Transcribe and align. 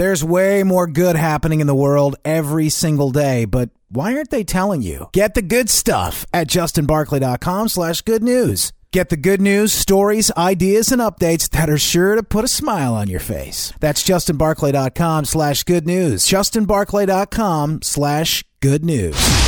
There's 0.00 0.24
way 0.24 0.62
more 0.62 0.86
good 0.86 1.14
happening 1.14 1.60
in 1.60 1.66
the 1.66 1.74
world 1.74 2.16
every 2.24 2.70
single 2.70 3.10
day, 3.10 3.44
but 3.44 3.68
why 3.90 4.16
aren't 4.16 4.30
they 4.30 4.44
telling 4.44 4.80
you? 4.80 5.10
Get 5.12 5.34
the 5.34 5.42
good 5.42 5.68
stuff 5.68 6.24
at 6.32 6.46
justinbarclay.com 6.46 7.68
slash 7.68 8.00
good 8.00 8.22
news. 8.22 8.72
Get 8.92 9.10
the 9.10 9.18
good 9.18 9.42
news, 9.42 9.74
stories, 9.74 10.32
ideas, 10.38 10.90
and 10.90 11.02
updates 11.02 11.50
that 11.50 11.68
are 11.68 11.76
sure 11.76 12.14
to 12.14 12.22
put 12.22 12.46
a 12.46 12.48
smile 12.48 12.94
on 12.94 13.08
your 13.08 13.20
face. 13.20 13.74
That's 13.80 14.02
justinbarclay.com 14.02 15.26
slash 15.26 15.64
good 15.64 15.86
news. 15.86 16.26
justinbarclay.com 16.26 17.82
slash 17.82 18.42
good 18.62 18.82
news. 18.82 19.39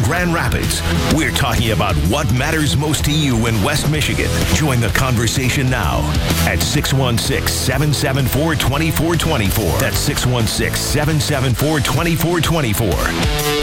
Grand 0.00 0.32
Rapids, 0.32 0.80
we're 1.14 1.32
talking 1.32 1.72
about 1.72 1.96
what 2.08 2.32
matters 2.34 2.76
most 2.76 3.04
to 3.06 3.12
you 3.12 3.46
in 3.46 3.62
West 3.62 3.90
Michigan. 3.90 4.30
Join 4.54 4.80
the 4.80 4.88
conversation 4.88 5.68
now 5.68 6.00
at 6.46 6.60
616 6.62 7.48
774 7.48 8.54
2424. 8.54 9.80
That's 9.80 9.98
616 9.98 10.76
774 10.76 11.80
2424. 11.80 12.90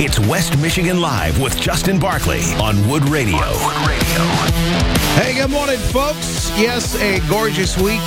It's 0.04 0.20
West 0.20 0.58
Michigan 0.60 1.00
Live 1.00 1.40
with 1.40 1.58
Justin 1.60 2.00
Barclay 2.00 2.44
on. 2.56 2.80
Wood 2.90 3.08
Radio. 3.10 3.38
Hey, 5.16 5.36
good 5.36 5.52
morning, 5.52 5.78
folks. 5.78 6.50
Yes, 6.58 6.96
a 6.96 7.20
gorgeous 7.30 7.78
week. 7.78 8.02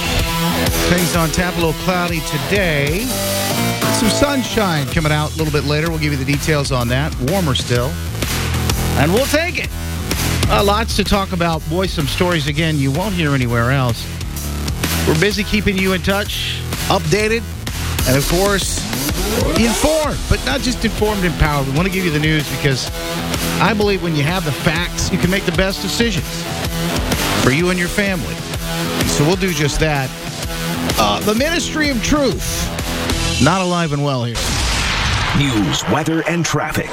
Things 0.91 1.15
on 1.15 1.29
tap, 1.29 1.55
a 1.55 1.57
little 1.57 1.81
cloudy 1.85 2.21
today. 2.21 3.07
Some 3.95 4.09
sunshine 4.09 4.87
coming 4.87 5.13
out 5.13 5.33
a 5.35 5.37
little 5.37 5.53
bit 5.53 5.69
later. 5.69 5.89
We'll 5.89 6.01
give 6.01 6.13
you 6.13 6.19
the 6.19 6.25
details 6.25 6.73
on 6.73 6.89
that. 6.89 7.15
Warmer 7.31 7.55
still. 7.55 7.93
And 9.01 9.13
we'll 9.13 9.27
take 9.27 9.59
it. 9.59 9.69
Uh, 10.49 10.63
lots 10.65 10.97
to 10.97 11.05
talk 11.05 11.33
about. 11.33 11.67
Boy, 11.71 11.87
some 11.87 12.07
stories 12.07 12.47
again 12.47 12.77
you 12.77 12.93
won't 12.93 13.15
hear 13.15 13.35
anywhere 13.35 13.71
else. 13.71 14.07
We're 15.09 15.19
busy 15.19 15.45
keeping 15.45 15.77
you 15.77 15.95
in 15.95 16.03
touch, 16.03 16.61
updated, 16.89 17.43
and 18.07 18.17
of 18.17 18.29
course, 18.29 18.79
informed. 19.59 20.19
But 20.29 20.45
not 20.45 20.61
just 20.61 20.85
informed, 20.85 21.25
and 21.25 21.33
empowered. 21.33 21.67
We 21.67 21.75
want 21.75 21.89
to 21.89 21.93
give 21.93 22.05
you 22.05 22.11
the 22.11 22.21
news 22.21 22.49
because 22.57 22.91
I 23.61 23.75
believe 23.75 24.03
when 24.03 24.15
you 24.15 24.23
have 24.23 24.45
the 24.45 24.53
facts, 24.53 25.11
you 25.11 25.19
can 25.19 25.31
make 25.31 25.45
the 25.45 25.53
best 25.53 25.83
decisions 25.83 26.27
for 27.43 27.51
you 27.51 27.71
and 27.71 27.79
your 27.79 27.89
family. 27.89 28.35
So 29.09 29.25
we'll 29.25 29.37
do 29.37 29.53
just 29.53 29.81
that. 29.81 30.11
Uh, 30.99 31.21
the 31.21 31.35
Ministry 31.35 31.89
of 31.89 32.03
Truth, 32.03 33.43
not 33.43 33.61
alive 33.61 33.93
and 33.93 34.05
well 34.05 34.25
here. 34.25 34.37
News, 35.39 35.83
weather, 35.91 36.23
and 36.29 36.45
traffic. 36.45 36.91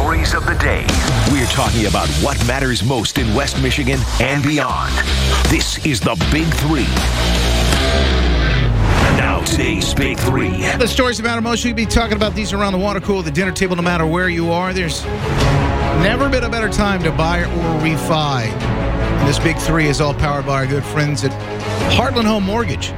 And 0.00 0.08
the 0.08 0.16
biggest 0.16 0.30
stories 0.30 0.34
of 0.34 0.46
the 0.46 0.54
day. 0.54 0.86
We're 1.30 1.46
talking 1.46 1.86
about 1.86 2.08
what 2.22 2.36
matters 2.46 2.82
most 2.82 3.18
in 3.18 3.34
West 3.34 3.60
Michigan 3.62 3.98
and 4.20 4.42
beyond. 4.42 4.94
This 5.48 5.84
is 5.84 6.00
the 6.00 6.14
Big 6.30 6.46
Three. 6.54 6.86
Now, 9.18 9.42
today's 9.44 9.92
Big 9.94 10.18
Three. 10.18 10.62
The 10.78 10.86
stories 10.86 11.18
that 11.18 11.24
matter 11.24 11.40
most, 11.40 11.64
you 11.64 11.70
can 11.70 11.76
be 11.76 11.86
talking 11.86 12.16
about 12.16 12.34
these 12.34 12.52
around 12.52 12.72
the 12.72 12.78
water 12.78 13.00
cooler, 13.00 13.22
the 13.22 13.30
dinner 13.30 13.52
table, 13.52 13.76
no 13.76 13.82
matter 13.82 14.06
where 14.06 14.28
you 14.28 14.50
are. 14.52 14.72
There's 14.72 15.04
never 16.02 16.28
been 16.28 16.44
a 16.44 16.50
better 16.50 16.70
time 16.70 17.02
to 17.02 17.12
buy 17.12 17.40
or 17.40 17.80
refi. 17.80 18.44
And 18.46 19.28
this 19.28 19.38
Big 19.38 19.56
Three 19.58 19.86
is 19.86 20.00
all 20.00 20.14
powered 20.14 20.46
by 20.46 20.54
our 20.54 20.66
good 20.66 20.84
friends 20.84 21.24
at 21.24 21.32
Heartland 21.92 22.24
Home 22.24 22.44
Mortgage. 22.44 22.90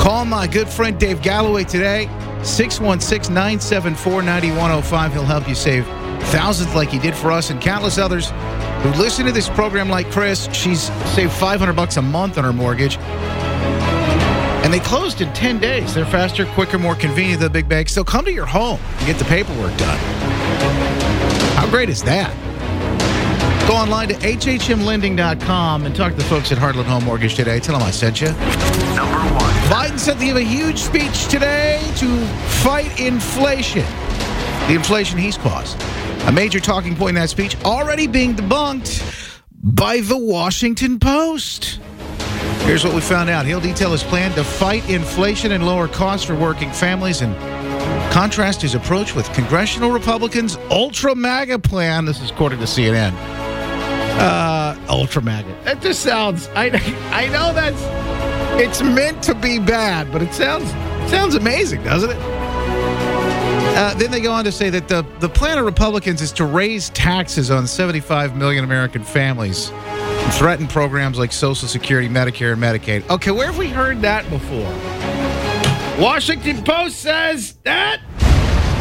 Call 0.00 0.24
my 0.24 0.46
good 0.46 0.68
friend 0.68 0.98
Dave 0.98 1.20
Galloway 1.22 1.64
today, 1.64 2.06
616 2.42 3.32
974 3.32 4.22
9105. 4.22 5.12
He'll 5.12 5.24
help 5.24 5.48
you 5.48 5.54
save 5.54 5.86
thousands 6.26 6.74
like 6.74 6.90
he 6.90 6.98
did 6.98 7.14
for 7.14 7.30
us 7.30 7.50
and 7.50 7.60
countless 7.60 7.98
others 7.98 8.30
who 8.82 8.90
listen 9.00 9.26
to 9.26 9.32
this 9.32 9.48
program 9.48 9.88
like 9.88 10.10
Chris. 10.10 10.48
She's 10.52 10.82
saved 11.14 11.32
500 11.32 11.74
bucks 11.74 11.96
a 11.96 12.02
month 12.02 12.38
on 12.38 12.44
her 12.44 12.52
mortgage. 12.52 12.98
And 14.64 14.72
they 14.72 14.80
closed 14.80 15.20
in 15.20 15.32
10 15.32 15.58
days. 15.58 15.94
They're 15.94 16.04
faster, 16.06 16.46
quicker, 16.46 16.78
more 16.78 16.94
convenient 16.94 17.40
than 17.40 17.50
the 17.50 17.58
big 17.58 17.68
banks. 17.68 17.94
They'll 17.94 18.04
come 18.04 18.24
to 18.24 18.32
your 18.32 18.46
home 18.46 18.78
and 18.98 19.06
get 19.06 19.18
the 19.18 19.24
paperwork 19.24 19.76
done. 19.76 19.98
How 21.56 21.68
great 21.68 21.88
is 21.88 22.02
that? 22.04 22.34
Go 23.68 23.74
online 23.76 24.08
to 24.08 24.14
hhmlending.com 24.14 25.86
and 25.86 25.94
talk 25.94 26.12
to 26.12 26.18
the 26.18 26.24
folks 26.24 26.50
at 26.50 26.58
Heartland 26.58 26.84
Home 26.84 27.04
Mortgage 27.04 27.34
today. 27.34 27.60
Tell 27.60 27.78
them 27.78 27.86
I 27.86 27.90
sent 27.90 28.20
you. 28.20 28.28
Number 28.96 29.18
one. 29.34 29.50
Biden 29.70 29.98
said 29.98 30.18
to 30.18 30.24
give 30.24 30.36
a 30.36 30.42
huge 30.42 30.78
speech 30.78 31.28
today 31.28 31.80
to 31.96 32.26
fight 32.64 32.98
inflation, 33.00 33.86
the 34.66 34.74
inflation 34.74 35.18
he's 35.18 35.36
caused. 35.36 35.80
A 36.26 36.32
major 36.32 36.60
talking 36.60 36.94
point 36.94 37.10
in 37.10 37.14
that 37.16 37.30
speech 37.30 37.56
already 37.64 38.06
being 38.06 38.34
debunked 38.34 39.40
by 39.62 40.00
the 40.00 40.16
Washington 40.16 40.98
Post. 40.98 41.80
Here's 42.62 42.84
what 42.84 42.94
we 42.94 43.00
found 43.00 43.30
out. 43.30 43.46
He'll 43.46 43.60
detail 43.60 43.90
his 43.90 44.02
plan 44.02 44.32
to 44.36 44.44
fight 44.44 44.88
inflation 44.88 45.52
and 45.52 45.66
lower 45.66 45.88
costs 45.88 46.24
for 46.24 46.36
working 46.36 46.70
families 46.70 47.20
and 47.20 47.34
contrast 48.12 48.62
his 48.62 48.74
approach 48.74 49.14
with 49.14 49.32
congressional 49.32 49.90
Republicans' 49.90 50.56
ultra 50.70 51.14
MAGA 51.14 51.58
plan. 51.58 52.04
This 52.04 52.20
is 52.20 52.30
according 52.30 52.58
to 52.60 52.66
CNN. 52.66 53.12
Uh, 54.18 54.78
ultra 54.88 55.22
MAGA. 55.22 55.56
That 55.64 55.80
just 55.80 56.02
sounds. 56.02 56.48
I 56.54 56.66
I 57.12 57.28
know 57.28 57.52
that's. 57.54 57.80
It's 58.60 58.82
meant 58.82 59.22
to 59.24 59.34
be 59.34 59.58
bad, 59.58 60.12
but 60.12 60.22
it 60.22 60.34
sounds 60.34 60.70
sounds 61.10 61.34
amazing, 61.34 61.82
doesn't 61.82 62.10
it? 62.10 62.39
Uh, 63.80 63.94
then 63.94 64.10
they 64.10 64.20
go 64.20 64.30
on 64.30 64.44
to 64.44 64.52
say 64.52 64.68
that 64.68 64.88
the, 64.88 65.00
the 65.20 65.28
plan 65.28 65.56
of 65.56 65.64
Republicans 65.64 66.20
is 66.20 66.32
to 66.32 66.44
raise 66.44 66.90
taxes 66.90 67.50
on 67.50 67.66
75 67.66 68.36
million 68.36 68.62
American 68.62 69.02
families 69.02 69.70
and 69.70 70.34
threaten 70.34 70.68
programs 70.68 71.18
like 71.18 71.32
Social 71.32 71.66
Security, 71.66 72.06
Medicare, 72.06 72.52
and 72.52 72.62
Medicaid. 72.62 73.08
Okay, 73.08 73.30
where 73.30 73.46
have 73.46 73.56
we 73.56 73.70
heard 73.70 74.02
that 74.02 74.28
before? 74.28 74.70
Washington 75.98 76.62
Post 76.62 76.98
says 76.98 77.54
that 77.62 78.02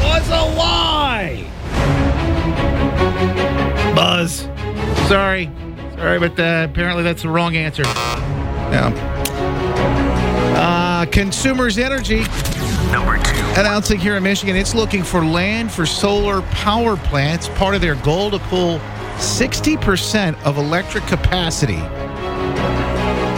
was 0.03 0.27
a 0.27 0.57
lie. 0.57 1.49
Buzz. 3.95 4.49
Sorry. 5.07 5.49
Sorry, 5.95 6.19
but 6.19 6.37
uh, 6.37 6.67
apparently 6.69 7.03
that's 7.03 7.21
the 7.21 7.29
wrong 7.29 7.55
answer. 7.55 7.83
Yeah. 7.83 8.91
Uh, 10.57 11.05
Consumers 11.05 11.77
Energy 11.77 12.25
number 12.91 13.17
two. 13.17 13.41
Announcing 13.59 13.99
here 13.99 14.15
in 14.17 14.23
Michigan, 14.23 14.55
it's 14.55 14.75
looking 14.75 15.03
for 15.03 15.23
land 15.23 15.71
for 15.71 15.85
solar 15.85 16.41
power 16.43 16.97
plants, 16.97 17.49
part 17.49 17.75
of 17.75 17.81
their 17.81 17.95
goal 17.95 18.31
to 18.31 18.39
pull 18.39 18.79
60% 19.17 20.41
of 20.43 20.57
electric 20.57 21.05
capacity. 21.05 21.79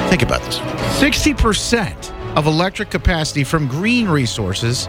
Think 0.09 0.21
about 0.23 0.41
this 0.43 0.59
60% 0.99 2.35
of 2.35 2.47
electric 2.47 2.89
capacity 2.89 3.43
from 3.43 3.67
green 3.67 4.07
resources 4.07 4.87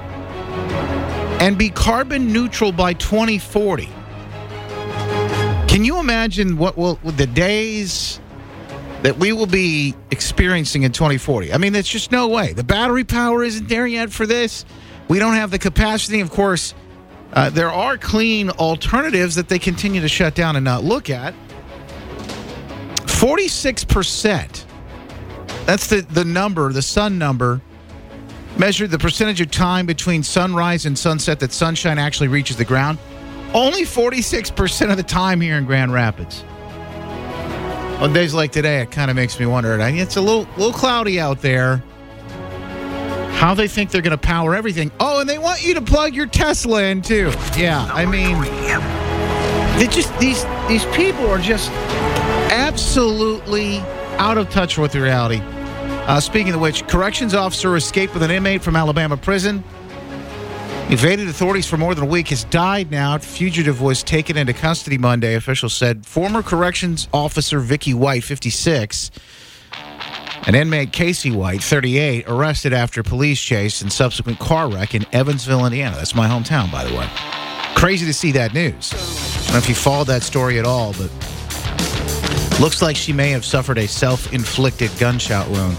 and 1.41 1.59
be 1.59 1.71
carbon 1.71 2.33
neutral 2.33 2.71
by 2.71 2.93
2040. 2.93 3.89
Can 5.67 5.85
you 5.85 5.99
imagine 5.99 6.57
what 6.57 6.77
will 6.77 6.97
the 6.97 7.27
days 7.27 8.21
that 9.03 9.19
we 9.19 9.33
will 9.33 9.47
be 9.47 9.95
experiencing 10.11 10.85
in 10.85 10.93
2040? 10.93 11.53
I 11.53 11.59
mean, 11.59 11.73
there's 11.73 11.89
just 11.89 12.13
no 12.13 12.29
way. 12.29 12.53
The 12.53 12.65
battery 12.65 13.05
power 13.05 13.43
isn't 13.43 13.69
there 13.69 13.87
yet 13.87 14.11
for 14.11 14.27
this. 14.27 14.65
We 15.09 15.19
don't 15.19 15.35
have 15.35 15.51
the 15.51 15.59
capacity. 15.59 16.21
Of 16.21 16.31
course, 16.31 16.75
uh, 17.33 17.51
there 17.51 17.71
are 17.71 17.97
clean 17.99 18.51
alternatives 18.51 19.35
that 19.35 19.49
they 19.49 19.59
continue 19.59 20.01
to 20.01 20.09
shut 20.09 20.35
down 20.35 20.57
and 20.57 20.65
not 20.65 20.85
look 20.85 21.11
at. 21.11 21.35
46%. 23.07 24.65
That's 25.65 25.87
the, 25.87 26.01
the 26.01 26.25
number, 26.25 26.73
the 26.73 26.83
sun 26.83 27.19
number, 27.19 27.61
measured 28.59 28.91
the 28.91 28.99
percentage 28.99 29.41
of 29.41 29.51
time 29.51 29.87
between 29.87 30.23
sunrise 30.23 30.87
and 30.87 30.99
sunset 30.99 31.41
that 31.41 31.53
sunshine 31.53 31.99
actually 31.99 32.29
reaches 32.29 32.57
the 32.57 32.65
ground. 32.65 32.99
Only 33.55 33.83
46% 33.83 34.91
of 34.91 34.97
the 34.97 35.03
time 35.03 35.41
here 35.41 35.57
in 35.57 35.65
Grand 35.67 35.93
Rapids. 35.93 36.45
On 38.03 38.13
days 38.13 38.35
like 38.35 38.51
today, 38.51 38.81
it 38.81 38.91
kind 38.91 39.13
of 39.13 39.17
makes 39.17 39.39
me 39.39 39.47
wonder. 39.47 39.79
It's 39.81 40.17
a 40.17 40.21
little, 40.21 40.49
little 40.57 40.73
cloudy 40.73 41.21
out 41.21 41.41
there. 41.41 41.85
How 43.35 43.55
they 43.55 43.69
think 43.69 43.93
they're 43.93 44.03
going 44.03 44.11
to 44.11 44.19
power 44.19 44.57
everything. 44.57 44.91
Oh, 44.99 45.21
and 45.21 45.31
they 45.31 45.39
want 45.39 45.65
you 45.65 45.75
to 45.75 45.81
plug 45.81 46.13
your 46.13 46.27
Tesla 46.27 46.83
in 46.83 47.03
too. 47.03 47.33
Yeah, 47.57 47.89
I 47.93 48.05
mean, 48.05 48.41
they 49.79 49.87
just 49.87 50.19
these 50.19 50.45
these 50.67 50.85
people 50.97 51.29
are 51.29 51.39
just 51.39 51.71
absolutely 52.51 53.79
out 54.19 54.37
of 54.37 54.51
touch 54.51 54.79
with 54.79 54.97
reality. 54.97 55.41
Uh, 55.41 56.19
speaking 56.19 56.55
of 56.55 56.61
which, 56.61 56.85
corrections 56.89 57.35
officer 57.35 57.77
escaped 57.77 58.15
with 58.15 58.25
an 58.25 58.33
inmate 58.33 58.65
from 58.65 58.75
Alabama 58.75 59.17
prison. 59.17 59.63
Evaded 60.93 61.27
authorities 61.27 61.67
for 61.67 61.79
more 61.79 61.95
than 61.95 62.05
a 62.05 62.07
week. 62.07 62.29
Has 62.29 62.45
died 62.45 62.91
now. 62.91 63.17
Fugitive 63.17 63.81
was 63.81 64.03
taken 64.03 64.37
into 64.37 64.53
custody 64.53 64.99
Monday. 64.99 65.37
Officials 65.37 65.73
said 65.73 66.05
former 66.05 66.43
corrections 66.43 67.09
officer 67.15 67.61
Vicky 67.61 67.95
White, 67.95 68.23
56, 68.23 69.11
and 70.47 70.55
inmate 70.55 70.93
Casey 70.93 71.31
White, 71.31 71.63
38, 71.63 72.27
arrested 72.29 72.75
after 72.75 73.03
police 73.03 73.41
chase 73.41 73.81
and 73.81 73.91
subsequent 73.91 74.39
car 74.39 74.71
wreck 74.71 74.95
in 74.95 75.07
Evansville, 75.15 75.65
Indiana. 75.65 75.97
That's 75.97 76.15
my 76.15 76.29
hometown, 76.29 76.71
by 76.71 76.85
the 76.85 76.95
way. 76.95 77.09
Crazy 77.75 78.05
to 78.05 78.13
see 78.13 78.33
that 78.33 78.53
news. 78.53 78.93
I 78.93 79.45
don't 79.45 79.53
know 79.53 79.59
if 79.61 79.71
you 79.71 79.75
followed 79.75 80.09
that 80.09 80.23
story 80.23 80.59
at 80.59 80.67
all, 80.67 80.93
but 80.93 81.11
looks 82.61 82.83
like 82.83 82.97
she 82.97 83.15
may 83.15 83.31
have 83.31 83.47
suffered 83.47 83.79
a 83.79 83.89
self-inflicted 83.89 84.91
gunshot 85.01 85.49
wound. 85.49 85.79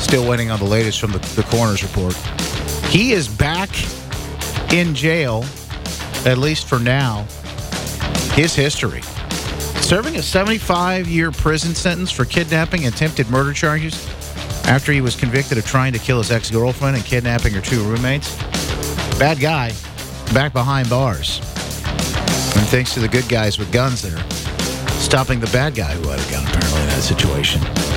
Still 0.00 0.28
waiting 0.28 0.50
on 0.50 0.58
the 0.58 0.66
latest 0.66 1.00
from 1.00 1.12
the, 1.12 1.18
the 1.34 1.44
coroner's 1.44 1.82
report. 1.82 2.14
He 2.90 3.12
is 3.12 3.26
back 3.26 3.70
in 4.72 4.94
jail, 4.94 5.44
at 6.24 6.38
least 6.38 6.66
for 6.66 6.78
now. 6.78 7.26
His 8.34 8.54
history 8.54 9.02
serving 9.82 10.16
a 10.16 10.22
75 10.22 11.08
year 11.08 11.32
prison 11.32 11.74
sentence 11.74 12.12
for 12.12 12.24
kidnapping 12.24 12.84
and 12.84 12.94
attempted 12.94 13.28
murder 13.28 13.52
charges 13.52 14.06
after 14.66 14.92
he 14.92 15.00
was 15.00 15.16
convicted 15.16 15.58
of 15.58 15.66
trying 15.66 15.92
to 15.92 15.98
kill 15.98 16.18
his 16.18 16.30
ex 16.30 16.48
girlfriend 16.48 16.94
and 16.94 17.04
kidnapping 17.04 17.52
her 17.52 17.60
two 17.60 17.82
roommates. 17.82 18.36
Bad 19.18 19.40
guy, 19.40 19.72
back 20.32 20.52
behind 20.52 20.88
bars. 20.88 21.38
And 22.56 22.66
thanks 22.68 22.94
to 22.94 23.00
the 23.00 23.08
good 23.08 23.28
guys 23.28 23.58
with 23.58 23.72
guns 23.72 24.00
there, 24.02 24.22
stopping 25.00 25.40
the 25.40 25.50
bad 25.52 25.74
guy 25.74 25.92
who 25.94 26.08
had 26.08 26.20
a 26.20 26.30
gun 26.30 26.46
apparently 26.46 26.82
in 26.82 26.86
that 26.86 27.02
situation. 27.02 27.89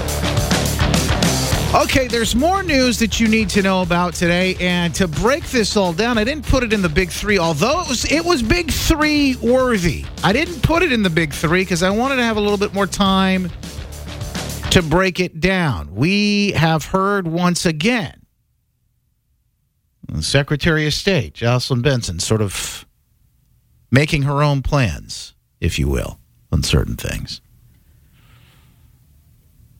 Okay, 1.74 2.08
there's 2.08 2.36
more 2.36 2.62
news 2.62 3.00
that 3.00 3.20
you 3.20 3.28
need 3.28 3.50
to 3.50 3.64
know 3.64 3.82
about 3.82 4.14
today, 4.14 4.56
and 4.60 4.94
to 4.94 5.08
break 5.08 5.44
this 5.46 5.76
all 5.76 5.92
down, 5.92 6.20
I 6.20 6.24
didn't 6.24 6.46
put 6.48 6.64
it 6.64 6.72
in 6.72 6.84
the 6.84 6.90
big 6.90 7.10
three, 7.10 7.40
although 7.40 7.82
it 7.82 7.90
was 7.90 8.06
it 8.12 8.24
was 8.24 8.44
big 8.44 8.70
three 8.70 9.36
worthy. 9.38 10.06
I 10.24 10.34
didn't 10.34 10.62
put 10.62 10.84
it 10.84 10.92
in 10.92 11.02
the 11.02 11.10
big 11.10 11.34
three 11.34 11.64
because 11.64 11.82
I 11.82 11.90
wanted 11.90 12.18
to 12.18 12.24
have 12.24 12.38
a 12.38 12.40
little 12.40 12.60
bit 12.60 12.76
more 12.76 12.86
time 12.86 13.50
to 14.70 14.84
break 14.84 15.20
it 15.20 15.40
down. 15.40 15.96
We 15.96 16.52
have 16.52 16.86
heard 16.86 17.28
once 17.28 17.66
again 17.66 18.24
Secretary 20.22 20.86
of 20.86 20.94
State, 20.94 21.34
Jocelyn 21.34 21.82
Benson, 21.82 22.20
sort 22.20 22.42
of 22.42 22.86
making 23.90 24.24
her 24.24 24.44
own 24.44 24.62
plans, 24.62 25.34
if 25.60 25.80
you 25.80 25.88
will, 25.88 26.20
on 26.52 26.62
certain 26.62 26.96
things. 26.96 27.42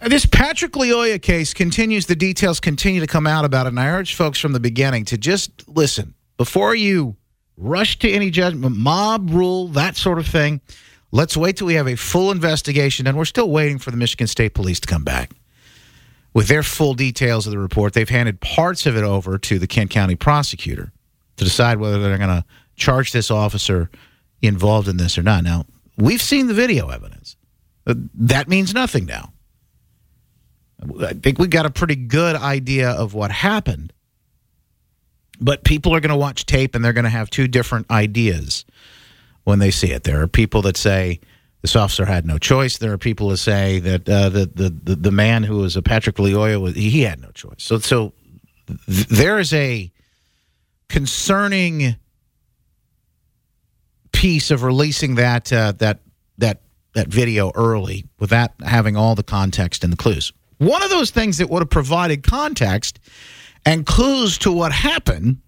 This 0.06 0.26
Patrick 0.26 0.74
Lyoya 0.74 1.22
case 1.22 1.54
continues. 1.54 2.08
The 2.08 2.16
details 2.16 2.60
continue 2.60 3.00
to 3.00 3.08
come 3.08 3.26
out 3.26 3.46
about 3.46 3.68
it. 3.68 3.70
And 3.70 3.80
I 3.80 3.88
urge 3.88 4.16
folks 4.16 4.38
from 4.38 4.52
the 4.52 4.60
beginning 4.60 5.06
to 5.06 5.18
just 5.18 5.66
listen 5.68 6.14
before 6.36 6.76
you 6.76 7.16
rush 7.56 8.00
to 8.00 8.12
any 8.12 8.30
judgment, 8.30 8.76
mob 8.76 9.30
rule, 9.30 9.70
that 9.70 9.96
sort 9.96 10.20
of 10.20 10.28
thing. 10.28 10.60
Let's 11.12 11.38
wait 11.38 11.58
till 11.58 11.68
we 11.68 11.76
have 11.76 11.88
a 11.88 11.96
full 11.96 12.32
investigation. 12.32 13.08
And 13.08 13.18
we're 13.18 13.24
still 13.24 13.50
waiting 13.50 13.80
for 13.80 13.92
the 13.92 13.98
Michigan 13.98 14.28
State 14.28 14.54
Police 14.54 14.82
to 14.82 14.88
come 14.88 15.06
back 15.06 15.32
with 16.34 16.50
their 16.50 16.64
full 16.64 16.96
details 16.96 17.48
of 17.48 17.52
the 17.52 17.60
report. 17.60 17.94
They've 17.94 18.10
handed 18.10 18.42
parts 18.42 18.86
of 18.86 18.98
it 18.98 19.06
over 19.06 19.38
to 19.38 19.58
the 19.58 19.68
Kent 19.68 19.92
County 19.92 20.16
prosecutor 20.16 20.92
to 21.38 21.44
decide 21.46 21.80
whether 21.80 22.02
they're 22.02 22.18
going 22.18 22.30
to 22.30 22.44
charge 22.76 23.14
this 23.14 23.32
officer 23.32 23.90
involved 24.42 24.90
in 24.90 24.98
this 24.98 25.18
or 25.18 25.24
not. 25.24 25.46
Now, 25.46 25.66
we've 25.98 26.22
seen 26.22 26.48
the 26.48 26.54
video 26.54 26.90
evidence. 26.90 27.38
That 27.86 28.50
means 28.50 28.74
nothing 28.74 29.06
now. 29.06 29.32
I 31.02 31.14
think 31.14 31.40
we 31.40 31.48
got 31.48 31.66
a 31.66 31.70
pretty 31.70 31.96
good 31.96 32.36
idea 32.36 32.90
of 32.92 33.14
what 33.14 33.32
happened. 33.32 33.94
But 35.40 35.64
people 35.64 35.96
are 35.96 36.00
going 36.00 36.10
to 36.12 36.16
watch 36.16 36.46
tape 36.46 36.76
and 36.76 36.84
they're 36.84 36.94
going 36.94 37.04
to 37.04 37.10
have 37.10 37.30
two 37.30 37.48
different 37.48 37.90
ideas 37.90 38.66
when 39.44 39.60
they 39.60 39.72
see 39.72 39.92
it. 39.92 40.04
There 40.04 40.22
are 40.22 40.28
people 40.28 40.62
that 40.64 40.78
say 40.78 41.20
this 41.62 41.76
officer 41.76 42.06
had 42.06 42.26
no 42.26 42.38
choice. 42.38 42.78
There 42.78 42.92
are 42.94 42.98
people 42.98 43.30
that 43.30 43.38
say 43.38 43.80
that 43.80 44.08
uh, 44.08 44.30
the, 44.30 44.46
the, 44.46 44.70
the 44.70 44.96
the 44.96 45.12
man 45.12 45.44
who 45.44 45.58
was 45.58 45.76
a 45.76 45.82
Patrick 45.82 46.18
Lyoya 46.18 46.62
was 46.62 46.76
he 46.76 47.02
had 47.02 47.22
no 47.22 47.32
choice. 47.32 47.56
So 47.58 47.80
so 47.80 48.14
th- 48.86 49.08
there 49.08 49.40
is 49.40 49.54
a 49.54 49.92
concerning 50.90 51.96
piece 54.12 54.52
of 54.52 54.64
releasing 54.64 55.16
that 55.16 55.52
uh, 55.52 55.72
that 55.80 56.00
that 56.38 56.62
that 56.94 57.08
video 57.08 57.52
early 57.56 58.06
without 58.20 58.52
having 58.64 58.96
all 58.96 59.16
the 59.16 59.24
context 59.24 59.84
and 59.84 59.92
the 59.92 59.98
clues. 59.98 60.32
One 60.64 60.82
of 60.82 60.90
those 60.90 61.12
things 61.12 61.40
that 61.40 61.50
would 61.50 61.62
have 61.62 61.70
provided 61.70 62.24
context 62.24 63.00
and 63.66 63.86
clues 63.86 64.38
to 64.40 64.52
what 64.52 64.72
happened 64.72 65.42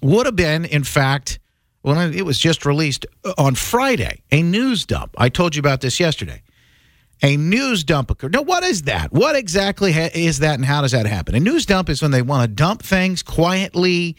would 0.00 0.24
have 0.24 0.36
been, 0.36 0.64
in 0.64 0.84
fact, 0.84 1.38
when 1.82 2.14
it 2.14 2.24
was 2.24 2.38
just 2.38 2.64
released 2.64 3.04
uh, 3.24 3.34
on 3.36 3.54
Friday, 3.54 4.22
a 4.30 4.42
news 4.42 4.86
dump. 4.86 5.14
I 5.18 5.28
told 5.28 5.54
you 5.54 5.60
about 5.60 5.82
this 5.82 6.00
yesterday. 6.00 6.42
A 7.22 7.36
news 7.36 7.84
dump 7.84 8.10
occurred. 8.10 8.32
Now, 8.32 8.40
what 8.42 8.62
is 8.62 8.82
that? 8.82 9.12
What 9.12 9.36
exactly 9.36 9.92
ha- 9.92 10.08
is 10.14 10.38
that, 10.38 10.54
and 10.54 10.64
how 10.64 10.80
does 10.80 10.92
that 10.92 11.04
happen? 11.04 11.34
A 11.34 11.40
news 11.40 11.66
dump 11.66 11.90
is 11.90 12.00
when 12.00 12.10
they 12.10 12.22
want 12.22 12.48
to 12.48 12.48
dump 12.48 12.82
things 12.82 13.22
quietly, 13.22 14.16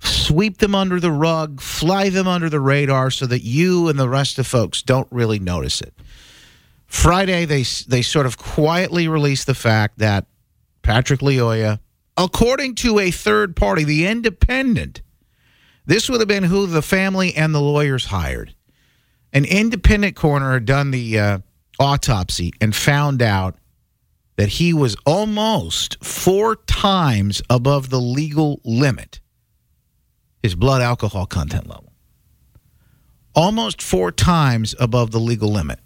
sweep 0.00 0.56
them 0.56 0.74
under 0.74 0.98
the 0.98 1.12
rug, 1.12 1.60
fly 1.60 2.08
them 2.08 2.26
under 2.26 2.48
the 2.48 2.60
radar 2.60 3.10
so 3.10 3.26
that 3.26 3.42
you 3.42 3.88
and 3.88 3.98
the 3.98 4.08
rest 4.08 4.38
of 4.38 4.46
folks 4.46 4.82
don't 4.82 5.08
really 5.10 5.38
notice 5.38 5.82
it. 5.82 5.92
Friday, 6.92 7.46
they 7.46 7.64
they 7.88 8.02
sort 8.02 8.26
of 8.26 8.36
quietly 8.36 9.08
released 9.08 9.46
the 9.46 9.54
fact 9.54 9.98
that 9.98 10.26
Patrick 10.82 11.20
Lyoya, 11.20 11.80
according 12.18 12.74
to 12.76 12.98
a 13.00 13.10
third 13.10 13.56
party, 13.56 13.82
the 13.82 14.06
Independent, 14.06 15.00
this 15.86 16.08
would 16.08 16.20
have 16.20 16.28
been 16.28 16.44
who 16.44 16.66
the 16.66 16.82
family 16.82 17.34
and 17.34 17.54
the 17.54 17.60
lawyers 17.62 18.04
hired. 18.04 18.54
An 19.32 19.46
independent 19.46 20.16
coroner 20.16 20.52
had 20.52 20.66
done 20.66 20.90
the 20.90 21.18
uh, 21.18 21.38
autopsy 21.80 22.52
and 22.60 22.76
found 22.76 23.22
out 23.22 23.56
that 24.36 24.50
he 24.50 24.74
was 24.74 24.94
almost 25.06 26.04
four 26.04 26.56
times 26.56 27.42
above 27.48 27.88
the 27.88 28.00
legal 28.00 28.60
limit, 28.64 29.18
his 30.42 30.54
blood 30.54 30.82
alcohol 30.82 31.24
content 31.24 31.66
level. 31.66 31.90
Almost 33.34 33.80
four 33.80 34.12
times 34.12 34.74
above 34.78 35.10
the 35.10 35.20
legal 35.20 35.48
limit. 35.50 35.80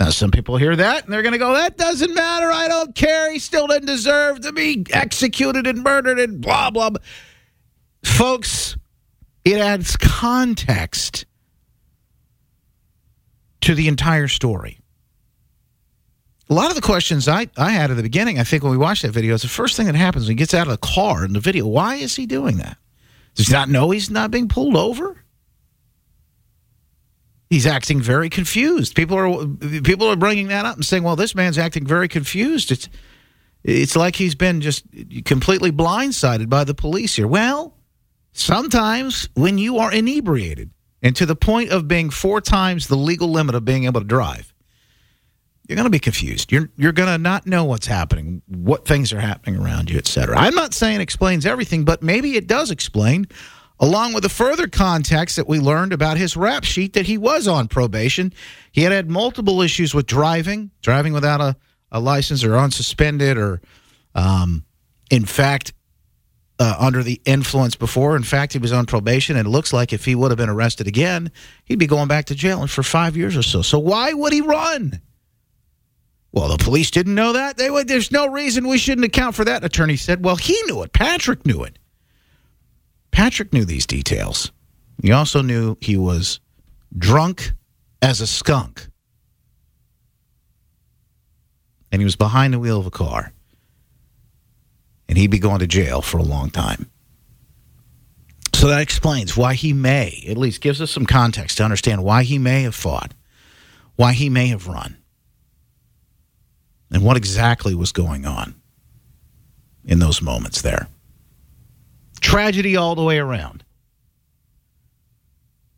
Now, 0.00 0.08
some 0.08 0.30
people 0.30 0.56
hear 0.56 0.74
that 0.74 1.04
and 1.04 1.12
they're 1.12 1.20
going 1.20 1.34
to 1.34 1.38
go, 1.38 1.52
that 1.52 1.76
doesn't 1.76 2.14
matter. 2.14 2.50
I 2.50 2.68
don't 2.68 2.94
care. 2.94 3.30
He 3.30 3.38
still 3.38 3.66
didn't 3.66 3.86
deserve 3.86 4.40
to 4.40 4.52
be 4.52 4.86
executed 4.90 5.66
and 5.66 5.82
murdered 5.82 6.18
and 6.18 6.40
blah, 6.40 6.70
blah, 6.70 6.88
blah. 6.88 7.02
Folks, 8.02 8.78
it 9.44 9.58
adds 9.58 9.98
context 9.98 11.26
to 13.60 13.74
the 13.74 13.88
entire 13.88 14.26
story. 14.26 14.78
a 16.48 16.54
lot 16.54 16.70
of 16.70 16.76
the 16.76 16.82
questions 16.82 17.28
I, 17.28 17.48
I 17.58 17.68
had 17.68 17.90
at 17.90 17.98
the 17.98 18.02
beginning, 18.02 18.38
I 18.38 18.44
think 18.44 18.62
when 18.62 18.72
we 18.72 18.78
watched 18.78 19.02
that 19.02 19.12
video, 19.12 19.34
is 19.34 19.42
the 19.42 19.48
first 19.48 19.76
thing 19.76 19.84
that 19.84 19.96
happens 19.96 20.24
when 20.24 20.30
he 20.30 20.36
gets 20.36 20.54
out 20.54 20.66
of 20.66 20.72
the 20.72 20.78
car 20.78 21.26
in 21.26 21.34
the 21.34 21.40
video. 21.40 21.66
Why 21.66 21.96
is 21.96 22.16
he 22.16 22.24
doing 22.24 22.56
that? 22.56 22.78
Does 23.34 23.48
he 23.48 23.52
not 23.52 23.68
know 23.68 23.90
he's 23.90 24.08
not 24.10 24.30
being 24.30 24.48
pulled 24.48 24.76
over? 24.76 25.19
He's 27.50 27.66
acting 27.66 28.00
very 28.00 28.30
confused. 28.30 28.94
People 28.94 29.18
are 29.18 29.46
people 29.82 30.06
are 30.06 30.16
bringing 30.16 30.48
that 30.48 30.64
up 30.64 30.76
and 30.76 30.84
saying, 30.84 31.02
"Well, 31.02 31.16
this 31.16 31.34
man's 31.34 31.58
acting 31.58 31.84
very 31.84 32.06
confused." 32.06 32.70
It's 32.70 32.88
it's 33.64 33.96
like 33.96 34.14
he's 34.14 34.36
been 34.36 34.60
just 34.60 34.84
completely 35.24 35.72
blindsided 35.72 36.48
by 36.48 36.62
the 36.62 36.74
police 36.74 37.16
here. 37.16 37.26
Well, 37.26 37.76
sometimes 38.32 39.28
when 39.34 39.58
you 39.58 39.78
are 39.78 39.92
inebriated 39.92 40.70
and 41.02 41.16
to 41.16 41.26
the 41.26 41.34
point 41.34 41.70
of 41.70 41.88
being 41.88 42.08
four 42.10 42.40
times 42.40 42.86
the 42.86 42.96
legal 42.96 43.28
limit 43.28 43.56
of 43.56 43.64
being 43.64 43.84
able 43.84 44.00
to 44.00 44.06
drive, 44.06 44.54
you're 45.66 45.76
going 45.76 45.86
to 45.86 45.90
be 45.90 45.98
confused. 45.98 46.52
You're 46.52 46.70
you're 46.76 46.92
going 46.92 47.08
to 47.08 47.18
not 47.18 47.48
know 47.48 47.64
what's 47.64 47.86
happening, 47.88 48.42
what 48.46 48.86
things 48.86 49.12
are 49.12 49.20
happening 49.20 49.60
around 49.60 49.90
you, 49.90 49.98
etc. 49.98 50.38
I'm 50.38 50.54
not 50.54 50.72
saying 50.72 51.00
it 51.00 51.02
explains 51.02 51.44
everything, 51.46 51.84
but 51.84 52.02
maybe 52.02 52.36
it 52.36 52.46
does 52.46 52.70
explain 52.70 53.26
along 53.80 54.12
with 54.12 54.22
the 54.22 54.28
further 54.28 54.68
context 54.68 55.36
that 55.36 55.48
we 55.48 55.58
learned 55.58 55.92
about 55.92 56.18
his 56.18 56.36
rap 56.36 56.64
sheet 56.64 56.92
that 56.92 57.06
he 57.06 57.16
was 57.16 57.48
on 57.48 57.66
probation. 57.66 58.32
He 58.70 58.82
had 58.82 58.92
had 58.92 59.10
multiple 59.10 59.62
issues 59.62 59.94
with 59.94 60.06
driving, 60.06 60.70
driving 60.82 61.14
without 61.14 61.40
a, 61.40 61.56
a 61.90 61.98
license 61.98 62.44
or 62.44 62.50
unsuspended 62.50 63.36
or, 63.36 63.60
um, 64.14 64.64
in 65.10 65.24
fact, 65.24 65.72
uh, 66.58 66.76
under 66.78 67.02
the 67.02 67.22
influence 67.24 67.74
before. 67.74 68.16
In 68.16 68.22
fact, 68.22 68.52
he 68.52 68.58
was 68.58 68.70
on 68.70 68.84
probation, 68.84 69.36
and 69.36 69.46
it 69.46 69.50
looks 69.50 69.72
like 69.72 69.94
if 69.94 70.04
he 70.04 70.14
would 70.14 70.30
have 70.30 70.36
been 70.36 70.50
arrested 70.50 70.86
again, 70.86 71.32
he'd 71.64 71.78
be 71.78 71.86
going 71.86 72.06
back 72.06 72.26
to 72.26 72.34
jail 72.34 72.66
for 72.66 72.82
five 72.82 73.16
years 73.16 73.34
or 73.34 73.42
so. 73.42 73.62
So 73.62 73.78
why 73.78 74.12
would 74.12 74.34
he 74.34 74.42
run? 74.42 75.00
Well, 76.32 76.48
the 76.48 76.62
police 76.62 76.90
didn't 76.90 77.14
know 77.14 77.32
that. 77.32 77.56
They 77.56 77.70
would, 77.70 77.88
there's 77.88 78.12
no 78.12 78.28
reason 78.28 78.68
we 78.68 78.76
shouldn't 78.76 79.06
account 79.06 79.34
for 79.34 79.44
that. 79.46 79.64
Attorney 79.64 79.96
said, 79.96 80.22
well, 80.22 80.36
he 80.36 80.60
knew 80.66 80.82
it. 80.82 80.92
Patrick 80.92 81.46
knew 81.46 81.64
it. 81.64 81.78
Patrick 83.10 83.52
knew 83.52 83.64
these 83.64 83.86
details. 83.86 84.52
He 85.02 85.12
also 85.12 85.42
knew 85.42 85.76
he 85.80 85.96
was 85.96 86.40
drunk 86.96 87.52
as 88.02 88.20
a 88.20 88.26
skunk. 88.26 88.86
And 91.92 92.00
he 92.00 92.04
was 92.04 92.16
behind 92.16 92.54
the 92.54 92.58
wheel 92.58 92.78
of 92.78 92.86
a 92.86 92.90
car. 92.90 93.32
And 95.08 95.18
he'd 95.18 95.30
be 95.30 95.38
going 95.38 95.58
to 95.58 95.66
jail 95.66 96.02
for 96.02 96.18
a 96.18 96.22
long 96.22 96.50
time. 96.50 96.90
So 98.54 98.68
that 98.68 98.82
explains 98.82 99.36
why 99.36 99.54
he 99.54 99.72
may, 99.72 100.24
at 100.28 100.36
least 100.36 100.60
gives 100.60 100.80
us 100.80 100.90
some 100.90 101.06
context 101.06 101.56
to 101.56 101.64
understand 101.64 102.04
why 102.04 102.24
he 102.24 102.38
may 102.38 102.62
have 102.62 102.74
fought, 102.74 103.14
why 103.96 104.12
he 104.12 104.28
may 104.28 104.48
have 104.48 104.66
run, 104.68 104.98
and 106.92 107.02
what 107.02 107.16
exactly 107.16 107.74
was 107.74 107.90
going 107.90 108.26
on 108.26 108.54
in 109.84 109.98
those 109.98 110.20
moments 110.20 110.60
there. 110.60 110.88
Tragedy 112.20 112.76
all 112.76 112.94
the 112.94 113.02
way 113.02 113.18
around. 113.18 113.64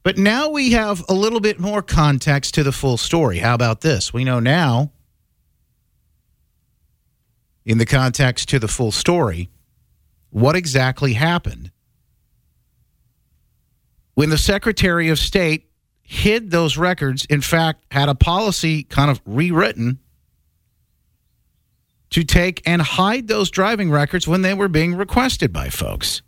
But 0.03 0.19
now 0.19 0.51
we 0.51 0.73
have 0.73 1.05
a 1.09 1.15
little 1.15 1.41
bit 1.41 1.61
more 1.61 1.83
context 1.83 2.55
to 2.55 2.65
the 2.65 2.73
full 2.73 2.97
story. 2.97 3.39
How 3.39 3.55
about 3.55 3.83
this? 3.83 4.13
We 4.13 4.25
know 4.25 4.41
now, 4.41 4.91
in 7.65 7.79
the 7.79 7.87
context 7.87 8.49
to 8.49 8.59
the 8.59 8.67
full 8.67 8.91
story, 8.91 9.49
what 10.31 10.57
exactly 10.57 11.13
happened 11.13 11.71
when 14.15 14.31
the 14.31 14.39
Secretary 14.39 15.09
of 15.09 15.19
State 15.19 15.69
hid 16.03 16.51
those 16.51 16.77
records, 16.77 17.25
in 17.27 17.41
fact, 17.41 17.85
had 17.91 18.09
a 18.09 18.15
policy 18.15 18.83
kind 18.83 19.11
of 19.11 19.21
rewritten 19.25 20.01
to 22.11 22.25
take 22.25 22.61
and 22.67 22.83
hide 22.83 23.29
those 23.29 23.51
driving 23.51 23.91
records 23.91 24.29
when 24.29 24.43
they 24.43 24.53
were 24.53 24.69
being 24.69 24.95
requested 24.95 25.53
by 25.53 25.71
folks. 25.71 26.23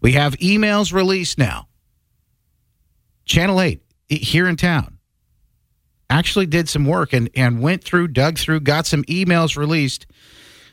We 0.00 0.12
have 0.12 0.36
emails 0.36 0.92
released 0.92 1.38
now. 1.38 1.68
Channel 3.24 3.60
8 3.60 3.82
here 4.08 4.46
in 4.48 4.56
town 4.56 4.98
actually 6.08 6.46
did 6.46 6.68
some 6.68 6.84
work 6.84 7.12
and, 7.12 7.28
and 7.34 7.60
went 7.60 7.82
through, 7.82 8.08
dug 8.08 8.38
through, 8.38 8.60
got 8.60 8.86
some 8.86 9.02
emails 9.04 9.56
released 9.56 10.06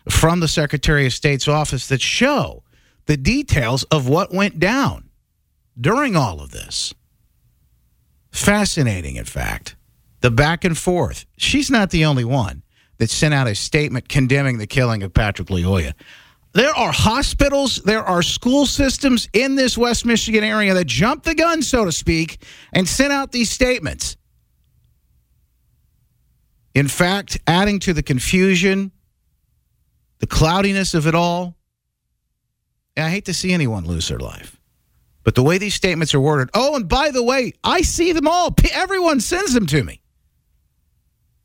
from 0.10 0.40
the 0.40 0.48
Secretary 0.48 1.06
of 1.06 1.14
State's 1.14 1.48
office 1.48 1.88
that 1.88 2.02
show 2.02 2.64
the 3.06 3.18
details 3.18 3.84
of 3.84 4.08
what 4.08 4.34
went 4.34 4.60
down 4.60 5.10
during 5.80 6.16
all 6.16 6.42
of 6.42 6.52
this. 6.52 6.94
Fascinating, 8.32 9.16
in 9.16 9.26
fact. 9.26 9.76
The 10.22 10.32
back 10.32 10.64
and 10.64 10.78
forth. 10.78 11.26
She's 11.38 11.70
not 11.70 11.90
the 11.90 12.06
only 12.06 12.24
one 12.24 12.64
that 12.98 13.10
sent 13.10 13.34
out 13.34 13.48
a 13.48 13.56
statement 13.56 14.08
condemning 14.08 14.58
the 14.58 14.68
killing 14.68 15.04
of 15.04 15.14
Patrick 15.14 15.50
Lyoya. 15.50 15.94
There 16.54 16.74
are 16.74 16.92
hospitals, 16.92 17.78
there 17.78 18.04
are 18.04 18.22
school 18.22 18.68
systems 18.68 19.28
in 19.34 19.56
this 19.56 19.76
West 19.76 20.06
Michigan 20.06 20.44
area 20.44 20.76
that 20.76 20.86
jumped 20.86 21.26
the 21.26 21.34
gun, 21.34 21.64
so 21.64 21.84
to 21.86 21.92
speak, 21.92 22.44
and 22.72 22.88
sent 22.88 23.12
out 23.12 23.32
these 23.32 23.50
statements. 23.50 24.18
In 26.76 26.88
fact, 26.88 27.40
adding 27.48 27.80
to 27.80 27.94
the 27.94 28.04
confusion, 28.04 28.92
the 30.20 30.28
cloudiness 30.28 30.94
of 30.94 31.08
it 31.08 31.16
all, 31.16 31.56
I 32.96 33.10
hate 33.10 33.26
to 33.26 33.34
see 33.34 33.52
anyone 33.52 33.86
lose 33.86 34.08
their 34.08 34.20
life. 34.20 34.60
But 35.24 35.34
the 35.34 35.44
way 35.44 35.58
these 35.58 35.74
statements 35.74 36.14
are 36.14 36.20
worded, 36.20 36.52
oh, 36.54 36.76
and 36.76 36.88
by 36.88 37.10
the 37.10 37.24
way, 37.24 37.54
I 37.64 37.82
see 37.82 38.12
them 38.12 38.28
all. 38.28 38.54
Everyone 38.74 39.20
sends 39.20 39.54
them 39.54 39.66
to 39.68 39.84
me. 39.84 40.03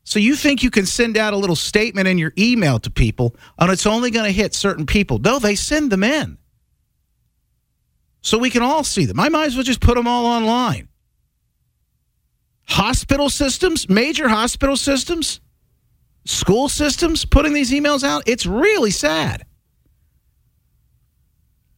So 0.09 0.17
you 0.17 0.35
think 0.35 0.63
you 0.63 0.71
can 0.71 0.87
send 0.87 1.17
out 1.17 1.35
a 1.35 1.37
little 1.37 1.55
statement 1.55 2.07
in 2.07 2.17
your 2.17 2.33
email 2.35 2.79
to 2.79 2.89
people 2.89 3.35
and 3.59 3.71
it's 3.71 3.85
only 3.85 4.09
going 4.09 4.25
to 4.25 4.31
hit 4.31 4.55
certain 4.55 4.87
people. 4.87 5.19
No, 5.19 5.37
they 5.37 5.53
send 5.53 5.91
them 5.91 6.03
in. 6.03 6.39
So 8.21 8.39
we 8.39 8.49
can 8.49 8.63
all 8.63 8.83
see 8.83 9.05
them. 9.05 9.19
I 9.19 9.29
might 9.29 9.45
as 9.45 9.53
well 9.53 9.63
just 9.63 9.81
put 9.81 9.93
them 9.93 10.07
all 10.07 10.25
online. 10.25 10.87
Hospital 12.69 13.29
systems, 13.29 13.87
major 13.87 14.27
hospital 14.27 14.75
systems, 14.75 15.41
school 16.25 16.69
systems 16.69 17.23
putting 17.23 17.53
these 17.53 17.71
emails 17.71 18.03
out, 18.03 18.23
it's 18.25 18.47
really 18.47 18.89
sad. 18.89 19.45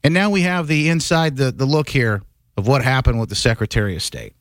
And 0.06 0.14
now 0.14 0.30
we 0.30 0.44
have 0.44 0.68
the 0.68 0.88
inside 0.88 1.36
the, 1.36 1.52
the 1.52 1.66
look 1.66 1.90
here 1.90 2.22
of 2.56 2.66
what 2.66 2.82
happened 2.82 3.20
with 3.20 3.28
the 3.28 3.36
Secretary 3.36 3.94
of 3.98 4.02
State. 4.02 4.36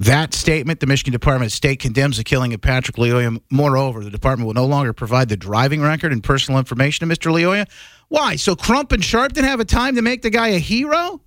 That 0.00 0.32
statement, 0.32 0.80
the 0.80 0.86
Michigan 0.86 1.12
Department 1.12 1.52
of 1.52 1.54
State 1.54 1.78
condemns 1.78 2.16
the 2.16 2.24
killing 2.24 2.54
of 2.54 2.62
Patrick 2.62 2.96
Lyoya. 2.96 3.38
Moreover, 3.50 4.02
the 4.02 4.10
department 4.10 4.46
will 4.46 4.54
no 4.54 4.64
longer 4.64 4.94
provide 4.94 5.28
the 5.28 5.36
driving 5.36 5.82
record 5.82 6.10
and 6.10 6.24
personal 6.24 6.58
information 6.58 7.06
to 7.06 7.14
Mr. 7.14 7.30
Lyoya. 7.30 7.68
Why? 8.08 8.36
So 8.36 8.56
Crump 8.56 8.92
and 8.92 9.04
Sharp 9.04 9.34
didn't 9.34 9.50
have 9.50 9.60
a 9.60 9.64
time 9.66 9.96
to 9.96 10.02
make 10.02 10.22
the 10.22 10.30
guy 10.30 10.48
a 10.48 10.58
hero? 10.58 11.20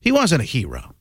He 0.00 0.10
wasn't 0.10 0.42
a 0.42 0.44
hero. 0.44 0.92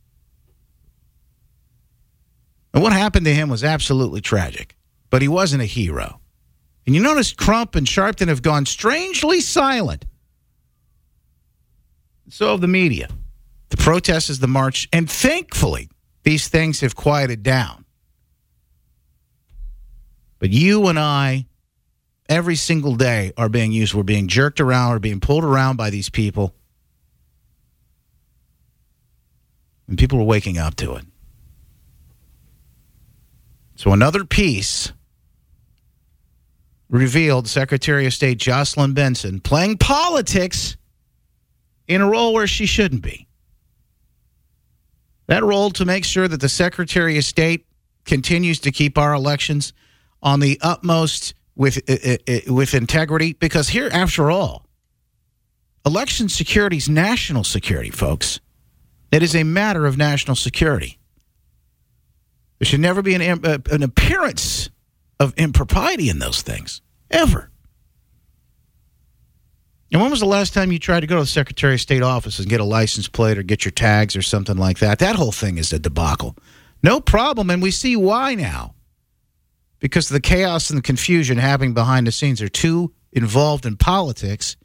And 2.76 2.84
what 2.84 2.94
happened 2.94 3.26
to 3.26 3.34
him 3.34 3.50
was 3.50 3.64
absolutely 3.64 4.22
tragic, 4.22 4.78
but 5.10 5.24
he 5.24 5.28
wasn't 5.28 5.64
a 5.64 5.66
hero. 5.66 6.22
And 6.86 6.94
you 6.96 7.02
notice 7.02 7.34
Crump 7.34 7.76
and 7.76 7.88
Sharpton 7.88 8.28
have 8.28 8.44
gone 8.44 8.68
strangely 8.68 9.42
silent. 9.42 10.06
So 12.30 12.52
have 12.52 12.62
the 12.62 12.68
media. 12.68 13.10
The 13.70 13.78
protests 13.78 14.30
is 14.30 14.40
the 14.40 14.48
march, 14.48 14.88
and 14.94 15.10
thankfully, 15.10 15.90
these 16.24 16.48
things 16.48 16.82
have 16.82 16.96
quieted 16.96 17.44
down. 17.44 17.86
But 20.40 20.52
you 20.52 20.88
and 20.88 20.98
I, 20.98 21.48
every 22.28 22.56
single 22.56 22.96
day, 22.96 23.34
are 23.38 23.50
being 23.50 23.72
used. 23.72 23.94
We're 23.94 24.04
being 24.04 24.28
jerked 24.28 24.60
around, 24.60 24.92
we're 24.92 25.00
being 25.00 25.20
pulled 25.20 25.44
around 25.44 25.76
by 25.76 25.90
these 25.90 26.10
people. 26.10 26.56
And 29.88 29.98
people 29.98 30.20
are 30.20 30.24
waking 30.24 30.58
up 30.58 30.76
to 30.76 30.96
it. 30.96 31.06
So, 33.76 33.92
another 33.92 34.26
piece 34.26 34.92
revealed 36.90 37.48
Secretary 37.48 38.06
of 38.06 38.14
State 38.14 38.38
Jocelyn 38.38 38.94
Benson 38.94 39.40
playing 39.40 39.78
politics 39.78 40.76
in 41.88 42.02
a 42.02 42.10
role 42.10 42.34
where 42.34 42.48
she 42.48 42.66
shouldn't 42.66 43.02
be. 43.02 43.29
That 45.30 45.44
role 45.44 45.70
to 45.72 45.86
make 45.86 46.06
sure 46.06 46.28
that 46.28 46.42
the 46.42 46.50
Secretary 46.50 47.16
of 47.20 47.24
State 47.24 47.68
continues 48.04 48.60
to 48.62 48.72
keep 48.72 48.98
our 48.98 49.14
elections 49.14 49.74
on 50.24 50.40
the 50.40 50.58
utmost 50.60 51.36
with 51.56 51.78
uh, 51.88 52.18
uh, 52.28 52.52
with 52.52 52.74
integrity. 52.74 53.34
Because 53.34 53.70
here 53.70 53.90
after 53.94 54.32
all 54.32 54.66
election 55.86 56.30
security 56.30 56.78
is 56.78 56.90
national 56.90 57.44
security 57.44 57.92
folks. 57.92 58.40
It 59.12 59.22
is 59.22 59.36
a 59.36 59.44
matter 59.44 59.86
of 59.86 60.00
national 60.00 60.36
security. 60.36 60.98
There 62.58 62.66
should 62.66 62.80
never 62.80 63.04
be 63.04 63.14
an 63.14 63.46
uh, 63.46 63.60
an 63.70 63.84
appearance 63.84 64.72
of 65.20 65.36
impropriety 65.38 66.10
in 66.10 66.18
those 66.18 66.42
things. 66.42 66.82
Ever 67.12 67.49
And 69.92 70.02
when 70.02 70.12
was 70.12 70.20
the 70.20 70.28
last 70.28 70.54
time 70.54 70.72
you 70.72 70.78
tried 70.78 71.00
to 71.00 71.08
go 71.08 71.16
to 71.16 71.22
the 71.22 71.28
Secretary 71.28 71.74
of 71.74 71.82
State 71.82 72.04
office 72.04 72.38
and 72.38 72.48
get 72.48 72.60
a 72.60 72.66
license 72.66 73.08
plate 73.08 73.38
or 73.38 73.44
get 73.44 73.66
your 73.66 73.72
tags 73.72 74.16
or 74.16 74.22
something 74.22 74.58
like 74.58 74.80
that? 74.80 75.00
That 75.00 75.16
whole 75.16 75.32
thing 75.32 75.58
is 75.58 75.74
a 75.74 75.80
debacle. 75.80 76.36
No 76.84 77.02
problem, 77.02 77.50
and 77.50 77.62
we 77.62 77.72
see 77.72 77.96
why 77.96 78.36
now. 78.36 78.76
Because 79.80 80.10
the 80.10 80.20
chaos 80.20 80.70
and 80.70 80.78
the 80.78 80.84
confusion 80.84 81.38
happening 81.38 81.74
behind 81.74 82.06
the 82.06 82.12
scenes 82.12 82.42
are 82.42 82.50
too 82.50 82.94
involved 83.12 83.66
in 83.66 83.78
politics 83.78 84.56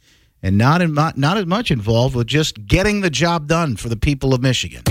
and 0.43 0.59
not 0.59 0.83
in, 0.83 0.93
not, 0.93 1.17
not 1.17 1.39
as 1.39 1.47
much 1.47 1.71
involved 1.71 2.15
with 2.15 2.27
just 2.27 2.67
getting 2.67 3.01
the 3.01 3.11
job 3.11 3.49
done 3.49 3.77
for 3.77 3.89
the 3.89 3.97
people 3.97 4.35
of 4.35 4.43
Michigan. 4.43 4.83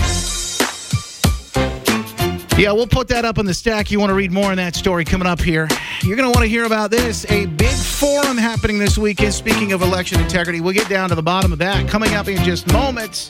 Yeah, 2.56 2.70
we'll 2.70 2.86
put 2.86 3.08
that 3.08 3.24
up 3.24 3.38
on 3.38 3.46
the 3.46 3.52
stack. 3.52 3.90
You 3.90 3.98
want 3.98 4.10
to 4.10 4.14
read 4.14 4.30
more 4.30 4.52
on 4.52 4.56
that 4.58 4.76
story 4.76 5.04
coming 5.04 5.26
up 5.26 5.40
here. 5.40 5.68
You're 6.02 6.16
going 6.16 6.30
to 6.30 6.36
want 6.36 6.44
to 6.44 6.48
hear 6.48 6.64
about 6.64 6.92
this. 6.92 7.28
A 7.28 7.46
big 7.46 7.74
forum 7.74 8.36
happening 8.36 8.78
this 8.78 8.96
weekend. 8.96 9.34
Speaking 9.34 9.72
of 9.72 9.82
election 9.82 10.20
integrity, 10.20 10.60
we'll 10.60 10.72
get 10.72 10.88
down 10.88 11.08
to 11.08 11.16
the 11.16 11.22
bottom 11.22 11.52
of 11.52 11.58
that 11.58 11.88
coming 11.88 12.14
up 12.14 12.28
in 12.28 12.36
just 12.44 12.72
moments 12.72 13.28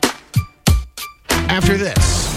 after 1.30 1.78
this. 1.78 2.34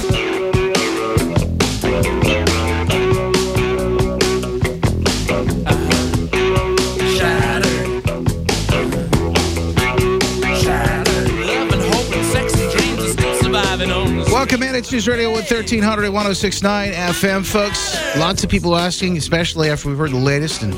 Welcome 14.38 14.62
in. 14.62 14.76
It's 14.76 14.92
News 14.92 15.08
Radio 15.08 15.32
1300 15.32 16.06
at 16.06 16.14
1069 16.14 16.92
FM, 16.92 17.44
folks. 17.44 17.98
Lots 18.18 18.44
of 18.44 18.52
people 18.52 18.76
asking, 18.76 19.18
especially 19.18 19.72
after 19.72 19.90
we've 19.90 19.98
heard 19.98 20.12
the 20.12 20.18
latest 20.18 20.62
and 20.62 20.76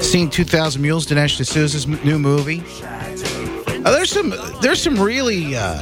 seen 0.00 0.30
2000 0.30 0.80
Mules, 0.80 1.04
Dinesh 1.04 1.38
D'Souza's 1.38 1.88
new 1.88 2.20
movie. 2.20 2.62
Uh, 3.84 3.90
there's 3.90 4.12
some 4.12 4.32
there's 4.62 4.80
some 4.80 4.94
really 4.94 5.56
uh, 5.56 5.80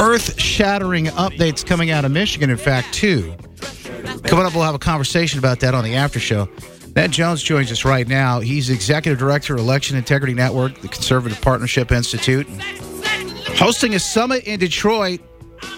earth-shattering 0.00 1.06
updates 1.08 1.64
coming 1.64 1.90
out 1.90 2.06
of 2.06 2.10
Michigan, 2.10 2.48
in 2.48 2.56
fact, 2.56 2.94
too. 2.94 3.34
Coming 4.22 4.46
up, 4.46 4.54
we'll 4.54 4.64
have 4.64 4.74
a 4.74 4.78
conversation 4.78 5.38
about 5.38 5.60
that 5.60 5.74
on 5.74 5.84
the 5.84 5.94
after 5.94 6.18
show. 6.18 6.48
Ned 6.96 7.12
Jones 7.12 7.42
joins 7.42 7.70
us 7.70 7.84
right 7.84 8.08
now. 8.08 8.40
He's 8.40 8.70
executive 8.70 9.18
director 9.18 9.52
of 9.52 9.60
Election 9.60 9.98
Integrity 9.98 10.32
Network, 10.32 10.80
the 10.80 10.88
Conservative 10.88 11.38
Partnership 11.42 11.92
Institute, 11.92 12.46
hosting 13.58 13.94
a 13.94 13.98
summit 13.98 14.44
in 14.44 14.58
Detroit 14.58 15.20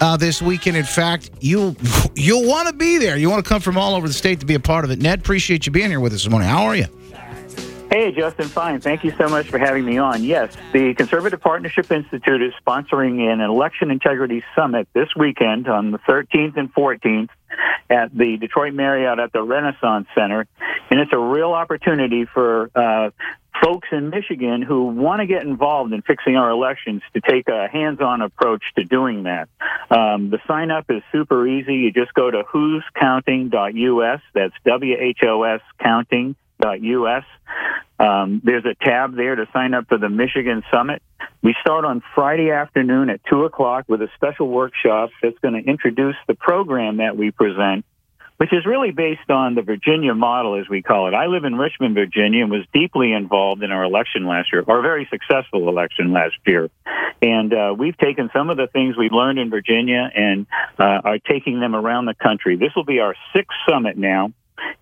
uh, 0.01 0.17
this 0.17 0.41
weekend. 0.41 0.77
In 0.77 0.85
fact, 0.85 1.31
you 1.39 1.75
you'll 2.15 2.47
want 2.47 2.67
to 2.67 2.73
be 2.73 2.97
there. 2.97 3.17
You 3.17 3.29
want 3.29 3.43
to 3.43 3.49
come 3.49 3.61
from 3.61 3.77
all 3.77 3.95
over 3.95 4.07
the 4.07 4.13
state 4.13 4.39
to 4.41 4.45
be 4.45 4.55
a 4.55 4.59
part 4.59 4.85
of 4.85 4.91
it. 4.91 4.99
Ned, 4.99 5.19
appreciate 5.19 5.65
you 5.65 5.71
being 5.71 5.89
here 5.89 5.99
with 5.99 6.13
us 6.13 6.23
this 6.23 6.31
morning. 6.31 6.49
How 6.49 6.65
are 6.65 6.75
you? 6.75 6.87
Hey, 7.89 8.11
Justin, 8.11 8.49
fine. 8.49 8.81
Thank 8.81 9.05
you 9.05 9.13
so 9.17 9.29
much 9.29 9.47
for 9.47 9.57
having 9.57 9.85
me 9.85 9.97
on. 9.97 10.21
Yes, 10.21 10.53
the 10.73 10.93
Conservative 10.93 11.39
Partnership 11.39 11.89
Institute 11.89 12.41
is 12.41 12.53
sponsoring 12.65 13.21
an 13.31 13.39
election 13.39 13.91
integrity 13.91 14.43
summit 14.53 14.89
this 14.91 15.07
weekend 15.15 15.69
on 15.69 15.91
the 15.91 15.97
13th 15.99 16.57
and 16.57 16.73
14th 16.73 17.29
at 17.89 18.15
the 18.15 18.35
Detroit 18.37 18.73
Marriott 18.73 19.19
at 19.19 19.31
the 19.31 19.41
Renaissance 19.41 20.07
Center. 20.13 20.47
And 20.89 20.99
it's 20.99 21.13
a 21.13 21.17
real 21.17 21.53
opportunity 21.53 22.25
for 22.25 22.69
uh, 22.75 23.11
folks 23.63 23.87
in 23.91 24.09
Michigan 24.09 24.61
who 24.61 24.85
want 24.87 25.21
to 25.21 25.27
get 25.27 25.43
involved 25.43 25.93
in 25.93 26.01
fixing 26.01 26.35
our 26.35 26.49
elections 26.49 27.01
to 27.13 27.21
take 27.21 27.47
a 27.47 27.67
hands-on 27.67 28.21
approach 28.21 28.63
to 28.75 28.83
doing 28.83 29.23
that. 29.23 29.49
Um, 29.89 30.29
the 30.29 30.39
sign 30.47 30.71
up 30.71 30.85
is 30.89 31.01
super 31.11 31.47
easy. 31.47 31.75
You 31.75 31.91
just 31.91 32.13
go 32.13 32.29
to 32.29 32.43
whoscounting.us. 32.43 34.21
That's 34.33 34.53
W-H-O-S 34.65 35.61
counting.us. 35.79 37.23
Um, 37.99 38.41
there's 38.43 38.65
a 38.65 38.75
tab 38.85 39.15
there 39.15 39.35
to 39.35 39.47
sign 39.53 39.73
up 39.73 39.87
for 39.87 39.97
the 39.97 40.09
Michigan 40.09 40.63
Summit. 40.71 41.01
We 41.41 41.55
start 41.61 41.85
on 41.85 42.03
Friday 42.13 42.51
afternoon 42.51 43.09
at 43.09 43.21
2 43.29 43.43
o'clock 43.43 43.85
with 43.87 44.01
a 44.01 44.09
special 44.15 44.47
workshop 44.47 45.09
that's 45.21 45.37
going 45.39 45.61
to 45.61 45.69
introduce 45.69 46.15
the 46.27 46.35
program 46.35 46.97
that 46.97 47.17
we 47.17 47.31
present 47.31 47.85
which 48.37 48.53
is 48.53 48.65
really 48.65 48.91
based 48.91 49.29
on 49.29 49.55
the 49.55 49.63
Virginia 49.63 50.13
model, 50.13 50.59
as 50.59 50.69
we 50.69 50.81
call 50.81 51.07
it. 51.07 51.13
I 51.13 51.25
live 51.25 51.43
in 51.43 51.55
Richmond, 51.55 51.95
Virginia, 51.95 52.43
and 52.43 52.51
was 52.51 52.65
deeply 52.71 53.11
involved 53.11 53.63
in 53.63 53.71
our 53.71 53.83
election 53.83 54.25
last 54.25 54.53
year, 54.53 54.63
our 54.67 54.81
very 54.81 55.07
successful 55.09 55.67
election 55.67 56.13
last 56.13 56.35
year. 56.45 56.69
And 57.21 57.51
uh, 57.51 57.75
we've 57.77 57.97
taken 57.97 58.29
some 58.31 58.49
of 58.51 58.57
the 58.57 58.67
things 58.67 58.95
we've 58.95 59.11
learned 59.11 59.39
in 59.39 59.49
Virginia 59.49 60.09
and 60.13 60.45
uh, 60.77 61.01
are 61.03 61.19
taking 61.19 61.59
them 61.59 61.75
around 61.75 62.05
the 62.05 62.13
country. 62.13 62.57
This 62.57 62.75
will 62.75 62.85
be 62.85 62.99
our 62.99 63.15
sixth 63.35 63.57
summit 63.67 63.97
now, 63.97 64.31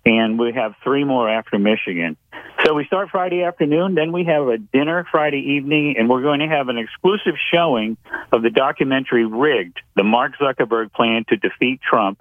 and 0.04 0.38
we 0.38 0.52
have 0.52 0.74
three 0.84 1.04
more 1.04 1.28
after 1.28 1.58
Michigan. 1.58 2.18
So 2.64 2.74
we 2.74 2.84
start 2.86 3.08
Friday 3.10 3.42
afternoon, 3.42 3.94
then 3.94 4.12
we 4.12 4.24
have 4.24 4.48
a 4.48 4.58
dinner 4.58 5.06
Friday 5.10 5.54
evening, 5.56 5.96
and 5.98 6.08
we're 6.10 6.22
going 6.22 6.40
to 6.40 6.48
have 6.48 6.68
an 6.68 6.78
exclusive 6.78 7.34
showing 7.52 7.96
of 8.32 8.42
the 8.42 8.50
documentary 8.50 9.24
Rigged, 9.24 9.78
the 9.94 10.04
Mark 10.04 10.32
Zuckerberg 10.38 10.92
plan 10.92 11.24
to 11.28 11.36
defeat 11.36 11.80
Trump 11.80 12.20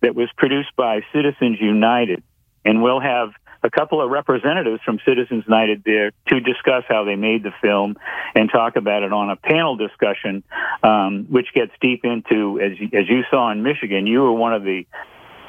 that 0.00 0.14
was 0.14 0.28
produced 0.36 0.74
by 0.76 1.00
Citizens 1.12 1.60
United. 1.60 2.22
And 2.64 2.82
we'll 2.82 3.00
have 3.00 3.30
a 3.62 3.70
couple 3.70 4.00
of 4.00 4.10
representatives 4.10 4.80
from 4.84 4.98
Citizens 5.04 5.44
United 5.46 5.82
there 5.84 6.12
to 6.28 6.40
discuss 6.40 6.84
how 6.88 7.04
they 7.04 7.16
made 7.16 7.42
the 7.42 7.52
film 7.62 7.96
and 8.34 8.50
talk 8.50 8.76
about 8.76 9.02
it 9.02 9.12
on 9.12 9.30
a 9.30 9.36
panel 9.36 9.76
discussion, 9.76 10.42
um, 10.82 11.26
which 11.28 11.48
gets 11.54 11.72
deep 11.80 12.04
into, 12.04 12.60
as, 12.60 12.72
as 12.92 13.08
you 13.08 13.22
saw 13.30 13.50
in 13.50 13.62
Michigan, 13.62 14.06
you 14.06 14.20
were 14.20 14.32
one 14.32 14.54
of 14.54 14.62
the 14.62 14.86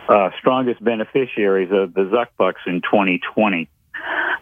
uh, 0.10 0.30
strongest 0.40 0.84
beneficiaries 0.84 1.70
of 1.72 1.94
the 1.94 2.02
Zuck 2.02 2.28
Bucks 2.38 2.62
in 2.66 2.82
2020. 2.82 3.70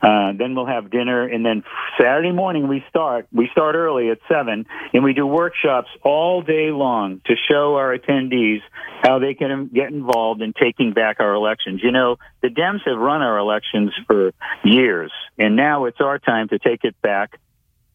Uh, 0.02 0.34
then 0.38 0.56
we'll 0.56 0.66
have 0.66 0.92
dinner, 0.92 1.24
and 1.24 1.46
then 1.46 1.64
Saturday 2.00 2.32
morning 2.32 2.68
we 2.68 2.84
start. 2.90 3.28
We 3.32 3.50
start 3.52 3.76
early 3.76 4.10
at 4.10 4.20
seven, 4.28 4.66
and 4.94 5.04
we 5.04 5.14
do 5.14 5.26
workshops 5.26 5.90
all 6.04 6.42
day 6.42 6.72
long 6.72 7.22
to 7.26 7.36
show 7.50 7.76
our 7.76 7.98
attendees 7.98 8.60
how 9.02 9.20
they 9.20 9.34
can 9.34 9.70
get 9.74 9.90
involved 9.92 10.42
in 10.42 10.54
taking 10.54 10.94
back 10.94 11.20
our 11.20 11.34
elections. 11.34 11.82
You 11.84 11.92
know, 11.92 12.18
the 12.42 12.50
Dems 12.50 12.82
have 12.86 12.98
run 12.98 13.22
our 13.22 13.38
elections 13.38 13.92
for 14.08 14.34
years, 14.64 15.12
and 15.38 15.56
now 15.56 15.86
it's 15.86 16.02
our 16.02 16.20
time 16.20 16.50
to 16.50 16.60
take 16.60 16.84
it 16.84 17.00
back 17.02 17.40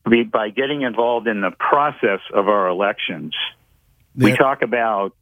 by 0.05 0.49
getting 0.49 0.83
involved 0.83 1.29
in 1.29 1.41
the 1.41 1.51
process 1.51 2.21
of 2.33 2.49
our 2.49 2.69
elections. 2.69 3.35
We 4.17 4.35
talk 4.35 4.63
about 4.63 5.15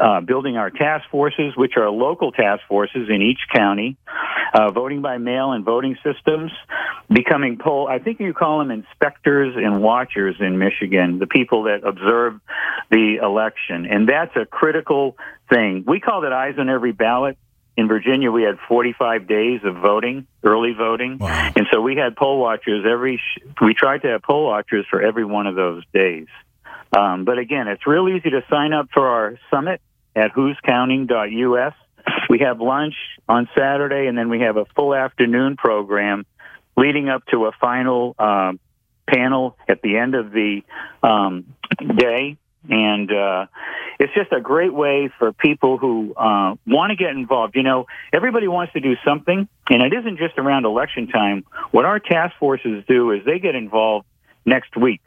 uh, 0.00 0.20
building 0.20 0.56
our 0.56 0.70
task 0.70 1.08
forces, 1.10 1.54
which 1.56 1.76
are 1.76 1.90
local 1.90 2.32
task 2.32 2.62
forces 2.68 3.08
in 3.08 3.22
each 3.22 3.40
county, 3.52 3.96
uh, 4.52 4.70
voting 4.70 5.02
by 5.02 5.18
mail 5.18 5.52
and 5.52 5.64
voting 5.64 5.96
systems, 6.02 6.52
becoming 7.08 7.58
poll. 7.58 7.88
I 7.88 7.98
think 7.98 8.20
you 8.20 8.32
call 8.32 8.58
them 8.58 8.70
inspectors 8.70 9.54
and 9.56 9.82
watchers 9.82 10.36
in 10.40 10.58
Michigan, 10.58 11.18
the 11.18 11.26
people 11.26 11.64
that 11.64 11.84
observe 11.84 12.40
the 12.90 13.18
election, 13.22 13.86
and 13.86 14.08
that's 14.08 14.34
a 14.36 14.46
critical 14.46 15.16
thing. 15.50 15.84
We 15.86 16.00
call 16.00 16.24
it 16.24 16.32
eyes 16.32 16.54
on 16.58 16.68
every 16.68 16.92
ballot. 16.92 17.36
In 17.76 17.88
Virginia, 17.88 18.30
we 18.30 18.44
had 18.44 18.58
45 18.68 19.26
days 19.26 19.60
of 19.64 19.74
voting, 19.74 20.28
early 20.44 20.74
voting, 20.74 21.18
wow. 21.18 21.52
and 21.56 21.66
so 21.72 21.80
we 21.80 21.96
had 21.96 22.14
poll 22.14 22.38
watchers 22.38 22.86
every. 22.88 23.16
Sh- 23.16 23.42
we 23.60 23.74
tried 23.74 24.02
to 24.02 24.08
have 24.08 24.22
poll 24.22 24.46
watchers 24.46 24.86
for 24.88 25.02
every 25.02 25.24
one 25.24 25.48
of 25.48 25.56
those 25.56 25.82
days. 25.92 26.28
Um, 26.96 27.24
but 27.24 27.38
again, 27.38 27.68
it's 27.68 27.86
real 27.86 28.08
easy 28.08 28.30
to 28.30 28.42
sign 28.48 28.72
up 28.72 28.88
for 28.92 29.06
our 29.06 29.38
summit 29.50 29.80
at 30.14 30.32
whoscounting.us. 30.32 31.74
We 32.28 32.40
have 32.40 32.60
lunch 32.60 32.94
on 33.28 33.48
Saturday, 33.56 34.06
and 34.06 34.16
then 34.16 34.28
we 34.28 34.40
have 34.40 34.56
a 34.56 34.64
full 34.76 34.94
afternoon 34.94 35.56
program 35.56 36.26
leading 36.76 37.08
up 37.08 37.24
to 37.26 37.46
a 37.46 37.52
final 37.60 38.14
um, 38.18 38.60
panel 39.06 39.56
at 39.68 39.82
the 39.82 39.96
end 39.96 40.14
of 40.14 40.30
the 40.30 40.62
um, 41.02 41.54
day. 41.96 42.36
And 42.68 43.12
uh, 43.12 43.46
it's 43.98 44.14
just 44.14 44.32
a 44.32 44.40
great 44.40 44.72
way 44.72 45.10
for 45.18 45.32
people 45.32 45.76
who 45.76 46.14
uh, 46.14 46.54
want 46.66 46.90
to 46.90 46.96
get 46.96 47.10
involved. 47.10 47.56
You 47.56 47.62
know, 47.62 47.86
everybody 48.12 48.48
wants 48.48 48.72
to 48.72 48.80
do 48.80 48.94
something, 49.04 49.48
and 49.68 49.82
it 49.82 49.92
isn't 49.92 50.18
just 50.18 50.38
around 50.38 50.64
election 50.64 51.08
time. 51.08 51.44
What 51.72 51.84
our 51.84 51.98
task 51.98 52.34
forces 52.38 52.84
do 52.88 53.10
is 53.10 53.24
they 53.24 53.38
get 53.38 53.54
involved 53.54 54.06
next 54.46 54.76
week. 54.76 55.02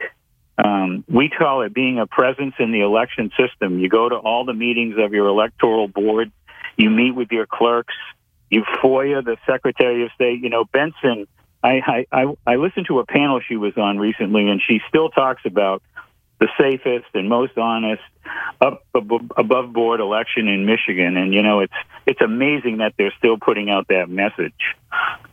Um, 0.64 1.04
we 1.08 1.30
call 1.30 1.62
it 1.62 1.74
being 1.74 2.00
a 2.00 2.08
presence 2.08 2.56
in 2.60 2.72
the 2.72 2.82
election 2.82 3.32
system. 3.38 3.80
You 3.80 3.90
go 3.90 4.10
to 4.10 4.16
all 4.16 4.46
the 4.46 4.54
meetings 4.54 4.96
of 4.98 5.14
your 5.14 5.28
electoral 5.28 5.88
board. 5.88 6.32
You 6.78 6.90
meet 6.90 7.12
with 7.12 7.32
your 7.32 7.46
clerks. 7.46 7.94
You 8.50 8.64
FOIA 8.82 9.24
the 9.24 9.38
Secretary 9.46 10.04
of 10.04 10.12
State. 10.14 10.42
You 10.42 10.50
know, 10.50 10.66
Benson. 10.66 11.28
I, 11.64 12.06
I 12.12 12.22
I 12.22 12.36
I 12.46 12.56
listened 12.56 12.86
to 12.88 13.00
a 13.00 13.06
panel 13.06 13.42
she 13.46 13.58
was 13.58 13.76
on 13.78 13.98
recently, 13.98 14.48
and 14.48 14.62
she 14.62 14.80
still 14.88 15.10
talks 15.10 15.42
about 15.44 15.82
the 16.40 16.48
safest 16.60 17.08
and 17.14 17.30
most 17.30 17.58
honest 17.58 18.02
up 18.62 18.84
above 18.94 19.74
board 19.74 20.00
election 20.00 20.48
in 20.48 20.66
Michigan. 20.66 21.18
And 21.18 21.34
you 21.34 21.42
know, 21.42 21.62
it's 21.62 21.74
it's 22.06 22.22
amazing 22.22 22.78
that 22.78 22.94
they're 22.98 23.14
still 23.18 23.38
putting 23.38 23.70
out 23.70 23.88
that 23.88 24.10
message. 24.10 24.54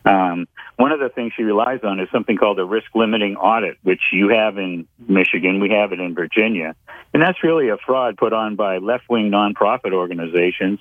Um, 0.03 0.47
one 0.77 0.91
of 0.91 0.99
the 0.99 1.09
things 1.09 1.33
she 1.35 1.43
relies 1.43 1.81
on 1.83 1.99
is 1.99 2.09
something 2.11 2.37
called 2.37 2.59
a 2.59 2.65
risk 2.65 2.87
limiting 2.95 3.35
audit, 3.37 3.77
which 3.83 4.01
you 4.11 4.29
have 4.29 4.57
in 4.57 4.87
Michigan, 4.99 5.59
we 5.59 5.69
have 5.69 5.93
it 5.93 5.99
in 5.99 6.15
Virginia, 6.15 6.75
and 7.13 7.21
that's 7.21 7.43
really 7.43 7.69
a 7.69 7.77
fraud 7.77 8.17
put 8.17 8.33
on 8.33 8.55
by 8.55 8.77
left 8.77 9.09
wing 9.09 9.31
nonprofit 9.31 9.93
organizations. 9.93 10.79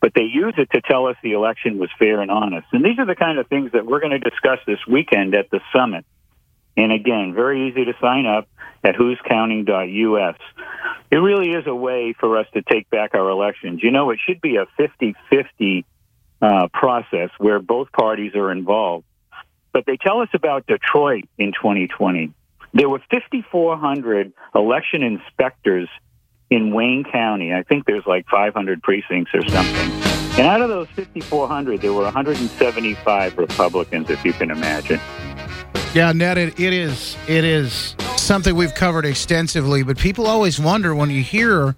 But 0.00 0.14
they 0.14 0.22
use 0.22 0.54
it 0.58 0.68
to 0.72 0.80
tell 0.80 1.06
us 1.06 1.16
the 1.22 1.32
election 1.32 1.78
was 1.78 1.88
fair 1.96 2.20
and 2.20 2.30
honest. 2.30 2.66
And 2.72 2.84
these 2.84 2.98
are 2.98 3.06
the 3.06 3.14
kind 3.14 3.38
of 3.38 3.46
things 3.46 3.70
that 3.70 3.86
we're 3.86 4.00
going 4.00 4.10
to 4.10 4.30
discuss 4.30 4.58
this 4.66 4.80
weekend 4.88 5.32
at 5.36 5.48
the 5.50 5.60
summit. 5.72 6.04
And 6.76 6.92
again, 6.92 7.34
very 7.34 7.68
easy 7.68 7.84
to 7.84 7.92
sign 8.00 8.26
up 8.26 8.48
at 8.82 8.94
who'scounting.us. 8.94 10.36
It 11.10 11.16
really 11.16 11.50
is 11.50 11.66
a 11.66 11.74
way 11.74 12.14
for 12.18 12.38
us 12.38 12.46
to 12.54 12.62
take 12.62 12.88
back 12.90 13.14
our 13.14 13.28
elections. 13.28 13.82
You 13.82 13.90
know, 13.90 14.10
it 14.10 14.18
should 14.26 14.40
be 14.40 14.56
a 14.56 14.66
50 14.76 15.14
50 15.30 15.84
uh, 16.40 16.68
process 16.72 17.30
where 17.38 17.60
both 17.60 17.92
parties 17.92 18.34
are 18.34 18.50
involved. 18.50 19.04
But 19.72 19.84
they 19.86 19.96
tell 19.96 20.20
us 20.20 20.28
about 20.34 20.66
Detroit 20.66 21.24
in 21.38 21.52
2020. 21.52 22.32
There 22.74 22.88
were 22.88 23.00
5,400 23.10 24.32
election 24.54 25.02
inspectors 25.02 25.88
in 26.50 26.74
Wayne 26.74 27.04
County. 27.04 27.52
I 27.52 27.62
think 27.62 27.86
there's 27.86 28.06
like 28.06 28.26
500 28.28 28.82
precincts 28.82 29.30
or 29.34 29.46
something. 29.48 29.90
And 30.38 30.46
out 30.46 30.62
of 30.62 30.68
those 30.68 30.88
5,400, 30.88 31.80
there 31.80 31.92
were 31.92 32.04
175 32.04 33.38
Republicans, 33.38 34.10
if 34.10 34.24
you 34.24 34.32
can 34.32 34.50
imagine. 34.50 34.98
Yeah, 35.94 36.12
Ned, 36.12 36.38
it, 36.38 36.58
it 36.58 36.72
is 36.72 37.16
it 37.28 37.44
is 37.44 37.94
something 38.16 38.56
we've 38.56 38.74
covered 38.74 39.04
extensively, 39.04 39.82
but 39.82 39.98
people 39.98 40.26
always 40.26 40.58
wonder 40.58 40.94
when 40.94 41.10
you 41.10 41.22
hear 41.22 41.76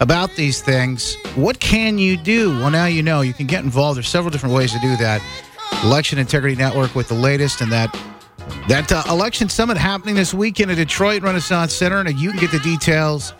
about 0.00 0.34
these 0.34 0.60
things, 0.60 1.16
what 1.36 1.60
can 1.60 1.98
you 1.98 2.16
do? 2.16 2.50
Well, 2.50 2.70
now 2.70 2.86
you 2.86 3.02
know 3.02 3.20
you 3.20 3.32
can 3.32 3.46
get 3.46 3.62
involved. 3.62 3.96
There's 3.96 4.08
several 4.08 4.32
different 4.32 4.56
ways 4.56 4.72
to 4.72 4.80
do 4.80 4.96
that. 4.96 5.22
Election 5.84 6.18
Integrity 6.18 6.56
Network 6.56 6.96
with 6.96 7.06
the 7.08 7.14
latest, 7.14 7.60
and 7.60 7.70
that 7.70 7.96
that 8.68 8.90
uh, 8.90 9.04
election 9.08 9.48
summit 9.48 9.76
happening 9.76 10.16
this 10.16 10.34
weekend 10.34 10.72
at 10.72 10.76
Detroit 10.76 11.22
Renaissance 11.22 11.74
Center, 11.74 12.00
and 12.00 12.18
you 12.18 12.30
can 12.30 12.40
get 12.40 12.50
the 12.50 12.58
details 12.58 13.34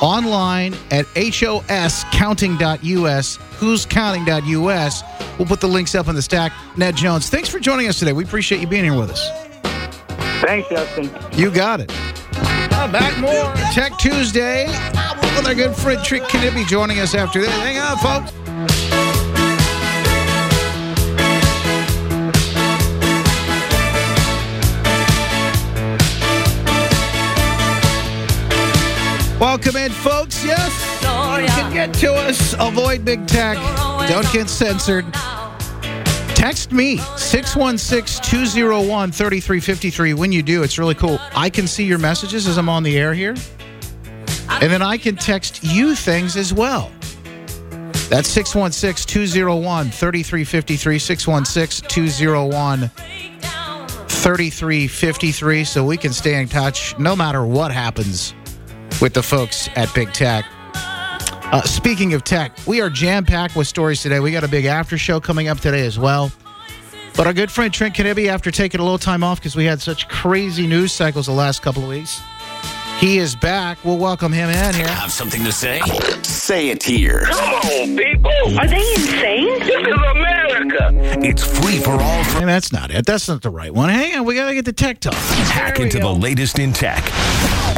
online 0.00 0.74
at 0.90 1.06
hoscounting.us, 1.06 3.36
who'scounting.us. 3.36 5.02
We'll 5.38 5.48
put 5.48 5.60
the 5.60 5.66
links 5.66 5.94
up 5.94 6.08
in 6.08 6.14
the 6.14 6.22
stack. 6.22 6.52
Ned 6.76 6.96
Jones, 6.96 7.30
thanks 7.30 7.48
for 7.48 7.58
joining 7.58 7.88
us 7.88 7.98
today. 7.98 8.12
We 8.12 8.24
appreciate 8.24 8.60
you 8.60 8.66
being 8.66 8.84
here 8.84 8.96
with 8.96 9.10
us. 9.10 9.45
Thanks, 10.40 10.68
Justin. 10.68 11.10
You 11.32 11.50
got 11.50 11.80
it. 11.80 11.90
Uh, 12.78 12.92
back 12.92 13.18
more 13.18 13.52
Tech 13.72 13.96
Tuesday 13.98 14.66
with 14.66 15.46
our 15.46 15.54
good 15.54 15.74
friend 15.74 16.02
Trent 16.04 16.24
Knibbe 16.24 16.66
joining 16.66 17.00
us 17.00 17.14
after 17.14 17.40
this. 17.40 17.50
Hang 17.50 17.78
on, 17.78 17.96
folks. 17.98 18.32
Welcome 29.40 29.76
in, 29.76 29.92
folks. 29.92 30.44
Yes, 30.44 30.72
you 31.02 31.48
can 31.48 31.72
get 31.72 31.94
to 31.94 32.12
us. 32.12 32.54
Avoid 32.58 33.04
big 33.04 33.26
tech. 33.26 33.56
Don't 34.08 34.30
get 34.32 34.48
censored. 34.48 35.04
Text 36.46 36.70
me 36.70 36.98
616 37.16 38.22
201 38.22 39.10
3353. 39.10 40.14
When 40.14 40.30
you 40.30 40.44
do, 40.44 40.62
it's 40.62 40.78
really 40.78 40.94
cool. 40.94 41.18
I 41.34 41.50
can 41.50 41.66
see 41.66 41.82
your 41.82 41.98
messages 41.98 42.46
as 42.46 42.56
I'm 42.56 42.68
on 42.68 42.84
the 42.84 42.96
air 42.96 43.12
here. 43.12 43.34
And 44.48 44.70
then 44.70 44.80
I 44.80 44.96
can 44.96 45.16
text 45.16 45.64
you 45.64 45.96
things 45.96 46.36
as 46.36 46.54
well. 46.54 46.92
That's 48.08 48.28
616 48.28 49.12
201 49.12 49.90
3353. 49.90 50.98
616 51.00 51.88
201 51.88 52.90
3353. 54.06 55.64
So 55.64 55.84
we 55.84 55.96
can 55.96 56.12
stay 56.12 56.40
in 56.40 56.46
touch 56.46 56.96
no 56.96 57.16
matter 57.16 57.44
what 57.44 57.72
happens 57.72 58.34
with 59.02 59.14
the 59.14 59.22
folks 59.24 59.68
at 59.74 59.92
Big 59.94 60.12
Tech. 60.12 60.44
Uh, 61.56 61.62
speaking 61.62 62.12
of 62.12 62.22
tech, 62.22 62.52
we 62.66 62.82
are 62.82 62.90
jam 62.90 63.24
packed 63.24 63.56
with 63.56 63.66
stories 63.66 64.02
today. 64.02 64.20
We 64.20 64.30
got 64.30 64.44
a 64.44 64.48
big 64.48 64.66
after 64.66 64.98
show 64.98 65.20
coming 65.20 65.48
up 65.48 65.58
today 65.58 65.86
as 65.86 65.98
well. 65.98 66.30
But 67.16 67.26
our 67.26 67.32
good 67.32 67.50
friend 67.50 67.72
Trent 67.72 67.94
Knibbe, 67.94 68.26
after 68.26 68.50
taking 68.50 68.78
a 68.78 68.82
little 68.82 68.98
time 68.98 69.24
off 69.24 69.40
because 69.40 69.56
we 69.56 69.64
had 69.64 69.80
such 69.80 70.06
crazy 70.06 70.66
news 70.66 70.92
cycles 70.92 71.24
the 71.24 71.32
last 71.32 71.62
couple 71.62 71.82
of 71.82 71.88
weeks, 71.88 72.20
he 72.98 73.16
is 73.16 73.34
back. 73.34 73.82
We'll 73.86 73.96
welcome 73.96 74.32
him 74.32 74.50
in 74.50 74.74
here. 74.74 74.84
I 74.84 74.90
Have 74.90 75.10
something 75.10 75.42
to 75.44 75.52
say? 75.52 75.80
Say 76.24 76.68
it 76.68 76.82
here. 76.82 77.22
Come 77.24 77.54
on, 77.54 77.96
people. 77.96 78.58
Are 78.58 78.66
they 78.66 78.92
insane? 78.92 79.58
This 79.60 79.80
is 79.80 79.94
America. 80.10 80.90
It's 81.24 81.60
free 81.60 81.78
for 81.78 81.92
all. 81.92 82.22
Hey, 82.24 82.44
that's 82.44 82.70
not 82.70 82.90
it. 82.90 83.06
That's 83.06 83.28
not 83.28 83.40
the 83.40 83.48
right 83.48 83.72
one. 83.72 83.88
Hang 83.88 84.14
on, 84.18 84.26
we 84.26 84.34
got 84.34 84.48
to 84.48 84.54
get 84.54 84.66
the 84.66 84.74
tech 84.74 85.00
talk. 85.00 85.14
Hack 85.14 85.80
into 85.80 86.00
go. 86.00 86.12
the 86.12 86.20
latest 86.20 86.58
in 86.58 86.74
tech 86.74 87.02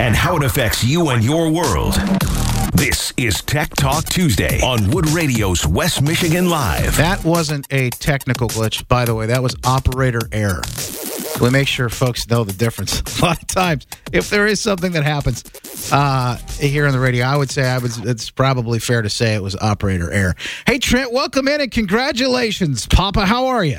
and 0.00 0.16
how 0.16 0.36
it 0.36 0.42
affects 0.42 0.82
you 0.82 1.10
and 1.10 1.22
your 1.22 1.48
world. 1.48 1.94
This 2.72 3.12
is 3.16 3.40
Tech 3.42 3.70
Talk 3.74 4.04
Tuesday 4.04 4.60
on 4.60 4.90
Wood 4.90 5.08
Radio's 5.10 5.66
West 5.66 6.02
Michigan 6.02 6.50
Live. 6.50 6.96
That 6.96 7.24
wasn't 7.24 7.66
a 7.70 7.90
technical 7.90 8.48
glitch, 8.48 8.86
by 8.88 9.04
the 9.04 9.14
way. 9.14 9.26
That 9.26 9.42
was 9.42 9.56
operator 9.64 10.20
error. 10.32 10.62
We 11.40 11.50
make 11.50 11.66
sure 11.66 11.88
folks 11.88 12.28
know 12.28 12.44
the 12.44 12.52
difference. 12.52 13.00
A 13.20 13.24
lot 13.24 13.40
of 13.42 13.46
times, 13.48 13.86
if 14.12 14.30
there 14.30 14.46
is 14.46 14.60
something 14.60 14.92
that 14.92 15.04
happens 15.04 15.44
uh, 15.92 16.36
here 16.58 16.86
on 16.86 16.92
the 16.92 17.00
radio, 17.00 17.24
I 17.24 17.36
would 17.36 17.50
say 17.50 17.68
I 17.68 17.78
was. 17.78 17.98
It's 17.98 18.30
probably 18.30 18.78
fair 18.78 19.02
to 19.02 19.10
say 19.10 19.34
it 19.34 19.42
was 19.42 19.56
operator 19.56 20.10
error. 20.10 20.34
Hey 20.66 20.78
Trent, 20.78 21.12
welcome 21.12 21.48
in 21.48 21.60
and 21.60 21.70
congratulations, 21.70 22.86
Papa. 22.86 23.24
How 23.24 23.46
are 23.46 23.64
you? 23.64 23.78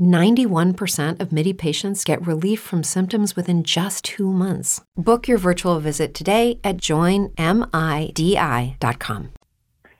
91% 0.00 1.20
of 1.20 1.30
MIDI 1.30 1.52
patients 1.52 2.04
get 2.04 2.26
relief 2.26 2.60
from 2.60 2.82
symptoms 2.82 3.36
within 3.36 3.62
just 3.62 4.04
two 4.04 4.32
months. 4.32 4.80
Book 4.96 5.28
your 5.28 5.38
virtual 5.38 5.78
visit 5.80 6.14
today 6.14 6.58
at 6.64 6.78
joinmidi.com. 6.78 7.32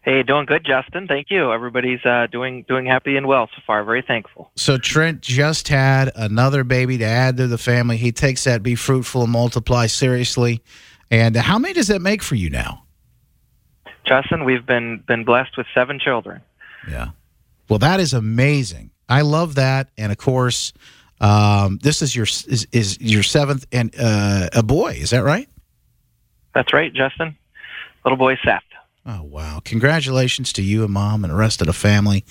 Hey, 0.03 0.23
doing 0.23 0.47
good, 0.47 0.65
Justin. 0.65 1.07
Thank 1.07 1.27
you. 1.29 1.53
Everybody's 1.53 2.03
uh, 2.07 2.29
doing 2.33 2.65
doing 2.67 2.87
happy 2.87 3.19
and 3.19 3.27
well 3.27 3.47
so 3.55 3.61
far. 3.67 3.85
Very 3.85 4.01
thankful. 4.01 4.51
So 4.57 4.79
Trent 4.79 5.21
just 5.21 5.69
had 5.69 6.11
another 6.17 6.65
baby 6.65 6.97
to 6.97 7.05
add 7.05 7.37
to 7.37 7.47
the 7.47 7.59
family. 7.59 7.99
He 7.99 8.11
takes 8.11 8.45
that 8.45 8.63
"be 8.63 8.75
fruitful 8.75 9.25
and 9.25 9.31
multiply" 9.31 9.87
seriously. 9.87 10.63
And 11.11 11.37
how 11.37 11.59
many 11.59 11.75
does 11.75 11.89
that 11.89 12.01
make 12.01 12.23
for 12.23 12.37
you 12.37 12.49
now? 12.49 12.85
Justin, 14.07 14.45
we've 14.45 14.65
been 14.65 15.05
been 15.07 15.25
blessed 15.25 15.59
with 15.59 15.67
seven 15.75 15.99
children. 15.99 16.41
Yeah. 16.89 17.11
Well, 17.69 17.79
that 17.81 18.01
is 18.01 18.15
amazing. 18.15 18.93
I 19.09 19.23
love 19.23 19.55
that. 19.57 19.89
And 19.97 20.13
of 20.13 20.19
course, 20.19 20.73
um, 21.21 21.79
this 21.83 22.03
is 22.03 22.15
your 22.15 22.25
is, 22.25 22.67
is 22.73 23.01
your 23.01 23.23
seventh 23.23 23.67
and 23.73 23.95
uh, 23.99 24.49
a 24.53 24.63
boy. 24.63 24.99
Is 25.01 25.11
that 25.11 25.25
right? 25.25 25.49
That's 26.55 26.73
right, 26.73 26.93
Justin. 26.93 27.37
Little 28.05 28.19
boy 28.19 28.37
Seth. 28.45 28.63
Oh 29.07 29.23
wow! 29.23 29.61
Congratulations 29.65 30.53
to 30.55 30.63
you 30.63 30.85
and 30.85 30.93
mom 30.93 31.25
and 31.25 31.33
the 31.33 31.37
rest 31.37 31.61
of 31.61 31.67
the 31.67 31.73
family. 31.73 32.25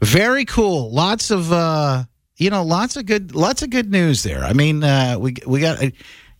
Very 0.00 0.44
cool. 0.44 0.90
Lots 0.90 1.30
of 1.30 1.52
uh, 1.52 2.04
you 2.36 2.50
know, 2.50 2.64
lots 2.64 2.96
of 2.96 3.06
good, 3.06 3.34
lots 3.34 3.62
of 3.62 3.70
good 3.70 3.90
news 3.90 4.22
there. 4.22 4.42
I 4.42 4.52
mean, 4.52 4.82
uh, 4.82 5.16
we 5.18 5.34
we 5.46 5.60
got. 5.60 5.82
uh, 5.82 5.90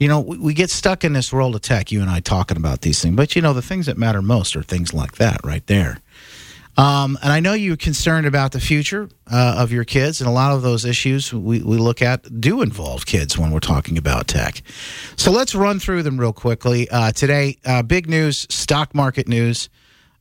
You 0.01 0.09
know, 0.09 0.20
we, 0.20 0.37
we 0.38 0.55
get 0.55 0.70
stuck 0.70 1.05
in 1.05 1.12
this 1.12 1.33
world 1.33 1.55
of 1.55 1.61
tech, 1.62 1.92
you 1.92 2.01
and 2.03 2.11
I 2.11 2.18
talking 2.18 2.57
about 2.57 2.81
these 2.81 3.01
things. 3.01 3.14
But, 3.14 3.37
you 3.37 3.42
know, 3.42 3.55
the 3.55 3.62
things 3.62 3.87
that 3.87 3.97
matter 3.97 4.20
most 4.20 4.57
are 4.57 4.62
things 4.62 4.92
like 4.92 5.12
that 5.18 5.40
right 5.44 5.64
there. 5.68 6.01
Um, 6.76 7.16
and 7.22 7.32
I 7.32 7.40
know 7.40 7.52
you're 7.52 7.76
concerned 7.76 8.26
about 8.26 8.52
the 8.52 8.60
future 8.60 9.08
uh, 9.30 9.56
of 9.58 9.70
your 9.70 9.84
kids, 9.84 10.20
and 10.20 10.28
a 10.28 10.32
lot 10.32 10.52
of 10.52 10.62
those 10.62 10.84
issues 10.84 11.32
we, 11.32 11.62
we 11.62 11.76
look 11.76 12.02
at 12.02 12.40
do 12.40 12.62
involve 12.62 13.06
kids 13.06 13.38
when 13.38 13.52
we're 13.52 13.60
talking 13.60 13.96
about 13.96 14.26
tech. 14.26 14.62
So 15.16 15.30
let's 15.30 15.54
run 15.54 15.78
through 15.78 16.02
them 16.02 16.18
real 16.18 16.32
quickly. 16.32 16.88
Uh, 16.90 17.12
today, 17.12 17.58
uh, 17.64 17.82
big 17.82 18.08
news, 18.08 18.46
stock 18.50 18.94
market 18.94 19.28
news. 19.28 19.68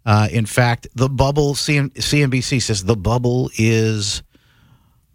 Uh, 0.05 0.27
in 0.31 0.45
fact, 0.45 0.87
the 0.95 1.09
bubble, 1.09 1.55
CN- 1.55 1.93
CNBC 1.93 2.61
says 2.61 2.83
the 2.83 2.95
bubble 2.95 3.49
is 3.57 4.21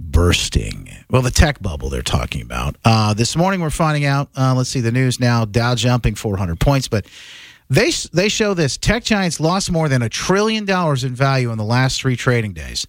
bursting. 0.00 0.88
Well, 1.10 1.22
the 1.22 1.30
tech 1.30 1.60
bubble 1.60 1.88
they're 1.88 2.02
talking 2.02 2.42
about. 2.42 2.76
Uh, 2.84 3.14
this 3.14 3.36
morning, 3.36 3.60
we're 3.60 3.70
finding 3.70 4.04
out, 4.04 4.28
uh, 4.36 4.54
let's 4.56 4.70
see 4.70 4.80
the 4.80 4.92
news 4.92 5.20
now 5.20 5.44
Dow 5.44 5.74
jumping 5.74 6.14
400 6.14 6.58
points, 6.58 6.88
but 6.88 7.06
They 7.70 7.90
they 8.12 8.28
show 8.28 8.54
this 8.54 8.76
tech 8.76 9.04
giants 9.04 9.40
lost 9.40 9.70
more 9.70 9.88
than 9.88 10.02
a 10.02 10.08
trillion 10.08 10.64
dollars 10.64 11.04
in 11.04 11.14
value 11.14 11.50
in 11.50 11.58
the 11.58 11.64
last 11.64 12.00
three 12.00 12.16
trading 12.16 12.52
days. 12.52 12.86